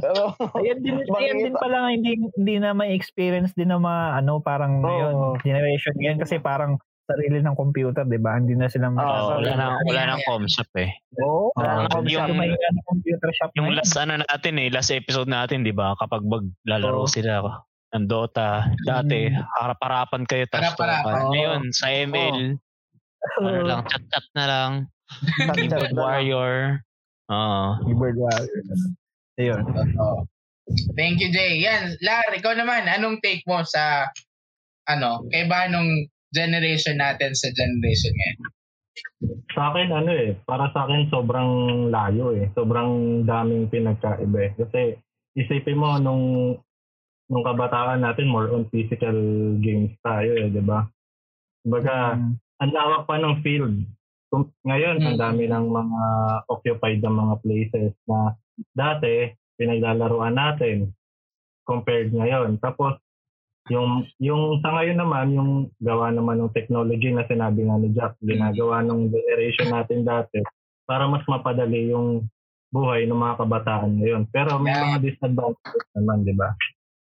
[0.00, 0.22] Pero,
[0.64, 4.80] Ayan din, ayan din pala hindi, hindi na may experience din ng mga ano, parang
[4.80, 4.88] Oo.
[4.88, 5.14] ngayon,
[5.44, 8.34] generation ngayon kasi parang sarili ng computer, di ba?
[8.34, 8.98] Hindi na sila Oo,
[9.30, 9.46] sorry.
[9.46, 10.90] wala nang wala nang com shop eh.
[11.22, 11.54] Oo.
[11.54, 12.26] Wala nang Ah, com shop.
[12.28, 12.50] Yung may
[12.84, 15.94] computer shop Yung last ano natin eh, last episode natin, 'di ba?
[15.96, 17.10] Kapag maglalaro Oo.
[17.10, 17.62] sila
[17.94, 19.38] ng Dota, dati Mm.
[19.56, 21.02] harap-harapan kayo tapos Harap-harapan.
[21.06, 21.22] tukan.
[21.22, 21.30] Oo.
[21.32, 22.38] Ngayon sa ML,
[23.46, 24.70] ano lang, chat-chat na lang,
[25.54, 26.54] keyboard warrior.
[27.30, 27.66] Oo.
[27.86, 28.62] Keyboard warrior.
[29.38, 29.62] Ayun.
[29.96, 30.26] Oo.
[30.98, 31.62] Thank you, Jay.
[31.62, 34.10] Yan, Lar, ikaw naman, anong take mo sa,
[34.84, 38.38] ano, kay ba nung generation natin sa generation ngayon?
[39.52, 41.50] Sa akin, ano eh, para sa akin sobrang
[41.92, 42.48] layo eh.
[42.56, 44.52] Sobrang daming pinagkaiba eh.
[44.56, 44.80] Kasi
[45.36, 46.24] isipin mo nung
[47.26, 49.16] nung kabataan natin more on physical
[49.58, 50.86] games tayo eh, di ba?
[51.66, 52.38] Kumbaga, Mm.
[52.62, 53.82] ang lawak pa ng field.
[54.30, 55.22] Kung, ngayon, ang Mm.
[55.22, 56.02] dami ng mga
[56.46, 58.38] occupied na mga places na
[58.78, 59.26] dati,
[59.58, 60.94] pinaglalaruan natin
[61.66, 62.62] compared ngayon.
[62.62, 62.94] Tapos,
[63.66, 65.50] yung yung sa ngayon naman, yung
[65.80, 70.38] gawa naman ng technology na sinabi nga ni Jack, ginagawa ng generation natin dati
[70.86, 72.26] para mas mapadali yung
[72.70, 74.22] buhay ng mga kabataan ngayon.
[74.30, 74.84] Pero may Yeah.
[74.84, 76.50] mga disadvantages naman, di ba?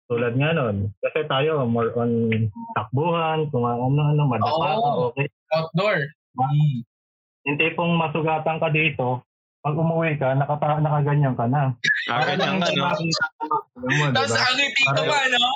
[0.08, 2.32] Tulad nga nun, kasi tayo more on
[2.74, 5.12] takbuhan, kung ano-ano, madapa ka, Oo.
[5.12, 5.28] okay.
[5.52, 5.98] Outdoor.
[6.40, 6.80] Mm.
[7.44, 9.22] Yung tipong masugatan ka dito,
[9.60, 11.76] pag umuwi ka, nakata nakaganyan ka na.
[12.08, 12.88] Ah, ganyan nga, no?
[14.16, 15.52] Tapos ang ngiti Parang- pa, no?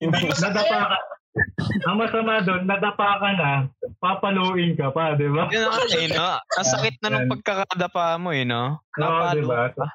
[0.00, 0.98] Nadapa ka.
[1.86, 3.50] Ang masama doon, nadapa ka na,
[4.02, 5.46] papaluin ka pa, di ba?
[5.46, 6.26] Yun ang ano eh, no?
[6.58, 8.82] Ang sakit na nung pagkakadapa mo eh, no?
[8.98, 9.70] Napalo ba?
[9.70, 9.86] ka.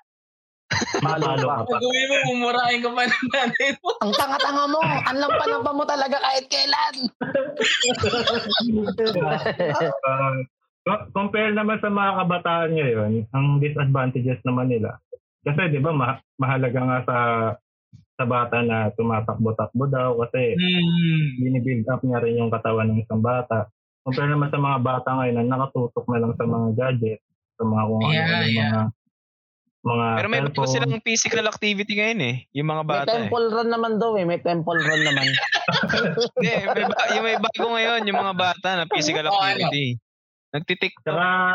[1.03, 1.75] Mapalo ka pa.
[1.83, 3.89] Uwi mo, mumurahin ka pa ng nanay mo.
[3.99, 4.79] Ang tanga-tanga mo.
[4.81, 6.95] Ang lampa-lampa mo talaga kahit kailan.
[10.05, 10.35] Uh,
[10.87, 14.97] co- compare naman sa mga kabataan ngayon, ang disadvantages naman nila.
[15.45, 17.17] Kasi di ba ma- mahalaga nga sa
[18.15, 21.25] sa bata na tumatakbo-takbo daw kasi Mm.
[21.37, 23.67] binibuild up niya rin yung katawan ng isang bata.
[24.01, 27.19] Compare naman sa mga bata ngayon na nakatutok na lang sa mga gadget,
[27.53, 28.71] sa mga kung ano Yeah, yung yeah.
[28.71, 28.83] mga
[29.85, 30.71] mga Pero may cellphone.
[30.71, 32.35] silang physical activity ngayon eh.
[32.51, 33.15] Yung mga May bata eh.
[33.19, 34.25] temple run naman daw eh.
[34.25, 35.27] May temple run naman.
[36.35, 39.37] Hindi, may, ba- yung may bago ngayon, yung mga bata na physical ano?
[39.37, 39.99] activity.
[40.51, 41.11] Nagtitiktok.
[41.11, 41.53] Saka,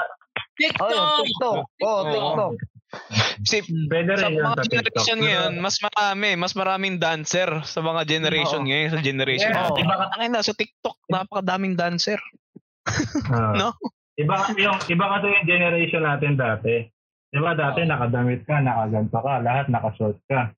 [0.60, 1.56] Oh, yung TikTok!
[1.72, 2.04] TikTok.
[2.04, 2.04] Oh.
[2.06, 2.54] TikTok.
[3.48, 4.74] Si, pwede sa mga sa TikTok.
[4.74, 8.68] generation ngayon, mas marami, mas maraming dancer sa mga generation Oo.
[8.68, 9.50] ngayon, sa generation.
[9.50, 9.70] Yeah.
[9.72, 9.80] Yeah.
[9.80, 12.20] Iba ka na, sa TikTok, napakadaming dancer.
[13.30, 13.54] Ah.
[13.60, 13.72] No?
[14.20, 16.84] Iba kasi yung iba kasi yung generation natin dati.
[17.32, 20.52] 'Di ba dati nakadamit ka, nakaganto ka, lahat nakashort ka.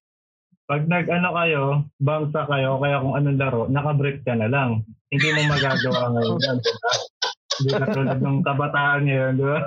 [0.66, 1.62] Pag nag-ano kayo,
[2.01, 4.83] bangsa kayo, kaya kung anong laro, nakabrief ka na lang.
[5.12, 6.39] Hindi mo magagawa ngayon?
[7.61, 9.61] Hindi ka tulad ng kabataan ngayon, di ba?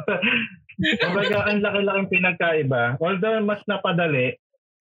[0.75, 2.83] Kumbaga, ang laki-laking pinagkaiba.
[2.99, 4.35] Although mas napadali,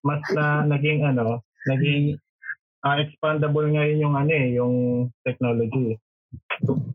[0.05, 1.41] mas na naging ano,
[1.71, 2.19] naging
[2.85, 4.75] ah, expandable ngayon yung ano eh, yung
[5.25, 5.97] technology.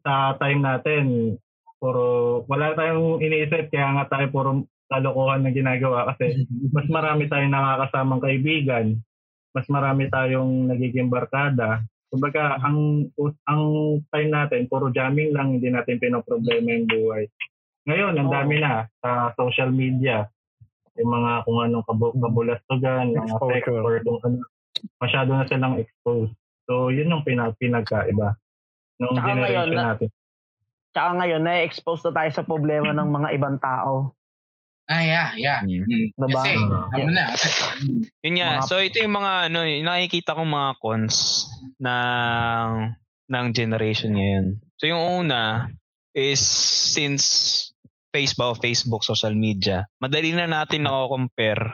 [0.05, 1.03] Sa time natin,
[1.79, 4.49] puro wala tayong iniisip kaya nga tayo puro
[4.91, 6.43] kalokohan na ginagawa kasi
[6.75, 8.85] mas marami tayong nakakasamang kaibigan,
[9.55, 11.81] mas marami tayong nagiging barkada.
[12.09, 13.09] Kumbaga, ang
[13.45, 13.63] ang
[14.09, 17.23] time natin puro jamming lang, hindi natin pinoproblema yung buhay.
[17.89, 20.29] Ngayon, ang dami na sa social media.
[20.95, 24.37] Yung mga kung anong kabu- kabulastugan, mga sex or kung ano,
[25.01, 26.35] masyado na silang exposed.
[26.69, 28.37] So, yun yung pinag pinagkaiba
[29.01, 30.09] ng Tsaka generation ngayon, na- natin.
[30.89, 34.13] Tsaka ngayon, na-expose na tayo sa problema ng mga ibang tao.
[34.89, 35.61] Ah, yeah, yeah.
[35.61, 35.85] Mm.
[35.85, 36.07] Mm.
[36.17, 36.41] Diba?
[36.41, 36.49] Kasi,
[36.97, 37.25] ano na.
[38.25, 41.45] Yun nga, Mga- so ito yung mga ano, yung nakikita kong mga cons
[41.77, 42.69] ng
[43.29, 44.45] ng generation ngayon.
[44.81, 45.69] So yung una
[46.17, 46.41] is
[46.89, 47.68] since
[48.09, 51.73] Facebook, Facebook, social media, madali na natin nako-compare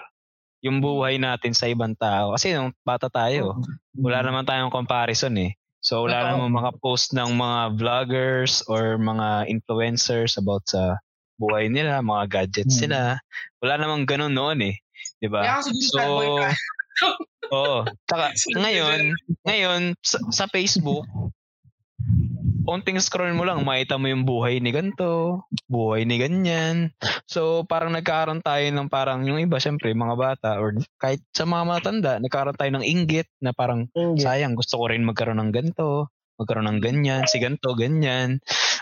[0.59, 2.33] yung buhay natin sa ibang tao.
[2.33, 3.61] Kasi nung bata tayo,
[3.93, 5.53] wala naman tayong comparison eh.
[5.79, 10.97] So wala naman makapost ng mga vloggers or mga influencers about sa
[11.37, 12.89] buhay nila, mga gadgets Hmm.
[12.89, 13.01] nila.
[13.61, 14.75] Wala namang ganun noon eh.
[15.21, 15.45] 'Di ba?
[16.41, 16.49] Ka.
[17.53, 17.77] Oo.
[18.09, 18.33] Taka,
[18.65, 19.13] ngayon,
[19.45, 21.05] ngayon sa, sa Facebook,
[22.65, 26.91] konting scroll mo lang, makita mo yung buhay ni ganto, buhay ni ganyan.
[27.29, 31.63] So, parang nagkaroon tayo ng parang, yung iba, syempre, mga bata, or kahit sa mga
[31.63, 34.25] matanda, nagkaroon tayo ng inggit na parang, Hindi.
[34.25, 36.09] sayang, gusto ko rin magkaroon ng ganto,
[36.41, 38.41] magkaroon ng ganyan, si ganto, ganyan.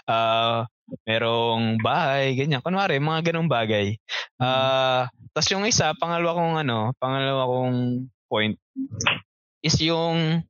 [0.09, 0.65] Ah,
[1.05, 2.63] merong bahay, ganyan.
[2.63, 3.99] Kunwari, mga ganong bagay.
[4.41, 8.55] Ah, tas yung isa, pangalawa kong ano, pangalawa kong point
[9.63, 10.43] is yung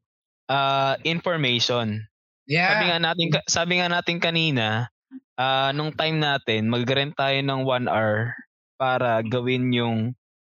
[0.47, 2.07] ah, information.
[2.43, 2.83] Sabi Yeah.
[2.91, 4.91] nga natin sabi nga natin kanina,
[5.39, 8.35] ah, nung time natin, mag-rent tayo ng one hour
[8.75, 9.97] para gawin yung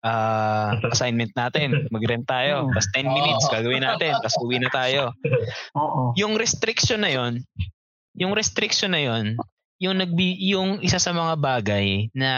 [0.02, 1.86] ah, assignment natin.
[1.94, 2.68] Mag-rent tayo.
[2.74, 4.12] Tapos 10 minutes gagawin natin.
[4.18, 5.14] Tapos uwi na tayo.
[5.80, 6.12] Oo.
[6.18, 7.40] Yung restriction na yon,
[8.18, 9.38] yung restriction na yon,
[9.82, 12.30] yung nagbi yung isa sa mga bagay na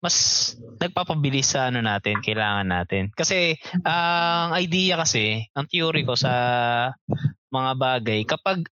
[0.00, 0.16] mas
[0.80, 3.12] nagpapabilis sa ano natin, kailangan natin.
[3.12, 6.32] Kasi ang idea kasi, ang theory ko sa
[7.52, 8.64] mga bagay, kapag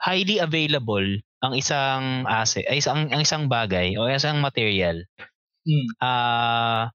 [0.00, 1.04] highly available
[1.44, 5.04] ang isang asset, ay isang ang isang bagay o isang material,
[5.68, 5.86] Mm.
[6.00, 6.88] ah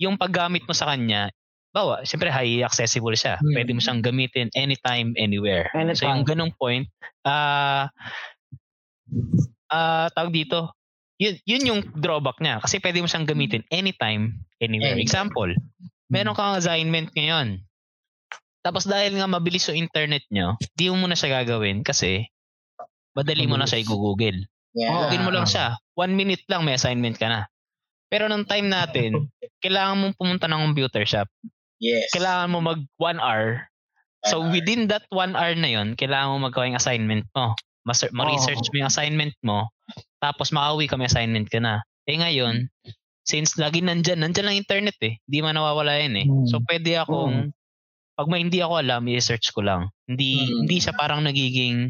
[0.00, 1.28] yung paggamit mo sa kanya,
[1.76, 3.36] bawa, siyempre highly accessible siya.
[3.44, 3.52] Mm.
[3.54, 5.68] Pwede mo siyang gamitin anytime, anywhere.
[5.94, 6.28] So yung Anytime.
[6.28, 6.88] ganong point,
[7.28, 7.92] ah
[9.70, 10.72] ah tawag dito,
[11.20, 12.64] yun, yun yung drawback niya.
[12.64, 14.96] Kasi pwede mo siyang gamitin anytime, anywhere.
[14.96, 15.04] Anytime.
[15.04, 15.52] Example,
[16.08, 17.60] meron kang assignment ngayon.
[18.64, 22.24] Tapos dahil nga mabilis yung internet nyo, di mo muna siya gagawin kasi
[23.12, 24.48] madali mo na siya i-google.
[24.72, 24.96] Yeah.
[24.96, 25.76] Google mo lang siya.
[25.96, 27.40] One minute lang may assignment ka na.
[28.08, 29.28] Pero nung time natin,
[29.64, 31.28] kailangan mong pumunta ng computer shop.
[31.80, 32.12] Yes.
[32.16, 33.68] Kailangan mo mag one hour.
[34.28, 34.52] So hour.
[34.52, 37.56] within that one hour na yon, kailangan mo magawa yung assignment mo.
[37.88, 39.72] Mas- Ma-research mo yung assignment mo.
[40.20, 41.80] Tapos makauwi ka may assignment ka na.
[42.08, 42.68] Eh ngayon,
[43.24, 45.16] since lagi nandyan, nandyan lang internet eh.
[45.24, 46.26] Hindi man nawawala yan eh.
[46.26, 46.46] Hmm.
[46.48, 47.54] So pwede akong,
[48.18, 49.88] pag may hindi ako alam, i-search ko lang.
[50.04, 50.66] Hindi, Hmm.
[50.66, 51.88] hindi siya parang nagiging,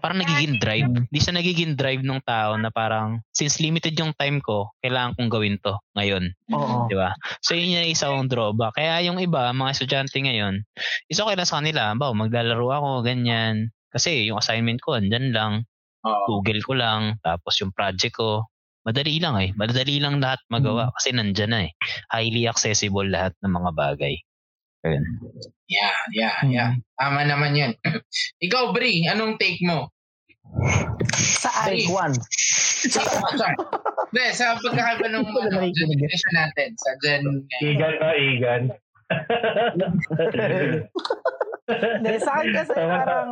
[0.00, 0.88] parang nagiging drive.
[0.88, 5.28] Hindi siya nagiging drive ng tao na parang, since limited yung time ko, kailangan kong
[5.28, 6.32] gawin to ngayon.
[6.56, 6.88] Oo.
[6.88, 7.12] Di ba?
[7.44, 8.72] So yun yung isa kong drawback.
[8.80, 10.64] Kaya yung iba, mga estudyante ngayon,
[11.12, 11.92] is okay lang sa kanila.
[11.92, 13.68] Ba, maglalaro ako, ganyan.
[13.92, 15.68] Kasi yung assignment ko, andyan lang.
[16.06, 16.24] Oo.
[16.28, 17.20] Google ko lang.
[17.20, 18.48] Tapos yung project ko,
[18.86, 19.50] madali lang eh.
[19.56, 21.70] Madali lang lahat magawa kasi nandyan na eh.
[22.12, 24.14] Highly accessible lahat ng mga bagay.
[24.80, 25.04] Ayun.
[25.68, 26.70] Yeah, yeah, yeah.
[26.96, 27.76] Tama naman yun.
[28.46, 29.92] Ikaw, Bri, anong take mo?
[31.20, 31.76] Saan?
[31.76, 32.16] Take one.
[32.96, 33.56] Sorry.
[34.10, 37.44] Hindi, sa pagkakaiba ng na ano, generation natin, sa gen...
[37.62, 38.62] Igan ka, Igan.
[41.70, 43.30] Hindi, sa akin kasi parang,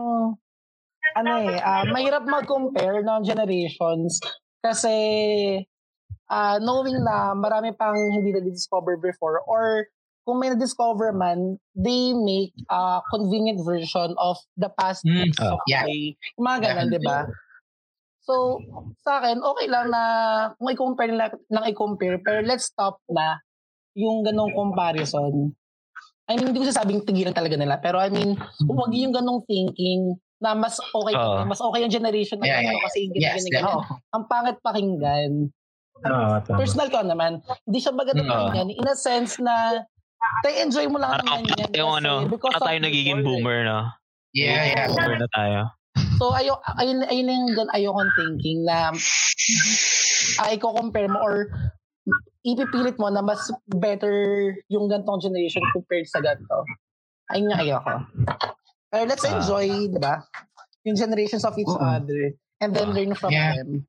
[1.14, 4.20] ano eh, ah, mahirap mag-compare ng generations
[4.60, 4.96] kasi
[6.26, 9.88] ah knowing na marami pang hindi na-discover before or
[10.28, 15.56] kung may na-discover man, they make a convenient version of the past Mm, Oh.
[15.64, 15.88] yeah.
[15.88, 16.20] way.
[16.36, 17.24] Yung mga ganun, di ba?
[18.20, 18.60] So,
[19.00, 20.02] sa akin, okay lang na
[20.60, 23.40] kung i-compare nila, lang i-compare, pero let's stop na
[23.96, 25.56] yung ganong comparison.
[26.28, 28.36] I mean, hindi ko sasabing tigilan talaga nila, pero I mean,
[28.68, 31.42] huwag yung ganong thinking na mas okay Oo.
[31.46, 33.42] mas okay yung generation na Yeah, yeah, ganito kasi yung Yes.
[33.66, 33.82] Oo.
[34.14, 35.50] Ang pangit pakinggan.
[35.98, 36.46] Tama.
[36.46, 38.22] Personal ko naman, hindi siya baga Oo.
[38.22, 39.82] pakinggan in a sense na
[40.42, 41.70] tayo enjoy mo lang naman yan.
[41.74, 43.24] yung kasi ano, because na of tayo nagiging eh.
[43.24, 43.78] boomer, no?
[44.34, 44.86] Yeah, yeah.
[44.90, 45.60] Boomer na tayo.
[46.18, 48.90] So, ayo, ayun, ayun yung doon ayokong thinking na
[50.42, 51.46] ay ko compare mo or
[52.42, 53.38] ipipilit mo na mas
[53.78, 54.14] better
[54.70, 56.66] yung gantong generation compared sa ganito.
[57.30, 57.94] Ayun yung ayoko.
[58.88, 59.36] Pero let's Ah.
[59.36, 60.24] enjoy, di ba?
[60.88, 61.76] Yung generations of each Oo.
[61.78, 63.52] other and then learn from Yeah.
[63.54, 63.84] them.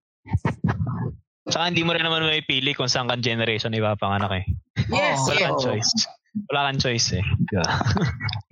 [1.49, 4.45] Saka hindi mo rin naman may pili kung saan kang generation ipapanganak eh.
[4.91, 5.23] Yes.
[5.25, 5.41] Wala yes.
[5.41, 5.63] kang Oo.
[5.63, 5.91] choice.
[6.51, 7.25] Wala kang choice eh.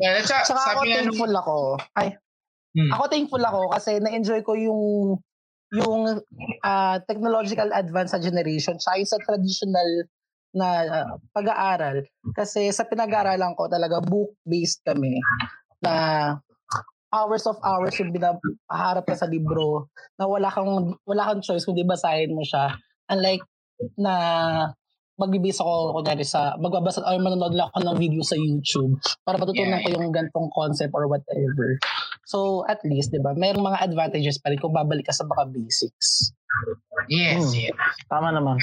[0.01, 1.55] Yeah, a, Saka ako thankful ako.
[1.93, 2.17] Ay,
[2.77, 2.93] Hmm.
[2.93, 4.81] ako thankful ako kasi na-enjoy ko yung
[5.73, 6.21] yung
[6.61, 9.89] ah, technological advance sa generation tsaka yung sa traditional
[10.55, 12.05] na ah, pag-aaral.
[12.33, 15.19] Kasi sa pinag-aaralan ko talaga book-based kami
[15.83, 15.93] na
[17.13, 19.87] hours of hours yung binaharap ka sa libro
[20.19, 22.75] na wala kang wala kang choice kundi basahin mo siya.
[23.07, 23.43] Unlike
[23.95, 24.13] na
[25.17, 29.81] magbibisa ako kunyari sa magbabasa or manonood lang ako ng video sa YouTube para matutunan
[29.81, 31.81] Yeah, ko yung gantong concept or whatever.
[32.29, 33.33] So at least, 'di ba?
[33.33, 36.35] Mayroong mga advantages pa rin kung babalik ka sa mga basics.
[37.09, 37.53] yes, Hmm.
[37.71, 37.77] yes.
[38.11, 38.61] Tama naman.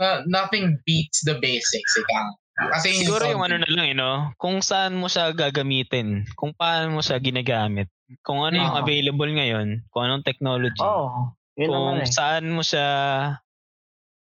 [0.00, 1.92] Uh, nothing beats the basics.
[1.96, 2.39] Ika.
[2.60, 4.36] Kasi Siguro yung ano na lang, eh, no?
[4.36, 7.88] kung saan mo siya gagamitin, kung paano mo siya ginagamit,
[8.20, 8.80] kung ano yung Oo.
[8.84, 10.84] available ngayon, kung anong technology.
[10.84, 12.12] Oh, yun kung naman eh.
[12.12, 12.86] saan mo siya,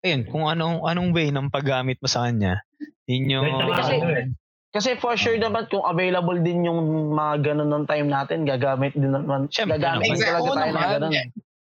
[0.03, 2.67] ayun, kung anong, anong way ng paggamit mo sa kanya.
[3.07, 4.29] Yun yung, Kasi- ano eh.
[4.77, 9.09] Kasi for sure naman kung available din yung mga ganun ng time natin, gagamit din
[9.09, 9.49] naman.
[9.49, 10.21] Siyempre gagamit naman.
[10.21, 11.13] talaga tayo ng ganun.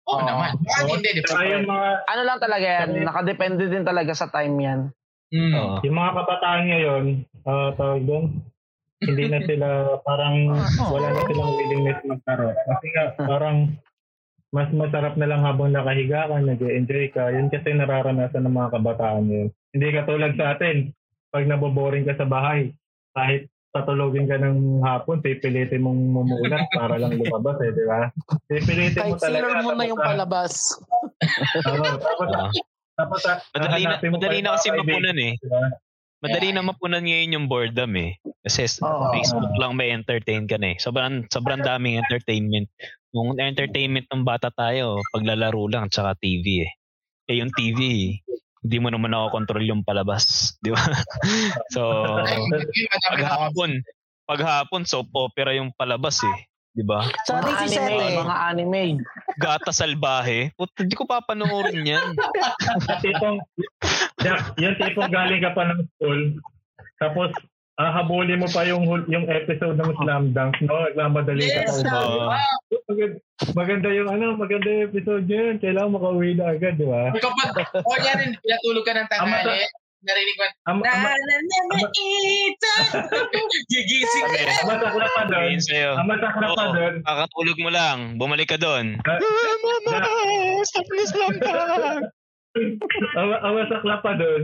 [0.03, 0.23] Oo Oo.
[0.23, 0.51] naman.
[0.63, 1.11] Bakit hindi?
[2.07, 4.81] Ano lang talaga yan, nakadepende din talaga sa time yan.
[5.33, 5.81] Mm.
[5.89, 7.05] Yung mga kabataan ngayon,
[7.49, 8.25] ah tawag doon,
[9.03, 9.69] hindi na sila
[10.05, 10.53] parang
[10.95, 12.55] wala na silang willingness magkaroon.
[12.55, 13.59] Kasi nga parang
[14.53, 17.33] mas masarap na lang habang nakahiga ka, nag enjoy ka.
[17.33, 19.49] Yun kasi nararanasan ng mga kabataan yun.
[19.73, 20.93] Hindi katulad sa atin,
[21.33, 22.77] pag naboboring ka sa bahay,
[23.17, 28.13] kahit patulogin ka ng hapon, pipilitin mong mumulat para lang lumabas eh, di ba?
[28.45, 29.49] Pipilitin mo Kahit talaga.
[29.49, 30.53] sailor moon na yung ah, palabas.
[31.73, 32.53] oo, tapos.
[33.03, 35.35] Tapos, ah, madali na, madali na kasi mapunan eh.
[36.23, 36.63] Madali Yeah.
[36.63, 38.15] na mapunan ngayon yung boredom eh.
[38.47, 39.11] Kasi Oo.
[39.11, 40.77] Facebook lang may entertain ka na eh.
[40.79, 42.71] Sobrang, sobrang daming entertainment.
[43.11, 46.71] Yung entertainment ng bata tayo, paglalaro lang tsaka TV eh.
[47.27, 48.15] Eh yung TV,
[48.63, 50.55] hindi mo naman nakokontrol yung palabas.
[50.63, 50.79] Di ba?
[51.75, 51.83] so,
[52.23, 52.47] ako.
[53.11, 53.71] paghapon,
[54.31, 56.39] paghapon soap opera yung palabas eh.
[56.73, 57.05] Di ba?
[57.23, 58.17] Tsaka Mga DC anime, eh.
[58.17, 58.83] mga anime.
[59.37, 60.57] Gata salbahe.
[60.57, 62.17] Put, hindi ko papanoorin yan.
[63.05, 63.37] Tipong,
[64.57, 66.21] yung tipong galing ka pa ng school,
[66.97, 67.29] tapos
[67.77, 70.81] ah, habulin mo pa yung hul- yung episode ng Slam Dunk, no?
[70.89, 71.93] Nagmamadali ka Yes, pa.
[71.99, 72.31] Oo.
[72.31, 72.57] wow.
[72.89, 73.17] Maganda,
[73.53, 75.55] maganda yung ano, maganda yung episode yun.
[75.59, 77.13] Kailangan makauwi na agad, di ba?
[77.13, 79.61] Kapag, o yan rin, pinatulog ka ng tanghali,
[80.03, 82.75] narinig mo, Ang, na na na na ito.
[83.71, 84.43] Gigising ka.
[84.43, 85.51] ang masakla pa doon,
[85.97, 87.99] ang masakla pa Oo, doon, kakatulog mo lang.
[88.19, 88.99] Bumalik ka doon.
[89.07, 89.19] Ah,
[89.63, 91.39] Mama, stop this lang
[93.17, 94.43] ang, ang masakla pa doon,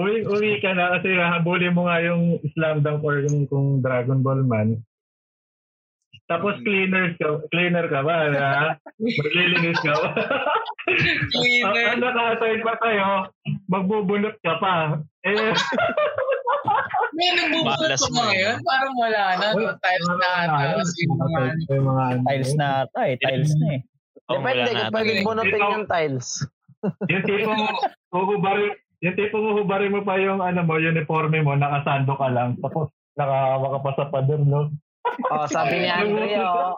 [0.00, 4.24] uwi, uwi ka na kasi habulin mo nga yung Slam Dunk or yung kung Dragon
[4.24, 4.80] Ball man.
[6.26, 8.16] Tapos cleaner ka, cleaner ka ba?
[8.34, 8.58] Ha?
[8.98, 10.08] Maglilinis ka ba?
[11.30, 11.86] Cleaner.
[11.94, 13.08] ang naka-assign pa sa'yo,
[13.70, 14.98] magbubunot ka pa.
[15.22, 15.54] Eh,
[17.14, 18.28] May nagbubulot Baklas ko mo eh.
[18.28, 18.56] ngayon.
[18.60, 19.46] Parang wala na.
[19.54, 20.60] No, tiles na ata.
[21.70, 22.18] Yung mga ano.
[22.18, 22.24] Ano.
[22.26, 23.16] Tiles na ata eh.
[23.16, 23.80] Tiles na eh.
[24.26, 24.92] Oh, Depende wala kung na.
[24.92, 26.28] pwedeng bunutin yung tiles.
[27.10, 27.66] Yung tipong
[28.14, 28.68] uhubari,
[29.00, 32.54] yung tipong uhubari mo pa yung ano mo, uniforme mo, nakasando ka lang.
[32.62, 34.70] Tapos nakahawa ka pa sa pader, no?
[35.26, 36.76] Oh, sabi ni Andre, oh.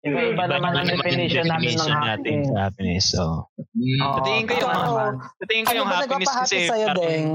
[0.00, 2.48] Iba-iba naman ang definition natin ng natin happiness.
[2.48, 3.04] sa happiness.
[3.06, 3.22] So,
[3.70, 4.00] Mm.
[4.00, 5.12] Oo, Sa tingin ko yung- tama naman.
[5.20, 7.28] sa tingin ko Ano yung ba happiness kasi, sa'yo, parang- Deng?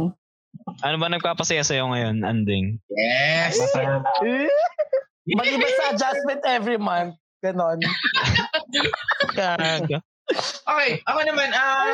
[0.82, 2.66] ano ba nagpapasaya sa'yo ngayon, Anding?
[2.88, 3.56] Yes.
[5.28, 7.18] Mag-iba sa adjustment every month.
[7.40, 7.78] Ganon.
[9.32, 10.00] Gaga.
[10.66, 11.94] Okay, ako naman, ah,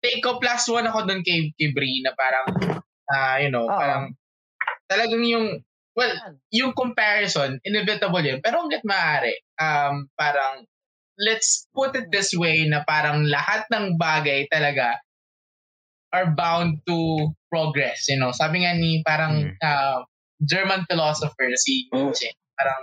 [0.00, 2.46] take ko plus one ako dun kay, kay Brie na parang,
[3.08, 3.74] ah, you know, Oo.
[3.74, 4.14] parang,
[4.86, 5.46] talagang yung,
[5.94, 6.12] well,
[6.50, 8.42] yung comparison, inevitable yun.
[8.42, 10.66] Pero hanggat maaari, um, parang,
[11.18, 14.98] let's put it this way na parang lahat ng bagay talaga
[16.14, 18.30] are bound to progress, you know.
[18.30, 19.58] Sabi nga ni parang Mm.
[19.62, 19.98] uh,
[20.42, 22.82] German philosopher si Nietzsche, parang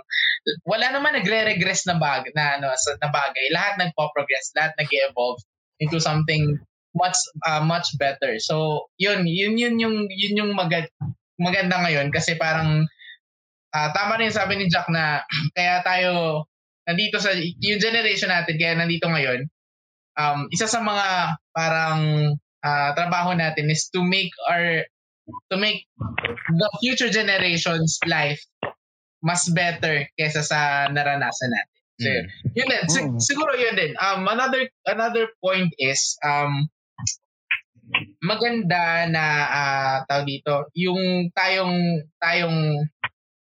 [0.68, 3.52] wala naman nagre-regress na bag na ano sa na bagay.
[3.52, 5.40] Lahat nagpo-progress, lahat nag-evolve
[5.80, 6.60] into something
[6.92, 7.16] much
[7.48, 8.36] uh, much better.
[8.36, 10.92] So, yun, yun yun yung yun yung maganda
[11.40, 12.84] maganda ngayon kasi parang
[13.72, 15.20] ah, tama rin sabi ni Jack na
[15.56, 16.44] kaya tayo
[16.84, 19.46] nandito sa yung generation natin kaya nandito ngayon
[20.18, 22.00] um isa sa mga parang
[22.62, 24.84] ah, trabaho natin is to make our
[25.48, 25.86] to make
[26.52, 28.40] the future generations life
[29.22, 31.70] mas better kesa sa naranasan natin.
[32.02, 32.24] So, Mm.
[32.58, 32.84] yun din.
[32.90, 33.20] Si- Mm.
[33.22, 33.94] siguro yun din.
[34.02, 36.66] Um, another another point is um
[38.18, 42.82] maganda na ah tawag dito, yung tayong tayong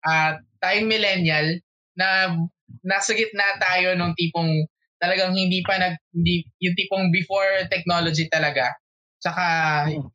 [0.05, 1.57] ah tayong millennial
[1.97, 2.37] na
[2.85, 4.65] nasa gitna tayo nung tipong
[5.01, 8.69] talagang hindi pa nag hindi, yung tipong before technology talaga.
[9.21, 9.45] Tsaka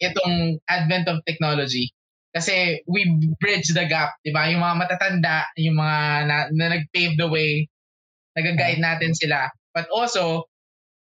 [0.02, 1.90] itong advent of technology.
[2.30, 3.06] Kasi we
[3.40, 4.50] bridge the gap, 'di ba?
[4.50, 5.98] Yung mga matatanda, yung mga
[6.28, 7.64] na, na nag-pave the way,
[8.36, 9.48] nag-guide natin sila.
[9.72, 10.44] But also,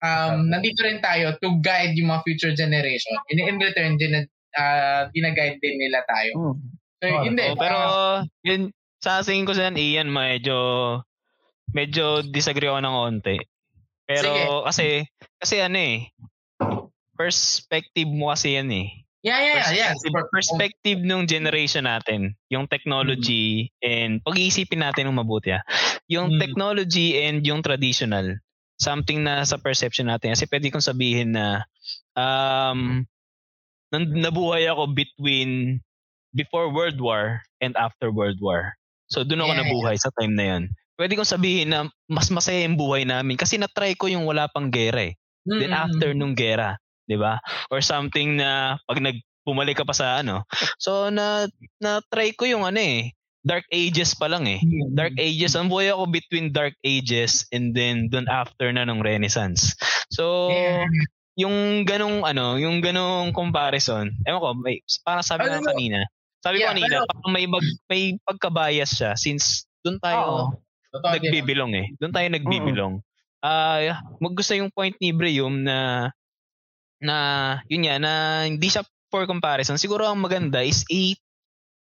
[0.05, 3.17] um, nandito rin tayo to guide yung mga future generation.
[3.33, 4.29] In, in return, din,
[4.59, 6.59] uh, dinaguide din nila tayo.
[7.03, 7.23] Mm.
[7.27, 7.51] Yun din.
[7.51, 8.71] Oh, pero Ah, yun
[9.03, 10.57] sa tingin ko sa Ian medyo
[11.75, 13.37] medyo disagree ako ng konti.
[14.07, 14.45] Pero Sige.
[14.71, 14.87] kasi
[15.43, 15.97] kasi ano eh
[17.19, 18.89] perspective mo kasi yan eh.
[19.23, 19.71] yeah, yeah, yeah.
[19.71, 19.91] yeah.
[19.95, 25.63] Perspective, perspective nung generation natin, yung technology and pag-iisipin natin ng mabuti ah.
[26.11, 26.41] Yung Mm.
[26.43, 28.35] technology and yung traditional,
[28.83, 30.35] something na sa perception natin.
[30.35, 31.63] Kasi pwede kong sabihin na
[32.19, 33.07] um,
[33.95, 35.79] nabuhay ako between
[36.35, 38.77] before World War and after World War.
[39.13, 39.63] So doon ako Yeah.
[39.65, 40.63] nabuhay sa time na yun.
[40.97, 44.69] Pwede kong sabihin na mas masaya yung buhay namin kasi na-try ko yung wala pang
[44.73, 45.15] gera eh.
[45.61, 46.77] Then Mm, after nung gera,
[47.09, 47.41] 'di ba?
[47.73, 50.47] Or something na pag nag bumalik ka pa sa ano.
[50.81, 51.49] So na
[51.83, 54.63] na try ko yung ano eh, Dark Ages pa lang eh.
[54.95, 59.75] Dark Ages, ang buhay ako between Dark Ages and then dun after na nung Renaissance.
[60.15, 60.87] So Yeah.
[61.37, 66.05] yung ganong ano, yung ganong comparison, ewan ko, may, parang sabi Ano ko kanina,
[66.43, 70.03] sabi ko Yeah, kanina, pero- parang may, mag, may pagkabias siya since doon Oo.
[70.03, 71.31] tayo din.
[71.31, 71.87] nagbibilong eh.
[71.97, 72.95] Doon tayo nagbibilong.
[73.41, 76.11] Ah, mag gusto yung point ni Breum na
[77.03, 77.17] na
[77.67, 78.13] yun nga na
[78.47, 79.75] hindi siya for comparison.
[79.75, 81.15] Siguro ang maganda is i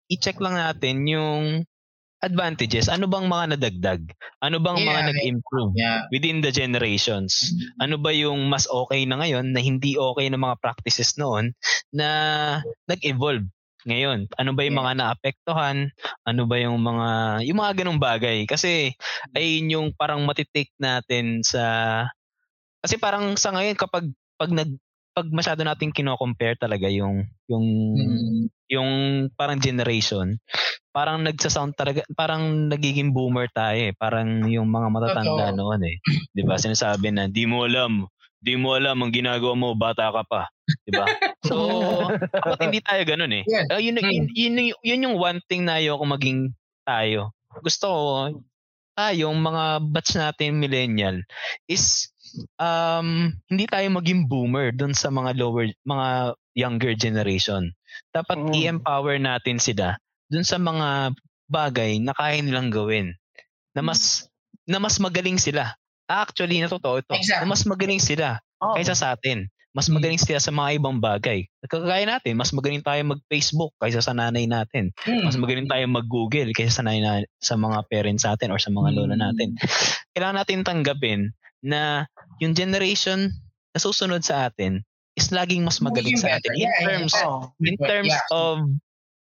[0.09, 1.43] i-check lang natin yung
[2.19, 2.87] advantages.
[2.87, 4.01] Ano bang mga nadagdag?
[4.41, 5.07] Ano bang mga Yeah.
[5.11, 5.99] nag-improve Yeah.
[6.09, 7.51] within the generations?
[7.79, 11.55] Ano ba yung mas okay na ngayon na hindi okay na mga practices noon
[11.91, 12.07] na
[12.87, 13.47] nag-evolve
[13.89, 14.29] ngayon?
[14.39, 14.79] Ano ba yung Yeah.
[14.79, 15.89] mga naapektuhan?
[16.29, 17.07] Ano ba yung mga
[17.49, 18.45] yung mga ganung bagay?
[18.47, 18.93] Kasi
[19.35, 21.63] ayun yung parang matitake natin sa
[22.83, 24.05] kasi parang sa ngayon kapag
[24.39, 24.71] pag nag
[25.17, 28.49] pag masyado nating kino-compare talaga yung yung Mm.
[28.69, 28.91] yung
[29.35, 30.37] parang generation,
[30.95, 33.95] parang nagsa-sound talaga, parang nagiging boomer tayo eh.
[33.97, 35.55] Parang yung mga matatanda Totoo.
[35.55, 35.97] noon eh.
[36.35, 36.57] 'Di ba?
[36.61, 38.05] Sinasabi na, di mo alam,
[38.39, 40.47] di mo alam ang ginagawa mo, bata ka pa.
[40.85, 41.05] 'Di ba?
[41.49, 41.55] So,
[42.11, 43.43] dapat hindi tayo ganun eh.
[43.47, 43.65] Yeah.
[43.71, 46.51] Uh, yun, yun, yun, yun, yun yung one thing na ayoko maging
[46.83, 47.31] tayo.
[47.63, 48.05] Gusto ko,
[48.99, 49.63] tayong mga
[49.95, 51.23] batch natin millennial
[51.71, 52.11] is
[52.59, 57.71] um hindi tayo maging boomer dun sa mga lower mga younger generation.
[58.11, 58.53] Dapat Mm.
[58.59, 59.95] i-empower natin sila
[60.27, 61.15] dun sa mga
[61.47, 63.15] bagay na kaya nilang gawin.
[63.73, 64.27] Na mas
[64.67, 65.73] na mas magaling sila.
[66.09, 67.13] Actually, na totoo ito.
[67.13, 67.45] Exactly.
[67.45, 68.73] Mas magaling sila Oo.
[68.73, 69.45] kaysa sa atin.
[69.69, 70.01] Mas Mm.
[70.01, 71.45] magaling sila sa mga ibang bagay.
[71.69, 74.89] Kagaya natin, mas magaling tayo mag-Facebook kaysa sa nanay natin.
[75.05, 75.29] Mm.
[75.29, 78.89] Mas magaling tayo mag-Google kaysa sa, nanay na, sa mga parents natin or sa mga
[78.97, 79.21] lola Mm.
[79.21, 79.49] natin.
[80.17, 81.19] Kailangan natin tanggapin
[81.61, 82.09] na
[82.41, 83.29] yung generation
[83.69, 84.81] na susunod sa atin
[85.13, 86.49] is laging mas magaling sa atin.
[86.57, 87.29] In Yeah, terms, yeah.
[87.61, 88.25] In terms Yeah.
[88.33, 88.55] of,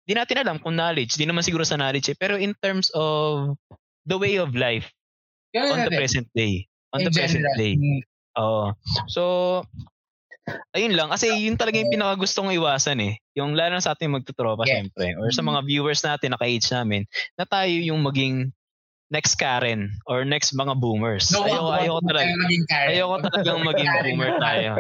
[0.05, 3.57] di natin alam kung knowledge, di naman siguro sa knowledge eh, pero in terms of
[4.05, 4.93] the way of life
[5.55, 5.99] Ganun on the natin.
[5.99, 6.55] present day.
[6.95, 7.59] On In the present general.
[7.61, 7.75] day.
[7.77, 8.01] Mm.
[8.39, 8.65] Oo.
[9.09, 9.23] So,
[10.77, 11.09] ayun lang.
[11.11, 13.15] Kasi yun talaga yung pinakagusto kong iwasan eh.
[13.37, 14.85] Yung lalo na sa ating magtutropa Yeah.
[14.87, 15.15] syempre.
[15.19, 15.49] Or sa Mhm.
[15.55, 17.03] mga viewers natin, naka-age namin,
[17.39, 18.51] na tayo yung maging
[19.13, 21.31] next Karen or next mga boomers.
[21.31, 22.31] No, ayoko, ayoko talaga.
[22.91, 24.71] Ayoko talagang maging boomer tayo.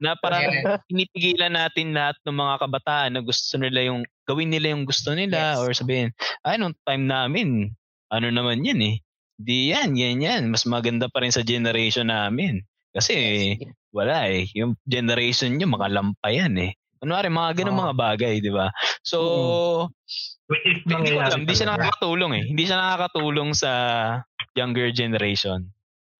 [0.00, 0.44] Na parang
[0.88, 5.54] pinipigilan natin lahat ng mga kabataan na gusto nila yung, gawin nila yung gusto nila
[5.54, 5.60] Yes.
[5.60, 6.10] or sabihin,
[6.48, 7.48] ay, nung time namin,
[8.08, 9.03] ano naman yan eh.
[9.38, 10.42] Di yan, yan, yan.
[10.50, 12.62] Mas maganda pa rin sa generation namin.
[12.94, 13.14] Kasi
[13.90, 14.46] wala eh.
[14.54, 16.72] Yung generation nyo, makalamba yan eh.
[17.02, 17.82] Kunwari, mga ganun Oo.
[17.84, 18.70] mga bagay, di ba?
[19.02, 19.18] So,
[20.08, 20.38] is
[20.88, 22.44] hindi ko alam, hindi siya nakakatulong eh.
[22.48, 23.70] Hindi siya nakakatulong sa
[24.54, 25.68] younger generation.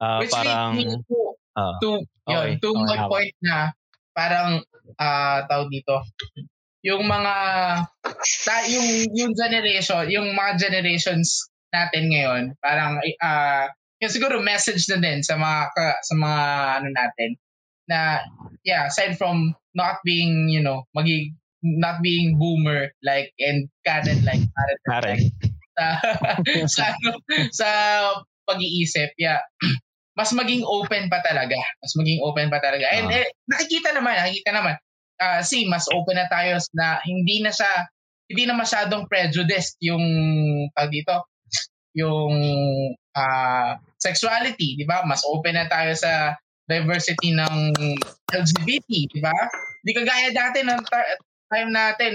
[0.03, 1.19] Ah, Which parang, leads me to,
[1.57, 1.91] ah, to,
[2.25, 2.33] Okay.
[2.33, 3.09] yun, to Okay, my okay.
[3.13, 3.57] point na
[4.17, 4.65] parang
[4.97, 5.97] ah tawag dito,
[6.85, 7.35] yung mga
[8.45, 13.67] ta, yung yung generation, yung mga generations natin ngayon, parang ah
[13.99, 16.43] yung siguro message na din sa mga ka- sa mga
[16.79, 17.31] ano natin
[17.91, 18.23] na
[18.63, 21.35] yeah, aside from not being, you know, maging
[21.65, 25.21] not being boomer like and Karen like Karen Karen.
[25.75, 25.87] sa
[26.77, 26.85] sa
[27.51, 27.69] sa
[28.47, 29.41] pag-iisip, yeah.
[30.19, 31.59] Mas maging open pa talaga.
[31.83, 32.87] Mas maging open pa talaga.
[32.87, 33.19] And Ah.
[33.19, 34.79] eh, nakikita naman, nakikita naman.
[35.19, 37.67] Ah, see, mas open na tayo na hindi na siya
[38.31, 40.03] hindi na masyadong prejudiced yung
[40.73, 41.29] tag dito
[41.95, 42.35] yung
[43.17, 45.07] ah, sexuality, di ba?
[45.07, 46.35] Mas open na tayo sa
[46.67, 47.73] diversity ng
[48.33, 49.35] LGBT, di ba?
[49.85, 51.19] Di kagaya dati ng ta-
[51.53, 52.13] time natin,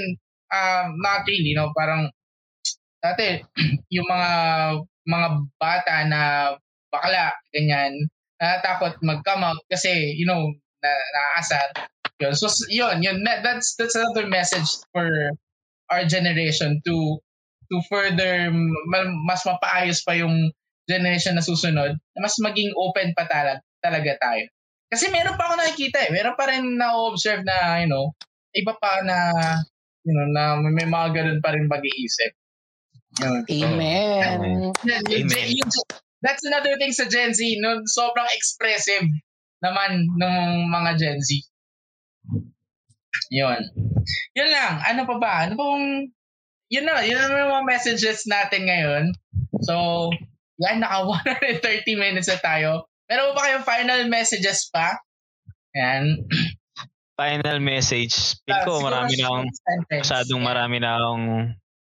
[0.52, 1.72] um, not really, no?
[1.74, 2.10] Parang
[3.00, 3.40] dati,
[3.96, 4.32] yung mga
[5.10, 5.28] mga
[5.58, 6.22] bata na
[6.94, 7.94] bakla, ganyan,
[8.42, 10.50] natatakot mag-come out kasi, you know,
[10.82, 11.70] na, naaasar.
[12.20, 12.34] Yun.
[12.36, 15.08] So, yun, yun, that- that's, that's another message for
[15.90, 17.18] our generation to
[17.70, 18.50] to further
[18.90, 20.50] ma- mas mapaayos pa yung
[20.90, 24.44] generation na susunod, na mas maging open pa talaga, talaga tayo.
[24.90, 26.10] Kasi meron pa ako nakikita eh.
[26.10, 28.10] Meron pa rin na-observe na, you know,
[28.58, 29.18] iba pa na,
[30.02, 32.34] you know, na may may mga ganun pa rin mag-iisip.
[33.22, 33.46] Yun.
[33.46, 34.38] Amen.
[34.42, 35.50] Yung- Amen.
[35.54, 35.74] yung-
[36.26, 39.06] that's another thing sa Gen Z, no, sobrang expressive
[39.62, 40.36] naman ng
[40.74, 41.30] mga Gen Z.
[43.30, 43.62] Yun.
[44.34, 44.82] Yun lang.
[44.90, 45.32] Ano pa ba?
[45.46, 45.86] Ano pong,
[46.70, 49.04] yun na, yun na yung mga messages natin ngayon.
[49.66, 50.08] So,
[50.62, 51.04] yan, naka
[51.62, 52.86] 130 minutes na tayo.
[53.10, 54.94] Meron ba kayong final messages pa?
[55.74, 56.30] Yan.
[57.18, 58.38] Final message.
[58.46, 59.50] Feel ko Ah, marami na akong,
[59.92, 61.26] masyadong marami na akong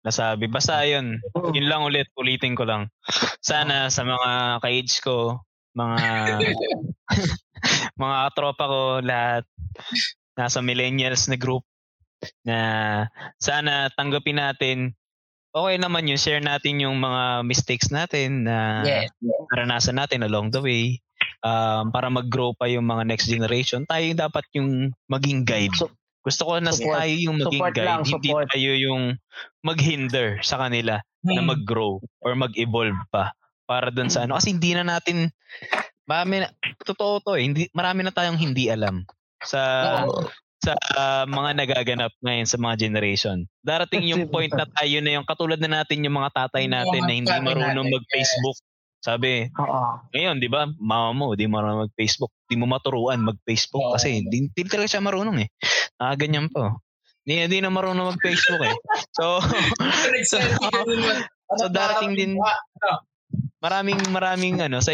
[0.06, 0.44] nasabi.
[0.46, 1.18] Basta yun,
[1.56, 2.92] yun lang ulit, ulitin ko lang.
[3.42, 5.40] Sana sa mga ka-age ko,
[5.74, 5.96] mga
[8.02, 9.44] mga tropa ko, lahat
[10.36, 11.64] nasa millennials na group
[12.42, 12.58] na
[13.36, 14.78] sana tanggapin natin
[15.50, 19.08] okay naman yun, share natin yung mga mistakes natin na Yes.
[19.48, 21.00] naranasan natin along the way
[21.40, 23.88] um, para mag-grow pa yung mga next generation.
[23.88, 24.68] Tayo yung dapat yung
[25.08, 25.72] maging guide.
[25.72, 25.88] So-
[26.20, 26.96] Gusto ko na Support.
[26.98, 28.46] tayo yung maging Support guide, lang, hindi support.
[28.50, 29.02] tayo yung
[29.62, 31.46] mag-hinder sa kanila na Hmm.
[31.48, 33.30] mag-grow or mag-evolve pa
[33.64, 34.34] para dun sa ano.
[34.36, 35.30] Kasi hindi na natin,
[36.04, 36.50] marami na,
[36.82, 39.06] totoo to eh, hindi, marami na tayong hindi alam
[39.40, 40.02] sa.
[40.66, 43.46] Sa ah, mga nagaganap ngayon sa mga generation.
[43.62, 47.14] Darating yung point na tayo na yung katulad na natin yung mga tatay natin na
[47.14, 48.58] hindi marunong mag-Facebook.
[48.98, 50.02] Sabi, Oo.
[50.10, 52.34] ngayon, di ba, mama mo, di marunong mag-Facebook.
[52.50, 53.94] Di mo maturuan mag-Facebook Oo.
[53.94, 55.48] kasi di, di talaga siya marunong eh.
[56.02, 56.82] Ah, ganyan po.
[57.22, 58.74] Di, di na marunong mag-Facebook eh.
[59.14, 59.38] So,
[60.30, 60.36] so,
[61.54, 62.34] so darating din,
[63.62, 64.90] maraming, maraming ano, sa,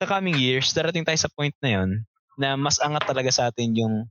[0.00, 1.90] sa coming years, darating tayo sa point na yon
[2.40, 4.08] na mas angat talaga sa atin yung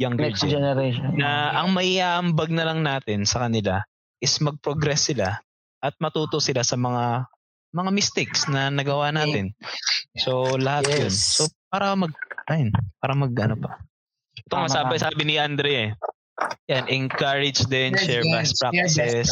[0.00, 0.56] younger Next gen.
[0.56, 1.12] generation.
[1.20, 3.84] Na ang maiaambag na lang natin sa kanila
[4.24, 5.36] is mag-progress sila
[5.84, 7.28] at matuto sila sa mga
[7.70, 9.52] mga mistakes na nagawa natin.
[10.16, 11.12] So lahat yun.
[11.12, 11.36] Yes.
[11.38, 12.16] So para mag
[12.48, 13.78] ayun, para mag ano pa.
[14.48, 15.90] Ito nga sabi, sabi ni Andre eh.
[16.72, 19.30] Yan, encourage din, Yes, share yes, best practices,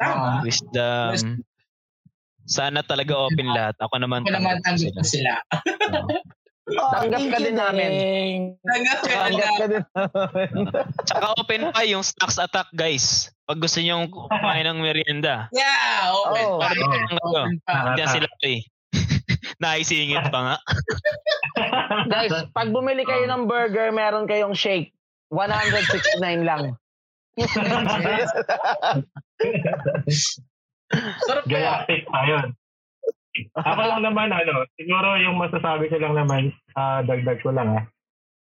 [0.00, 0.40] Tama.
[0.40, 1.44] wisdom.
[2.48, 3.76] Sana talaga open lahat.
[3.76, 5.44] Ako naman Ako naman tanggap ko sila.
[6.68, 6.82] Sila.
[6.92, 7.90] Tanggap ka din namin.
[8.60, 9.16] Tanggap ka
[9.66, 10.50] din namin.
[11.02, 13.32] Tsaka open pa yung stocks attack guys.
[13.44, 15.48] Pag gusto nyo kumain ng merienda.
[15.50, 16.60] Yeah, open Oh.
[16.60, 16.68] pa.
[16.68, 17.96] Ano, Open pa.
[17.96, 18.60] Diyan sila eh.
[19.64, 20.56] Naisingit pa nga.
[22.12, 24.94] Guys, pag bumili kayo ng burger, meron kayong shake.
[25.34, 26.72] 169 lang.
[31.26, 31.84] Sarap kaya.
[31.84, 32.46] Galactic pa yun.
[33.68, 36.42] Ako lang naman, ano, siguro yung masasabi ko lang naman,
[36.74, 37.84] ah, dagdag ko lang ah.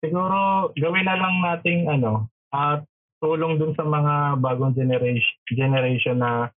[0.03, 2.83] Siguro gawin na lang nating ano, at
[3.23, 6.51] tulong dun sa mga bagong generation generation na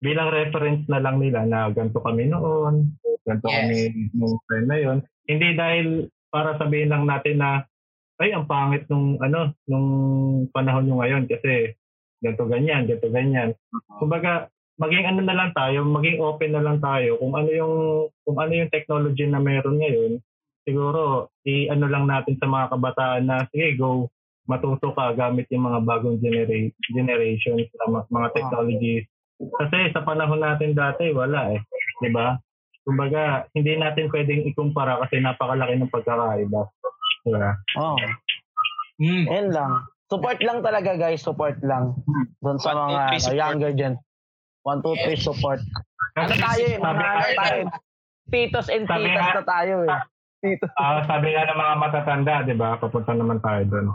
[0.00, 3.56] bilang reference na lang nila na ganito kami noon, ganito Yes.
[3.60, 3.78] kami
[4.16, 4.98] nung time na yon.
[5.28, 5.86] Hindi dahil
[6.32, 7.64] para sabihin lang natin na
[8.20, 9.88] ay ang pangit nung ano nung
[10.54, 11.76] panahon nyo ngayon kasi
[12.24, 13.50] ganito ganyan, ganito ganyan.
[14.00, 17.74] Kumbaga maging ano na lang tayo, maging open na lang tayo kung ano yung
[18.26, 20.12] kung ano yung technology na meron ngayon.
[20.64, 24.08] Siguro i-ano lang natin sa mga kabataan na sige go
[24.44, 29.04] matuto ka gamit yung mga bagong genera- generations na mga technologies.
[29.40, 31.60] Kasi sa panahon natin dati wala eh,
[32.00, 32.36] 'di ba?
[32.84, 36.68] Kumbaga, hindi natin pwedeng ikumpara kasi napakalaki ng pagkakaiba.
[37.24, 37.50] Diba?
[37.80, 37.96] Oh,
[39.00, 39.24] Mm.
[39.26, 39.88] yan lang.
[40.06, 41.98] Support lang talaga guys, support lang.
[42.38, 43.94] Doon sa mga ano, younger gen.
[44.64, 45.60] 1, 2, 3 support.
[46.16, 47.62] Ano tayo eh, mga nga, ano tayo.
[48.32, 49.90] Titos and Sabi titas na tayo eh.
[50.40, 50.64] dito.
[50.76, 52.76] Ah, sabi nga ng mga matatanda, di ba?
[52.76, 53.86] Papunta naman tayo doon.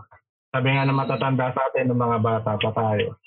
[0.49, 3.17] Sabi nga ng matatanda sa atin ng mga bata pa tayo.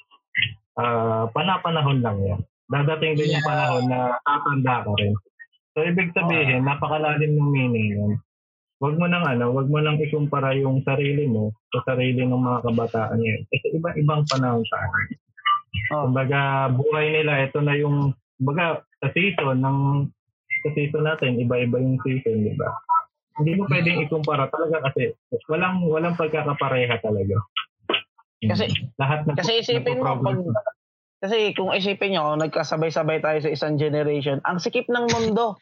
[0.74, 2.40] Ah, panapanahon lang yan.
[2.66, 3.46] Dadating din yung Yeah.
[3.46, 5.14] panahon na tatanda ka rin.
[5.72, 8.12] So, ibig sabihin, napakalalim ng meaning yun.
[8.82, 12.66] Huwag mo nang ano, wag mo nang ikumpara yung sarili mo sa sarili ng mga
[12.66, 13.42] kabataan ngayon.
[13.48, 15.06] Kasi iba-ibang panahon sa akin.
[15.92, 16.08] Oh.
[16.08, 19.78] Kumbaga, buhay nila, ito na yung, kumbaga, sa season ng
[20.62, 22.70] sa season natin, iba-iba yung season, di ba?
[23.40, 25.16] Hindi mo pwedeng ikumpara talaga kasi
[25.48, 27.40] walang walang pagkakapareha talaga.
[28.44, 28.68] Kasi
[29.00, 30.38] lahat na kasi isipin mo pag
[31.22, 35.54] kasi kung isipin nyo, kung nagkasabay-sabay tayo sa isang generation, ang sikip ng mundo.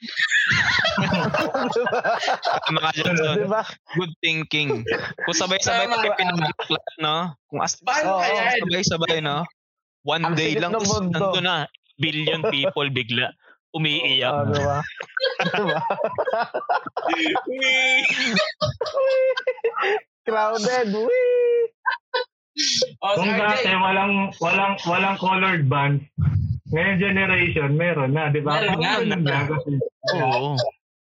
[2.72, 3.62] Mga Johnson, diba?
[3.92, 4.80] good thinking.
[5.28, 7.36] Kung sabay-sabay tayo pinagpaplat, no?
[7.52, 8.56] Kung as Paano Oo, kaya?
[8.56, 9.44] sabay-sabay, no?
[10.02, 11.68] One Ang day lang, ng tapos nandun na,
[12.00, 13.28] billion people bigla
[13.76, 14.32] umiiyak.
[14.32, 14.78] Oh, diba?
[15.54, 15.78] diba?
[20.26, 20.88] Crowded.
[20.94, 21.70] Wee!
[23.00, 26.04] Oh, Kung dati RJ, walang walang walang colored bands,
[26.74, 28.60] ngayon generation meron na, di ba?
[28.60, 29.48] Meron na.
[30.18, 30.58] Oo.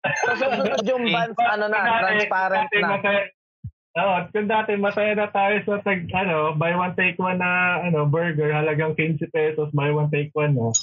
[0.05, 2.97] Kasunod yung bands, ano na, transparent na.
[3.95, 7.51] Masaya- Oo, kung dati masaya na tayo sa tag, ano, buy one take one na
[7.81, 10.75] ano, burger, halagang 15 pesos, buy one take one na.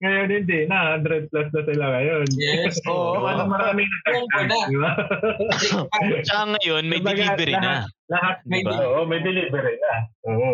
[0.00, 2.26] Ngayon hindi na, 100 plus na sila ngayon.
[2.34, 2.76] Yes.
[2.90, 3.14] Oo.
[3.14, 4.66] So, ano, maraming Oo, nagtagtag, na.
[4.66, 4.90] di ba?
[6.20, 7.60] Tsaka ngayon, may Kumbaga, delivery na.
[7.60, 8.72] lahat- Lahat, Di ba?
[8.82, 9.94] Oo, may delivery na.
[10.26, 10.50] Oo.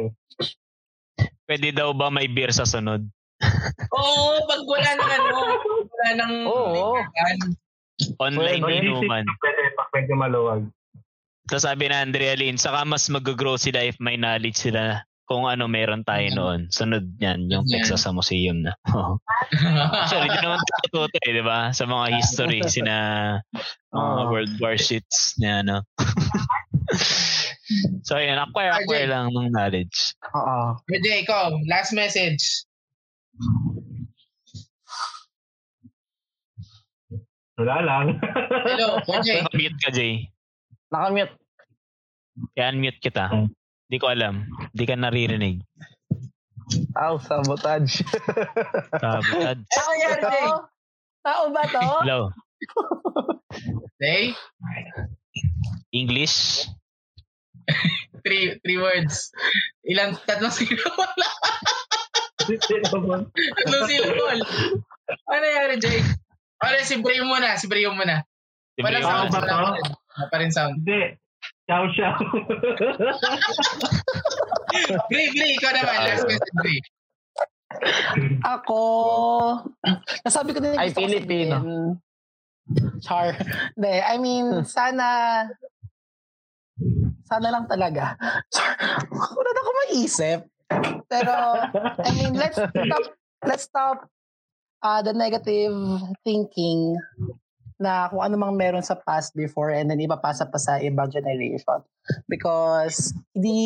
[1.44, 3.02] Pwede daw ba may beer sa sunod?
[3.96, 5.34] Oo, pag wala nang ano,
[5.82, 6.94] wala nang Oo.
[8.18, 8.82] Online Pwede.
[8.82, 9.24] inuman.
[9.26, 10.62] Pwede, pag medyo maluwag.
[11.50, 15.66] Tapos sabi na Andrea Lynn, saka mas mag-grow sila if may knowledge sila kung ano
[15.66, 16.34] meron tayo Mm.
[16.34, 16.60] noon.
[16.70, 17.82] Sunod yan, yung Yan.
[17.82, 18.74] Texas sa museum na.
[19.98, 21.70] Actually, di naman tayo natuto eh, di ba?
[21.70, 22.94] Sa mga history, sina
[23.90, 24.26] mga.
[24.30, 25.82] World War shits niya, no?
[28.06, 29.10] so, ayun, acquire, acquire RJ.
[29.10, 30.14] lang ng knowledge.
[30.30, 30.78] Oo.
[30.86, 32.66] RJ, ikaw, last message.
[37.54, 38.06] Wala lang.
[38.66, 39.46] Hello, RJ.
[39.52, 40.30] Mute ka, Jay.
[40.90, 41.39] Nakamute.
[42.54, 43.28] Kaya unmute kita.
[43.90, 44.46] Di ko alam.
[44.70, 45.60] Di ka naririnig.
[46.94, 48.06] Aw, sabotage.
[49.02, 49.58] Sabotad.
[49.58, 50.46] Ano nangyari, Jay?
[50.46, 50.56] Tao?
[51.26, 51.82] Tao ba to?
[52.06, 52.20] Hello.
[53.98, 54.30] Jay?
[55.90, 56.66] English?
[58.22, 59.34] Three, three words.
[59.82, 61.10] Ilang, tatlong syllable.
[62.46, 64.40] tatlong syllable.
[65.26, 65.98] Ano nangyari, Jay?
[66.62, 68.22] Ano, si Bray muna, si Bray muna.
[68.78, 69.48] Di Wala ba sound, ba to?
[69.48, 69.84] pa rin.
[69.90, 70.74] Wala pa rin sound.
[70.86, 71.18] Hindi.
[71.70, 72.18] Ciao, ciao.
[75.06, 76.78] Bray, Bray, ikaw naman, last message, Bray.
[78.42, 78.80] Ako,
[80.26, 81.54] nasabi ko na yung Ay, gusto ko Filipino.
[81.62, 81.94] sabihin.
[83.06, 83.38] Char.
[83.78, 85.06] Hindi, I mean, sana,
[87.30, 88.18] sana lang talaga.
[88.50, 88.74] Char,
[89.14, 90.40] wala na ako maisip.
[91.06, 91.34] Pero,
[92.02, 93.04] I mean, let's stop,
[93.46, 94.10] let's stop
[94.82, 96.98] uh, the negative thinking
[97.80, 101.80] na kung ano mang meron sa past before and then ipapasa pa sa ibang generation.
[102.28, 103.56] Because hindi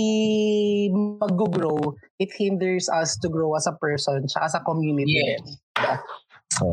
[1.19, 5.43] mag-grow, it hinders us to grow as a person tsaka sa community Yes.
[5.43, 5.99] din.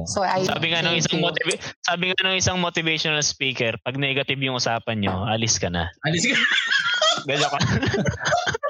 [0.06, 4.38] So I Sabi nga nung isang motiva- sabi nga nung isang motivational speaker, pag negative
[4.38, 5.90] yung usapan nyo, alis ka na.
[6.06, 6.38] Alis ka.
[7.28, 7.58] Ganyan ka.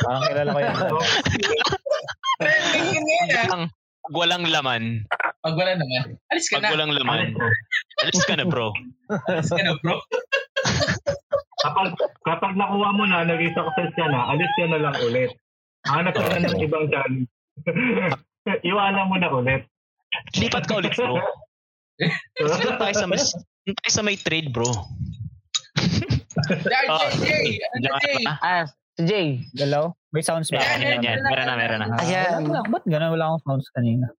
[0.02, 0.76] Parang kilala ko yan.
[2.42, 3.28] Trending yun.
[3.52, 5.06] Ang pag walang laman,
[5.42, 6.18] Pag wala naman.
[6.30, 6.74] Alis ka pag na.
[6.74, 7.34] walang laman,
[8.06, 8.74] alis ka na bro.
[9.30, 9.98] Alis ka na, bro.
[11.66, 11.94] kapag,
[12.26, 15.34] kapag nakuha mo na, naging success ka na, alis ka na lang ulit.
[15.90, 17.26] Hanap ka na ng ibang dyan.
[18.70, 19.66] Iwanan mo na ulit.
[20.38, 21.18] Lipat ka ulit bro.
[22.38, 23.22] Doon tayo sa may,
[23.66, 24.70] doon tayo sa may trade bro.
[26.50, 26.86] Jay,
[27.22, 27.48] Jay,
[27.82, 28.22] Jay.
[28.26, 28.70] Ano,
[29.00, 29.40] Si Jay.
[29.56, 29.96] Hello?
[30.12, 30.60] May sounds ba?
[30.60, 31.18] Yan, yan, yan.
[31.24, 31.96] Meron na, meron na.
[32.04, 32.44] Ayan.
[32.44, 33.16] Wala, ba't ganun?
[33.16, 34.12] Wala akong sounds kanina.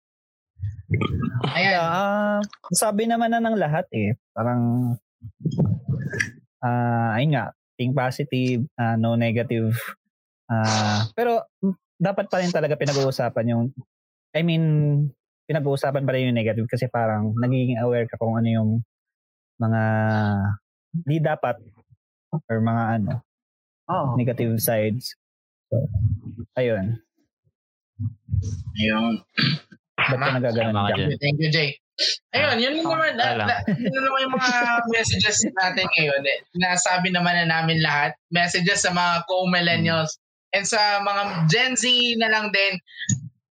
[1.52, 1.76] Ayan.
[1.76, 2.40] Ah,
[2.72, 4.16] sabi naman na ng lahat eh.
[4.32, 4.96] Parang,
[6.64, 9.76] ah, ayun nga, think positive, ah, no negative.
[10.48, 13.64] Ah, pero mm, dapat pa rin talaga pinag-uusapan yung,
[14.32, 14.64] I mean,
[15.44, 18.70] pinag-uusapan pa rin yung negative kasi parang nagiging aware ka kung ano yung
[19.60, 19.82] mga
[20.96, 21.60] di dapat
[22.48, 23.20] or mga ano,
[23.92, 24.16] Oh.
[24.16, 25.12] negative sides.
[25.68, 25.84] So,
[26.56, 26.96] ayun.
[28.80, 29.20] Ayun.
[30.00, 31.08] Ba't ka nagaganon dyan.
[31.20, 31.76] Thank you, Jay.
[32.32, 33.14] Ayun, yun din naman.
[33.20, 34.60] Na, na, yun naman yung mga
[34.96, 36.22] messages natin ngayon.
[36.24, 36.38] Eh.
[36.56, 38.16] Nasabi naman na namin lahat.
[38.32, 40.16] Messages sa mga co-millennials
[40.56, 41.84] and sa mga Gen Z
[42.16, 42.80] na lang din.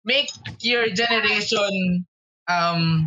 [0.01, 0.33] Make
[0.65, 2.01] your generation
[2.49, 3.05] um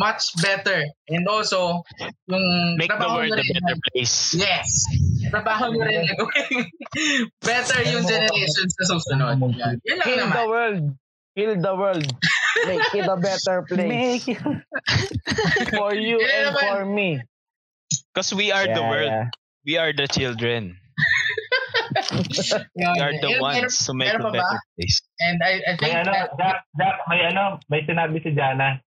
[0.00, 0.88] much better.
[1.12, 1.84] And also,
[2.24, 2.44] yung
[2.80, 4.32] Make the world a better place.
[4.32, 4.88] Yes.
[5.30, 6.66] Trabaho nyo rin na gawin.
[7.46, 9.36] better yung generations na susunod.
[9.56, 10.34] Yan, Yan lang Heal naman.
[10.34, 10.84] the world.
[11.38, 12.08] Heal the world.
[12.66, 14.42] Make it a better place Make
[15.78, 16.60] for you Yan and naman.
[16.60, 17.10] for me.
[18.10, 19.10] Because we are the Yeah, world.
[19.14, 19.26] yeah.
[19.62, 20.74] We are the children.
[22.74, 22.94] Yan.
[22.94, 24.34] We are the Meron- ones who make a pa ba?
[24.34, 24.98] better place.
[25.22, 28.82] And I, I May think ano, that, Jack, Jack, may ano, may sinabi si Jana.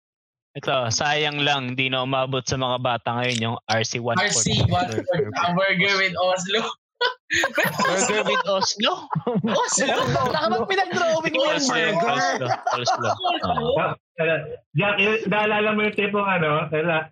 [0.57, 4.17] Ito, sayang lang, hindi na umabot sa mga bata ngayon yung RC1.
[4.17, 6.61] RC, one word, a burger with Oslo.
[7.85, 9.05] Burger with Oslo.
[9.45, 9.95] Oslo?
[10.09, 11.77] Baka mag pinag-drawing mo yung Oslo.
[12.01, 12.49] burger.
[12.73, 13.09] Oslo.
[13.13, 13.93] Oslo.
[14.73, 14.97] Jack,
[15.29, 16.65] naalala mo yung tipong ano,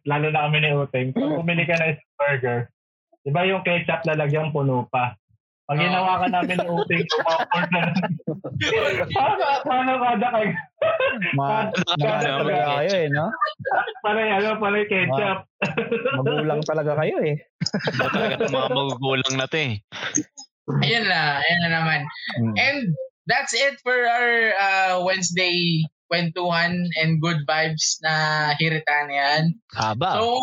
[0.10, 2.60] lalo na kami ni Uteng, pag bumili ka ng isang burger,
[3.22, 5.14] di ba yung ketchup lalagyan puno pa?
[5.68, 7.82] Pag ginawa ka namin ni Uteng, kumaport na
[9.12, 10.52] Paano, paano kada kayo?
[11.36, 13.28] Ma, talaga kayo eh, no?
[14.02, 15.40] Parang ano, parang ketchup.
[16.24, 17.36] Magulang talaga kayo eh.
[17.62, 19.74] Ito talaga itong mga magugulang na to eh.
[20.88, 22.02] Ayan na, ayan na naman.
[22.42, 22.56] Mm.
[22.56, 22.80] And
[23.28, 29.44] that's it for our uh, Wednesday kwentuhan and good vibes na hiritan yan.
[29.76, 30.16] Haba.
[30.16, 30.40] So,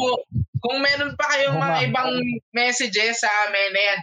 [0.61, 2.13] kung meron pa kayong mga ibang
[2.53, 4.01] messages sa amin, ayan,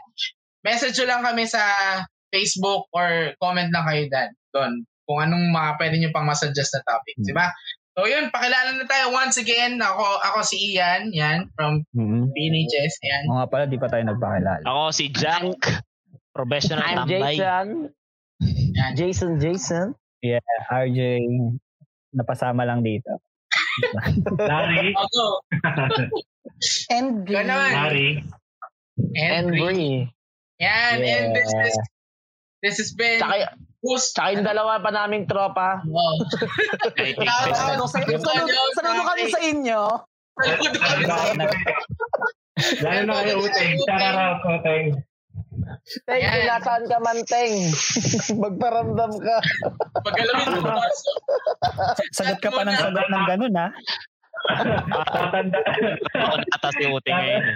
[0.65, 1.61] message nyo lang kami sa
[2.31, 4.73] Facebook or comment lang kayo dan, doon
[5.11, 7.19] kung anong mga pwede nyo pang masuggest na topic.
[7.19, 7.27] Hmm.
[7.27, 7.47] Di ba?
[7.91, 9.75] So yun, pakilala na tayo once again.
[9.83, 12.31] Ako ako si Ian, yan, from Mm-hmm.
[12.31, 12.93] PNHS.
[13.03, 13.23] Yan.
[13.27, 14.63] Oo nga pala, di pa tayo nagpakilala.
[14.63, 15.43] Ako si Jack.
[16.31, 17.35] Professional I'm tambay.
[17.35, 17.67] Jason.
[18.79, 18.91] Yan.
[18.95, 19.87] Jason, Jason.
[20.71, 21.19] RJ,
[22.15, 23.19] napasama lang dito.
[24.39, 25.23] Larry, Ako,
[26.87, 28.23] And and,
[29.19, 30.07] And Bree.
[30.61, 31.65] Yan, and this Yeah.
[31.67, 31.75] is
[32.61, 35.81] this has been Tsaka, Who's tsaka yung dalawa pa naming tropa.
[35.89, 36.21] Wow.
[37.89, 38.61] Saludo, kami sa inyo.
[38.77, 39.81] Saludo kami sa inyo.
[42.85, 45.01] lalo na kayo Uteng, out Uteng.
[46.05, 46.29] Teng, Ayan.
[46.29, 47.53] kung nasaan ka man, Teng.
[48.45, 49.37] Magparamdam ka.
[50.05, 50.77] Pagalamin mo.
[52.17, 53.67] Sagot ka pa ng sagot ng ganun, ha?
[55.11, 55.57] Tatanda,
[56.17, 57.41] Ako nata si Uti ngayon.
[57.41, 57.55] eh.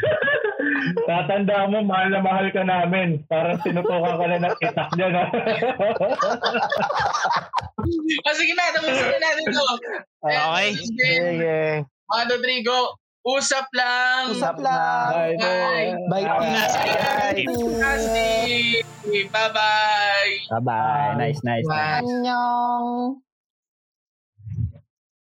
[1.06, 3.22] tatanda mo, mahal na mahal ka namin.
[3.26, 5.24] Parang sinutukan ka na ng itak niya na.
[8.22, 9.66] Ah, sige na, tapusin na natin to.
[10.26, 10.68] And Okay.
[10.74, 11.57] Sige.
[12.06, 12.94] One, two, three, go.
[13.26, 14.38] Usap lang.
[14.38, 15.10] Usap lang.
[15.10, 15.34] Bye.
[15.41, 15.98] Bye.
[16.06, 16.26] Bye.
[16.30, 17.45] Bye.
[19.34, 20.32] Bye-bye.
[20.53, 21.14] Bye-bye.
[21.18, 21.66] Nice, nice, nice.
[21.66, 22.06] Bye.
[22.06, 23.24] Annyeong.